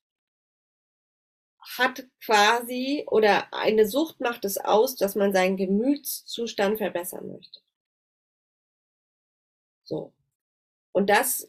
hat 1.80 2.06
quasi 2.24 3.06
oder 3.08 3.54
eine 3.54 3.88
Sucht 3.88 4.20
macht 4.20 4.46
es 4.46 4.58
aus, 4.58 4.96
dass 4.96 5.16
man 5.16 5.34
seinen 5.34 5.58
Gemütszustand 5.58 6.78
verbessern 6.78 7.28
möchte. 7.32 7.60
So. 9.84 10.14
Und 10.92 11.10
das 11.10 11.48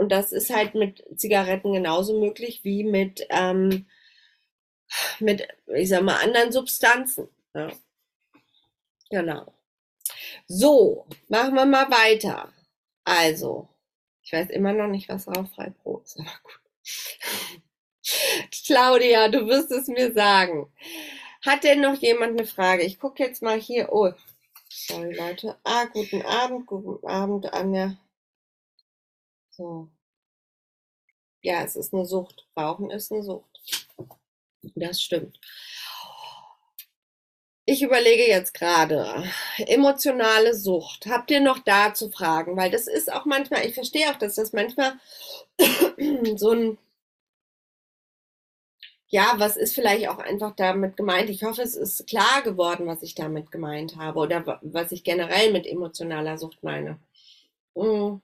und 0.00 0.10
das 0.12 0.32
ist 0.32 0.48
halt 0.48 0.74
mit 0.74 1.04
Zigaretten 1.14 1.74
genauso 1.74 2.18
möglich 2.18 2.64
wie 2.64 2.84
mit, 2.84 3.26
ähm, 3.28 3.86
mit, 5.18 5.46
ich 5.66 5.90
sag 5.90 6.02
mal, 6.02 6.16
anderen 6.24 6.52
Substanzen. 6.52 7.28
Ja. 7.54 7.70
Genau. 9.10 9.52
So, 10.48 11.06
machen 11.28 11.54
wir 11.54 11.66
mal 11.66 11.90
weiter. 11.90 12.50
Also, 13.04 13.68
ich 14.22 14.32
weiß 14.32 14.48
immer 14.48 14.72
noch 14.72 14.88
nicht, 14.88 15.10
was 15.10 15.28
rauchfrei 15.28 15.68
Pro 15.68 15.98
ist, 15.98 16.18
aber 16.18 16.32
gut. 16.44 16.60
Claudia, 18.66 19.28
du 19.28 19.46
wirst 19.46 19.70
es 19.70 19.88
mir 19.88 20.12
sagen. 20.12 20.72
Hat 21.44 21.64
denn 21.64 21.80
noch 21.80 21.96
jemand 21.96 22.38
eine 22.38 22.46
Frage? 22.46 22.84
Ich 22.84 22.98
gucke 22.98 23.22
jetzt 23.22 23.42
mal 23.42 23.58
hier. 23.60 23.92
Oh, 23.92 24.12
sorry 24.68 25.14
Leute. 25.14 25.56
Ah, 25.64 25.86
guten 25.86 26.22
Abend, 26.22 26.66
guten 26.66 27.06
Abend, 27.06 27.52
Anja. 27.52 27.96
So. 29.50 29.88
Ja, 31.42 31.62
es 31.62 31.76
ist 31.76 31.94
eine 31.94 32.04
Sucht. 32.04 32.46
Rauchen 32.56 32.90
ist 32.90 33.12
eine 33.12 33.22
Sucht. 33.22 33.60
Das 34.74 35.00
stimmt. 35.00 35.38
Ich 37.66 37.82
überlege 37.82 38.26
jetzt 38.26 38.52
gerade, 38.52 39.24
emotionale 39.58 40.54
Sucht. 40.54 41.06
Habt 41.06 41.30
ihr 41.30 41.40
noch 41.40 41.60
dazu 41.60 42.10
Fragen? 42.10 42.56
Weil 42.56 42.70
das 42.70 42.86
ist 42.88 43.12
auch 43.12 43.26
manchmal, 43.26 43.64
ich 43.64 43.74
verstehe 43.74 44.10
auch, 44.10 44.16
dass 44.16 44.34
das 44.34 44.52
manchmal 44.52 44.98
so 46.36 46.50
ein, 46.50 46.78
ja, 49.10 49.34
was 49.38 49.56
ist 49.56 49.74
vielleicht 49.74 50.08
auch 50.08 50.18
einfach 50.18 50.54
damit 50.56 50.96
gemeint? 50.96 51.30
Ich 51.30 51.42
hoffe, 51.42 51.62
es 51.62 51.74
ist 51.76 52.06
klar 52.06 52.42
geworden, 52.42 52.86
was 52.86 53.02
ich 53.02 53.14
damit 53.16 53.50
gemeint 53.50 53.96
habe 53.96 54.20
oder 54.20 54.60
was 54.62 54.92
ich 54.92 55.04
generell 55.04 55.52
mit 55.52 55.66
emotionaler 55.66 56.38
Sucht 56.38 56.62
meine. 56.62 56.98
Mhm. 57.74 58.22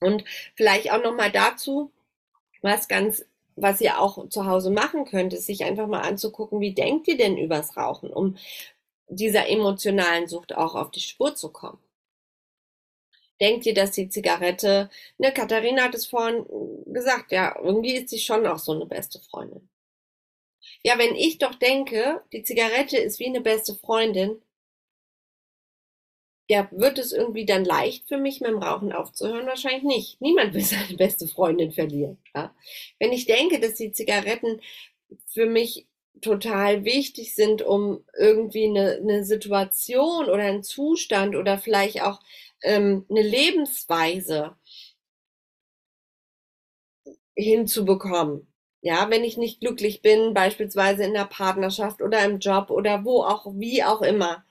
Und 0.00 0.24
vielleicht 0.54 0.92
auch 0.92 1.02
noch 1.02 1.14
mal 1.16 1.32
dazu, 1.32 1.92
was 2.62 2.88
ganz, 2.88 3.24
was 3.56 3.80
ihr 3.80 4.00
auch 4.00 4.28
zu 4.28 4.46
Hause 4.46 4.70
machen 4.70 5.06
könnt, 5.06 5.32
ist 5.32 5.46
sich 5.46 5.64
einfach 5.64 5.88
mal 5.88 6.02
anzugucken, 6.02 6.60
wie 6.60 6.74
denkt 6.74 7.08
ihr 7.08 7.16
denn 7.16 7.38
übers 7.38 7.76
Rauchen, 7.76 8.10
um 8.10 8.36
dieser 9.08 9.48
emotionalen 9.48 10.28
Sucht 10.28 10.54
auch 10.54 10.74
auf 10.76 10.90
die 10.90 11.00
Spur 11.00 11.34
zu 11.34 11.50
kommen. 11.50 11.78
Denkt 13.40 13.66
ihr, 13.66 13.74
dass 13.74 13.90
die 13.92 14.08
Zigarette, 14.08 14.88
ne, 15.18 15.32
Katharina 15.32 15.84
hat 15.84 15.94
es 15.94 16.06
vorhin 16.06 16.46
gesagt, 16.96 17.30
ja, 17.30 17.54
irgendwie 17.62 17.96
ist 17.96 18.08
sie 18.08 18.18
schon 18.18 18.46
auch 18.46 18.58
so 18.58 18.72
eine 18.72 18.86
beste 18.86 19.20
Freundin. 19.20 19.68
Ja, 20.82 20.98
wenn 20.98 21.14
ich 21.14 21.38
doch 21.38 21.54
denke, 21.54 22.22
die 22.32 22.42
Zigarette 22.42 22.96
ist 22.96 23.20
wie 23.20 23.26
eine 23.26 23.42
beste 23.42 23.74
Freundin, 23.74 24.40
ja, 26.48 26.68
wird 26.70 26.98
es 26.98 27.12
irgendwie 27.12 27.44
dann 27.44 27.64
leicht 27.64 28.08
für 28.08 28.18
mich, 28.18 28.40
mit 28.40 28.50
dem 28.50 28.62
Rauchen 28.62 28.92
aufzuhören? 28.92 29.46
Wahrscheinlich 29.46 29.82
nicht. 29.82 30.20
Niemand 30.20 30.54
will 30.54 30.62
seine 30.62 30.96
beste 30.96 31.28
Freundin 31.28 31.72
verlieren. 31.72 32.18
Ja? 32.34 32.54
Wenn 32.98 33.12
ich 33.12 33.26
denke, 33.26 33.60
dass 33.60 33.74
die 33.74 33.92
Zigaretten 33.92 34.60
für 35.26 35.46
mich 35.46 35.86
total 36.22 36.84
wichtig 36.84 37.34
sind, 37.34 37.62
um 37.62 38.04
irgendwie 38.16 38.64
eine, 38.64 38.96
eine 38.96 39.24
Situation 39.24 40.26
oder 40.26 40.44
einen 40.44 40.62
Zustand 40.62 41.36
oder 41.36 41.58
vielleicht 41.58 42.02
auch 42.02 42.20
ähm, 42.62 43.04
eine 43.10 43.22
Lebensweise 43.22 44.56
hinzubekommen. 47.36 48.46
Ja, 48.82 49.10
wenn 49.10 49.24
ich 49.24 49.36
nicht 49.36 49.60
glücklich 49.60 50.02
bin, 50.02 50.34
beispielsweise 50.34 51.04
in 51.04 51.14
der 51.14 51.24
Partnerschaft 51.26 52.02
oder 52.02 52.24
im 52.24 52.38
Job 52.38 52.70
oder 52.70 53.04
wo 53.04 53.22
auch, 53.24 53.46
wie 53.56 53.82
auch 53.84 54.02
immer, 54.02 54.44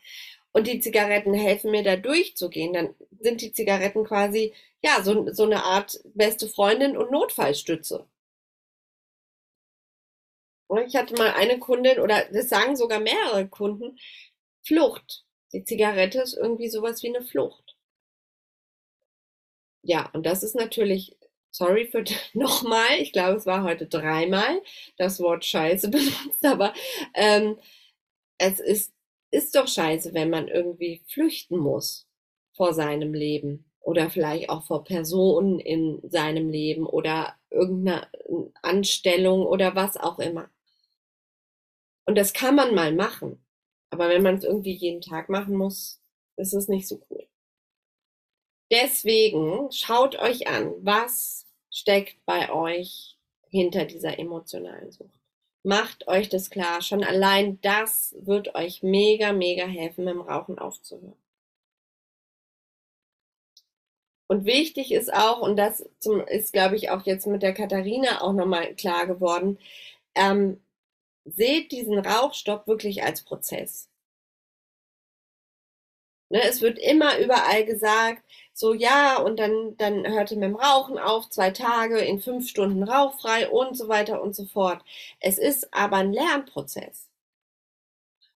und 0.53 0.67
die 0.67 0.79
Zigaretten 0.79 1.33
helfen 1.33 1.71
mir 1.71 1.83
da 1.83 1.97
durchzugehen, 1.97 2.73
dann 2.73 2.95
sind 3.19 3.41
die 3.41 3.53
Zigaretten 3.53 4.05
quasi, 4.05 4.53
ja, 4.83 5.03
so, 5.03 5.31
so 5.33 5.43
eine 5.43 5.63
Art 5.65 5.99
beste 6.15 6.47
Freundin 6.47 6.97
und 6.97 7.11
Notfallstütze. 7.11 8.05
Ich 10.85 10.95
hatte 10.95 11.15
mal 11.15 11.31
eine 11.33 11.57
Kundin, 11.57 11.99
oder 11.99 12.23
das 12.31 12.49
sagen 12.49 12.75
sogar 12.75 12.99
mehrere 12.99 13.47
Kunden, 13.47 13.97
Flucht. 14.61 15.25
Die 15.53 15.63
Zigarette 15.63 16.21
ist 16.21 16.35
irgendwie 16.35 16.69
sowas 16.69 17.01
wie 17.01 17.15
eine 17.15 17.25
Flucht. 17.25 17.75
Ja, 19.83 20.09
und 20.13 20.25
das 20.25 20.43
ist 20.43 20.55
natürlich, 20.55 21.15
sorry 21.57 21.87
für 21.87 22.03
nochmal, 22.33 22.99
ich 22.99 23.13
glaube, 23.13 23.37
es 23.37 23.45
war 23.45 23.63
heute 23.63 23.87
dreimal 23.87 24.61
das 24.97 25.19
Wort 25.19 25.45
Scheiße 25.45 25.89
benutzt, 25.91 26.45
aber 26.45 26.73
ähm, 27.13 27.57
es 28.37 28.59
ist 28.59 28.93
ist 29.31 29.55
doch 29.55 29.67
scheiße, 29.67 30.13
wenn 30.13 30.29
man 30.29 30.47
irgendwie 30.47 31.03
flüchten 31.07 31.57
muss 31.57 32.07
vor 32.53 32.73
seinem 32.73 33.13
Leben 33.13 33.69
oder 33.81 34.09
vielleicht 34.09 34.49
auch 34.49 34.63
vor 34.65 34.83
Personen 34.85 35.59
in 35.59 35.99
seinem 36.09 36.49
Leben 36.49 36.85
oder 36.85 37.35
irgendeiner 37.49 38.09
Anstellung 38.61 39.45
oder 39.45 39.75
was 39.75 39.97
auch 39.97 40.19
immer. 40.19 40.49
Und 42.05 42.17
das 42.17 42.33
kann 42.33 42.55
man 42.55 42.73
mal 42.73 42.93
machen. 42.93 43.43
Aber 43.89 44.09
wenn 44.09 44.23
man 44.23 44.35
es 44.35 44.43
irgendwie 44.43 44.73
jeden 44.73 45.01
Tag 45.01 45.29
machen 45.29 45.55
muss, 45.55 46.01
ist 46.37 46.53
es 46.53 46.67
nicht 46.67 46.87
so 46.87 47.01
cool. 47.09 47.27
Deswegen 48.71 49.71
schaut 49.71 50.15
euch 50.17 50.47
an, 50.47 50.73
was 50.79 51.44
steckt 51.75 52.25
bei 52.25 52.51
euch 52.51 53.17
hinter 53.49 53.85
dieser 53.85 54.17
emotionalen 54.17 54.91
Sucht. 54.91 55.19
Macht 55.63 56.07
euch 56.07 56.29
das 56.29 56.49
klar. 56.49 56.81
Schon 56.81 57.03
allein 57.03 57.59
das 57.61 58.15
wird 58.19 58.55
euch 58.55 58.81
mega, 58.81 59.33
mega 59.33 59.65
helfen, 59.65 60.05
mit 60.05 60.13
dem 60.13 60.21
Rauchen 60.21 60.57
aufzuhören. 60.57 61.17
Und 64.27 64.45
wichtig 64.45 64.91
ist 64.91 65.13
auch, 65.13 65.41
und 65.41 65.57
das 65.57 65.81
ist, 66.27 66.53
glaube 66.53 66.75
ich, 66.75 66.89
auch 66.89 67.05
jetzt 67.05 67.27
mit 67.27 67.43
der 67.43 67.53
Katharina 67.53 68.21
auch 68.21 68.33
nochmal 68.33 68.73
klar 68.75 69.05
geworden, 69.05 69.59
ähm, 70.15 70.63
seht 71.25 71.71
diesen 71.71 71.99
Rauchstopp 71.99 72.67
wirklich 72.67 73.03
als 73.03 73.23
Prozess. 73.23 73.89
Ne, 76.35 76.41
es 76.49 76.61
wird 76.61 76.79
immer 76.79 77.17
überall 77.19 77.63
gesagt, 77.63 78.21
so 78.51 78.73
ja, 78.73 79.17
und 79.19 79.39
dann, 79.39 79.77
dann 79.77 80.05
hörte 80.05 80.35
mit 80.35 80.43
dem 80.43 80.57
Rauchen 80.57 80.99
auf, 80.99 81.29
zwei 81.29 81.51
Tage 81.51 81.99
in 81.99 82.19
fünf 82.19 82.49
Stunden 82.49 82.83
rauchfrei 82.83 83.49
und 83.49 83.77
so 83.77 83.87
weiter 83.87 84.21
und 84.21 84.35
so 84.35 84.43
fort. 84.45 84.83
Es 85.21 85.37
ist 85.37 85.73
aber 85.73 85.95
ein 85.95 86.11
Lernprozess. 86.11 87.07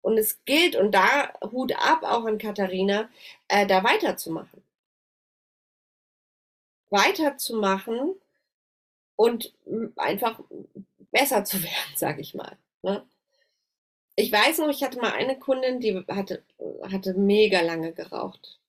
Und 0.02 0.20
es 0.20 0.46
gilt, 0.46 0.76
und 0.76 0.92
da 0.94 1.34
Hut 1.52 1.74
ab 1.76 2.04
auch 2.04 2.26
an 2.26 2.38
Katharina, 2.38 3.10
äh, 3.48 3.66
da 3.66 3.84
weiterzumachen. 3.84 4.62
Weiterzumachen 6.92 8.14
und 9.16 9.54
einfach 9.96 10.40
besser 11.12 11.44
zu 11.46 11.64
werden, 11.64 11.94
sag 11.96 12.20
ich 12.20 12.36
mal. 12.36 12.58
Ne? 12.84 13.04
Ich 14.18 14.34
weiß 14.34 14.58
noch, 14.58 14.68
ich 14.68 14.84
hatte 14.84 15.00
mal 15.00 15.14
eine 15.14 15.40
Kundin, 15.40 15.80
die 15.80 16.04
hatte, 16.10 16.44
hatte 16.92 17.14
mega 17.14 17.62
lange 17.62 17.94
geraucht. 17.94 18.60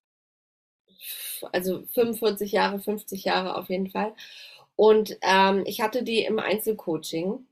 Also 1.53 1.85
45 1.95 2.53
Jahre, 2.53 2.79
50 2.81 3.25
Jahre 3.25 3.57
auf 3.57 3.69
jeden 3.69 3.91
Fall. 3.91 4.15
Und 4.77 5.19
ähm, 5.23 5.65
ich 5.67 5.81
hatte 5.81 6.03
die 6.05 6.25
im 6.25 6.39
Einzelcoaching, 6.39 7.47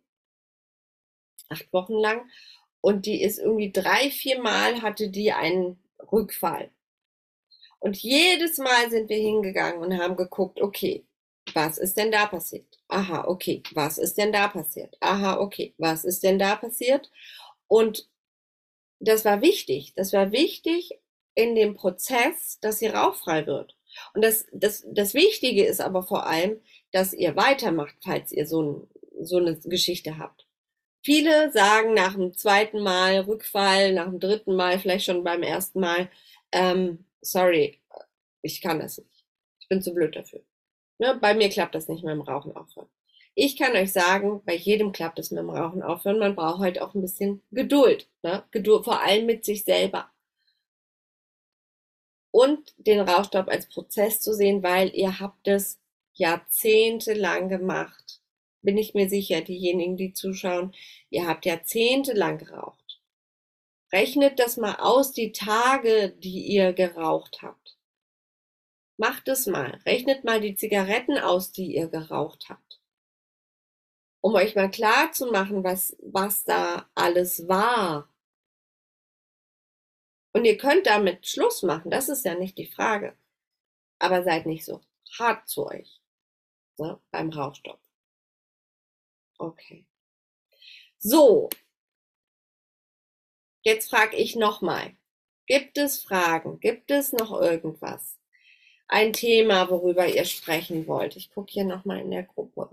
acht 1.49 1.73
Wochen 1.73 1.95
lang. 1.95 2.31
Und 2.81 3.07
die 3.07 3.21
ist 3.23 3.39
irgendwie 3.41 3.73
drei, 3.73 4.11
vier 4.11 4.41
Mal 4.41 4.83
hatte 4.83 5.09
die 5.11 5.33
einen 5.33 5.79
Rückfall. 6.13 6.71
Und 7.79 7.97
jedes 7.99 8.59
Mal 8.59 8.91
sind 8.91 9.09
wir 9.09 9.17
hingegangen 9.19 9.81
und 9.83 9.99
haben 9.99 10.17
geguckt, 10.17 10.61
okay, 10.61 11.05
was 11.55 11.79
ist 11.79 11.97
denn 11.97 12.11
da 12.11 12.27
passiert? 12.27 12.67
Aha, 12.89 13.25
okay, 13.29 13.63
was 13.73 13.99
ist 13.99 14.19
denn 14.19 14.33
da 14.33 14.49
passiert? 14.49 14.97
Aha, 15.01 15.39
okay, 15.41 15.75
was 15.79 16.05
ist 16.05 16.23
denn 16.23 16.39
da 16.39 16.57
passiert? 16.57 17.11
Und 17.69 18.09
das 19.01 19.25
war 19.25 19.43
wichtig. 19.43 19.93
Das 19.95 20.13
war 20.13 20.33
wichtig 20.33 20.99
in 21.35 21.55
dem 21.55 21.75
Prozess, 21.75 22.59
dass 22.61 22.79
sie 22.79 22.87
rauchfrei 22.87 23.47
wird. 23.47 23.77
Und 24.15 24.25
das, 24.25 24.47
das, 24.53 24.85
das 24.89 25.15
Wichtige 25.15 25.65
ist 25.65 25.81
aber 25.81 26.03
vor 26.03 26.27
allem, 26.27 26.61
dass 26.93 27.13
ihr 27.13 27.37
weitermacht, 27.37 27.95
falls 28.03 28.33
ihr 28.33 28.47
so, 28.47 28.63
ein, 28.63 28.89
so 29.21 29.37
eine 29.37 29.57
Geschichte 29.57 30.19
habt. 30.19 30.47
Viele 31.03 31.53
sagen 31.53 31.95
nach 31.95 32.15
dem 32.15 32.35
zweiten 32.35 32.81
Mal 32.81 33.21
Rückfall, 33.21 33.93
nach 33.93 34.07
dem 34.07 34.19
dritten 34.19 34.57
Mal, 34.57 34.79
vielleicht 34.79 35.05
schon 35.05 35.23
beim 35.25 35.43
ersten 35.43 35.81
Mal, 35.81 36.11
ähm, 36.53 37.05
sorry, 37.21 37.81
ich 38.43 38.61
kann 38.61 38.81
das 38.81 38.99
nicht. 38.99 39.25
Ich 39.61 39.69
bin 39.69 39.83
zu 39.83 39.95
blöd 39.95 40.17
dafür. 40.17 40.43
Ne? 40.99 41.17
Bei 41.21 41.35
mir 41.35 41.49
klappt 41.49 41.75
das 41.75 41.89
nicht 41.89 42.03
mit 42.03 42.13
dem 42.13 42.23
Rauchen 42.23 42.57
aufhören. 42.57 42.89
Ich 43.39 43.59
kann 43.59 43.77
euch 43.77 43.93
sagen, 43.93 44.41
bei 44.47 44.55
jedem 44.55 44.93
klappt 44.93 45.19
es 45.19 45.31
mit 45.31 45.41
dem 45.41 45.51
Rauchen 45.51 45.83
aufhören. 45.83 46.19
Man 46.19 46.35
braucht 46.35 46.61
halt 46.61 46.81
auch 46.81 46.95
ein 46.95 47.03
bisschen 47.03 47.43
Geduld. 47.51 48.09
Ne? 48.23 48.43
Geduld, 48.51 48.85
vor 48.87 49.03
allem 49.03 49.27
mit 49.27 49.45
sich 49.45 49.63
selber. 49.65 50.11
Und 52.31 52.75
den 52.79 53.01
Rauchstopp 53.01 53.49
als 53.49 53.69
Prozess 53.69 54.21
zu 54.21 54.33
sehen, 54.33 54.63
weil 54.63 54.89
ihr 54.95 55.21
habt 55.21 55.47
es 55.49 55.79
jahrzehntelang 56.15 57.51
gemacht. 57.51 58.23
Bin 58.63 58.79
ich 58.79 58.95
mir 58.95 59.11
sicher, 59.11 59.43
diejenigen, 59.43 59.99
die 59.99 60.15
zuschauen, 60.15 60.75
ihr 61.11 61.27
habt 61.27 61.45
jahrzehntelang 61.45 62.39
geraucht. 62.39 63.03
Rechnet 63.93 64.39
das 64.39 64.57
mal 64.57 64.77
aus, 64.77 65.13
die 65.13 65.33
Tage, 65.33 66.09
die 66.19 66.47
ihr 66.47 66.73
geraucht 66.73 67.43
habt. 67.43 67.77
Macht 68.97 69.29
es 69.29 69.47
mal. 69.47 69.79
Rechnet 69.85 70.25
mal 70.25 70.41
die 70.41 70.55
Zigaretten 70.57 71.19
aus, 71.19 71.53
die 71.53 71.77
ihr 71.77 71.89
geraucht 71.89 72.47
habt. 72.49 72.66
Um 74.27 74.35
euch 74.35 74.57
mal 74.57 74.69
klar 74.69 75.13
zu 75.13 75.27
machen, 75.27 75.63
was, 75.63 75.97
was 76.01 76.43
da 76.43 76.91
alles 76.97 77.47
war. 77.47 78.13
Und 80.33 80.45
ihr 80.45 80.59
könnt 80.59 80.89
damit 80.89 81.29
Schluss 81.29 81.63
machen, 81.63 81.93
das 81.93 82.09
ist 82.09 82.25
ja 82.25 82.35
nicht 82.35 82.59
die 82.59 82.67
Frage. 82.67 83.17
Aber 84.01 84.25
seid 84.25 84.47
nicht 84.47 84.65
so 84.65 84.81
hart 85.17 85.49
zu 85.49 85.69
euch 85.69 86.03
ne, 86.77 87.01
beim 87.13 87.31
Rauchstopp. 87.31 87.81
Okay. 89.39 89.87
So. 90.99 91.49
Jetzt 93.63 93.91
frage 93.91 94.17
ich 94.17 94.35
nochmal. 94.35 94.97
Gibt 95.47 95.79
es 95.79 96.03
Fragen? 96.03 96.59
Gibt 96.59 96.91
es 96.91 97.13
noch 97.13 97.31
irgendwas? 97.41 98.19
ein 98.89 99.13
Thema, 99.13 99.71
worüber 99.71 100.07
ihr 100.07 100.25
sprechen 100.25 100.87
wollt. 100.87 101.17
Ich 101.17 101.31
gucke 101.31 101.53
hier 101.53 101.65
nochmal 101.65 102.01
in 102.01 102.11
der 102.11 102.23
Gruppe. 102.25 102.69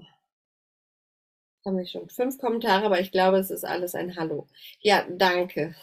Haben 1.65 1.77
wir 1.77 1.85
schon 1.85 2.09
fünf 2.09 2.37
Kommentare, 2.39 2.85
aber 2.85 2.99
ich 2.99 3.11
glaube, 3.11 3.37
es 3.37 3.49
ist 3.49 3.63
alles 3.63 3.95
ein 3.95 4.17
Hallo. 4.17 4.47
Ja, 4.81 5.05
danke. 5.09 5.75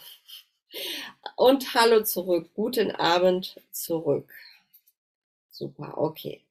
Und 1.35 1.73
Hallo 1.73 2.03
zurück. 2.03 2.51
Guten 2.53 2.91
Abend 2.91 3.59
zurück. 3.71 4.31
Super, 5.49 5.97
okay. 5.97 6.41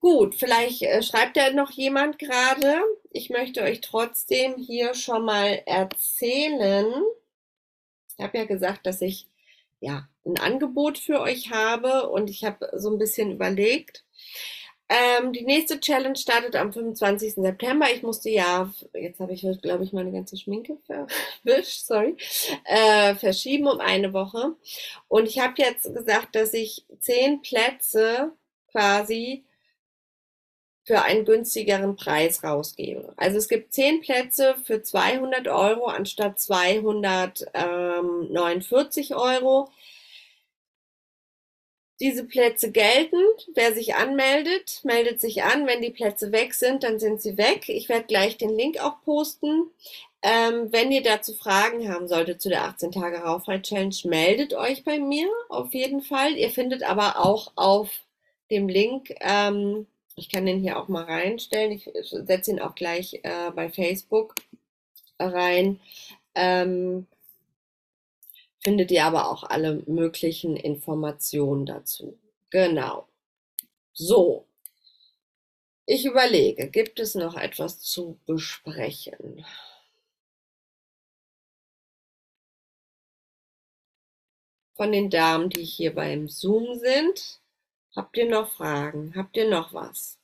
Gut, 0.00 0.34
vielleicht 0.34 0.82
äh, 0.82 1.02
schreibt 1.02 1.36
ja 1.36 1.50
noch 1.52 1.70
jemand 1.72 2.18
gerade. 2.18 2.80
Ich 3.10 3.28
möchte 3.28 3.62
euch 3.62 3.82
trotzdem 3.82 4.56
hier 4.56 4.94
schon 4.94 5.24
mal 5.26 5.62
erzählen. 5.66 6.90
Ich 8.16 8.24
habe 8.24 8.38
ja 8.38 8.44
gesagt, 8.46 8.86
dass 8.86 9.02
ich 9.02 9.26
ja, 9.80 10.08
ein 10.24 10.38
Angebot 10.38 10.96
für 10.96 11.20
euch 11.20 11.50
habe 11.50 12.08
und 12.08 12.30
ich 12.30 12.44
habe 12.44 12.70
so 12.76 12.90
ein 12.90 12.98
bisschen 12.98 13.30
überlegt. 13.32 14.04
Ähm, 14.92 15.32
die 15.32 15.44
nächste 15.44 15.80
Challenge 15.80 16.16
startet 16.16 16.54
am 16.54 16.70
25. 16.70 17.36
September. 17.36 17.86
Ich 17.94 18.02
musste 18.02 18.28
ja, 18.28 18.70
jetzt 18.92 19.20
habe 19.20 19.32
ich, 19.32 19.40
glaube 19.62 19.84
ich, 19.84 19.94
meine 19.94 20.12
ganze 20.12 20.36
Schminke 20.36 20.76
verwischt, 20.84 21.86
sorry, 21.86 22.14
äh, 22.64 23.14
verschieben 23.14 23.68
um 23.68 23.80
eine 23.80 24.12
Woche. 24.12 24.54
Und 25.08 25.26
ich 25.26 25.38
habe 25.38 25.54
jetzt 25.56 25.84
gesagt, 25.94 26.34
dass 26.34 26.52
ich 26.52 26.84
zehn 26.98 27.40
Plätze 27.40 28.32
quasi 28.70 29.44
für 30.84 31.00
einen 31.02 31.24
günstigeren 31.24 31.96
Preis 31.96 32.44
rausgebe. 32.44 33.14
Also 33.16 33.38
es 33.38 33.48
gibt 33.48 33.72
zehn 33.72 34.02
Plätze 34.02 34.56
für 34.64 34.82
200 34.82 35.48
Euro 35.48 35.86
anstatt 35.86 36.38
249 36.38 39.14
Euro. 39.14 39.70
Diese 42.02 42.24
Plätze 42.24 42.70
gelten. 42.70 43.16
Wer 43.54 43.72
sich 43.72 43.94
anmeldet, 43.94 44.80
meldet 44.84 45.20
sich 45.20 45.42
an. 45.42 45.66
Wenn 45.66 45.80
die 45.80 45.90
Plätze 45.90 46.32
weg 46.32 46.52
sind, 46.52 46.82
dann 46.82 46.98
sind 46.98 47.22
sie 47.22 47.38
weg. 47.38 47.70
Ich 47.70 47.88
werde 47.88 48.04
gleich 48.04 48.36
den 48.36 48.54
Link 48.54 48.78
auch 48.78 49.00
posten. 49.04 49.70
Ähm, 50.20 50.70
wenn 50.70 50.92
ihr 50.92 51.02
dazu 51.02 51.32
Fragen 51.32 51.90
haben 51.90 52.08
solltet 52.08 52.42
zu 52.42 52.50
der 52.50 52.64
18 52.64 52.92
Tage 52.92 53.18
Rauchfrei 53.18 53.58
Challenge, 53.58 53.94
meldet 54.04 54.52
euch 54.52 54.84
bei 54.84 54.98
mir 54.98 55.28
auf 55.48 55.72
jeden 55.72 56.02
Fall. 56.02 56.36
Ihr 56.36 56.50
findet 56.50 56.82
aber 56.82 57.24
auch 57.24 57.52
auf 57.56 57.88
dem 58.50 58.68
Link 58.68 59.14
ähm, 59.20 59.86
ich 60.14 60.28
kann 60.28 60.46
den 60.46 60.60
hier 60.60 60.78
auch 60.78 60.88
mal 60.88 61.04
reinstellen. 61.04 61.72
Ich 61.72 61.90
setze 62.10 62.50
ihn 62.50 62.60
auch 62.60 62.74
gleich 62.74 63.20
äh, 63.22 63.50
bei 63.54 63.70
Facebook 63.70 64.34
rein. 65.18 65.80
Ähm, 66.34 67.06
findet 68.62 68.90
ihr 68.90 69.04
aber 69.04 69.30
auch 69.30 69.42
alle 69.44 69.82
möglichen 69.86 70.56
Informationen 70.56 71.66
dazu. 71.66 72.18
Genau. 72.50 73.08
So. 73.92 74.46
Ich 75.86 76.04
überlege, 76.06 76.70
gibt 76.70 77.00
es 77.00 77.14
noch 77.14 77.36
etwas 77.36 77.80
zu 77.80 78.18
besprechen? 78.26 79.44
Von 84.74 84.92
den 84.92 85.10
Damen, 85.10 85.50
die 85.50 85.64
hier 85.64 85.94
beim 85.94 86.28
Zoom 86.28 86.78
sind. 86.78 87.40
Habt 87.94 88.16
ihr 88.16 88.28
noch 88.28 88.50
Fragen? 88.52 89.14
Habt 89.16 89.36
ihr 89.36 89.48
noch 89.48 89.74
was? 89.74 90.18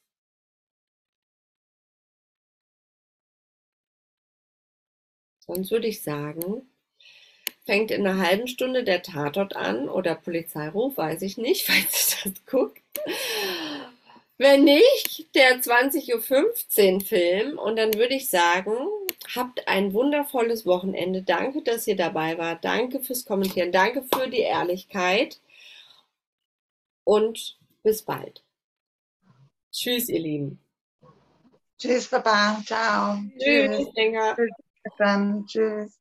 Sonst 5.40 5.70
würde 5.70 5.88
ich 5.88 6.02
sagen, 6.02 6.67
fängt 7.68 7.90
in 7.90 8.06
einer 8.06 8.26
halben 8.26 8.48
Stunde 8.48 8.82
der 8.82 9.02
Tatort 9.02 9.54
an 9.54 9.90
oder 9.90 10.14
Polizeiruf, 10.14 10.96
weiß 10.96 11.20
ich 11.20 11.36
nicht, 11.36 11.66
falls 11.70 12.16
ihr 12.24 12.32
das 12.32 12.46
guckt. 12.46 12.80
Wenn 14.38 14.64
nicht, 14.64 15.34
der 15.34 15.60
20.15 15.60 16.94
Uhr 16.94 17.00
Film. 17.02 17.58
Und 17.58 17.76
dann 17.76 17.92
würde 17.92 18.14
ich 18.14 18.30
sagen, 18.30 18.74
habt 19.34 19.68
ein 19.68 19.92
wundervolles 19.92 20.64
Wochenende. 20.64 21.20
Danke, 21.22 21.60
dass 21.60 21.86
ihr 21.86 21.96
dabei 21.96 22.38
wart. 22.38 22.64
Danke 22.64 23.00
fürs 23.00 23.26
Kommentieren. 23.26 23.70
Danke 23.70 24.02
für 24.02 24.30
die 24.30 24.40
Ehrlichkeit. 24.40 25.38
Und 27.04 27.58
bis 27.82 28.02
bald. 28.02 28.42
Tschüss, 29.72 30.08
ihr 30.08 30.20
Lieben. 30.20 30.58
Tschüss, 31.76 32.08
Papa. 32.08 32.62
Ciao. 32.64 33.18
Tschüss, 33.38 33.88
Tschüss. 33.94 34.50
Dann. 34.96 35.44
Tschüss. 35.46 35.98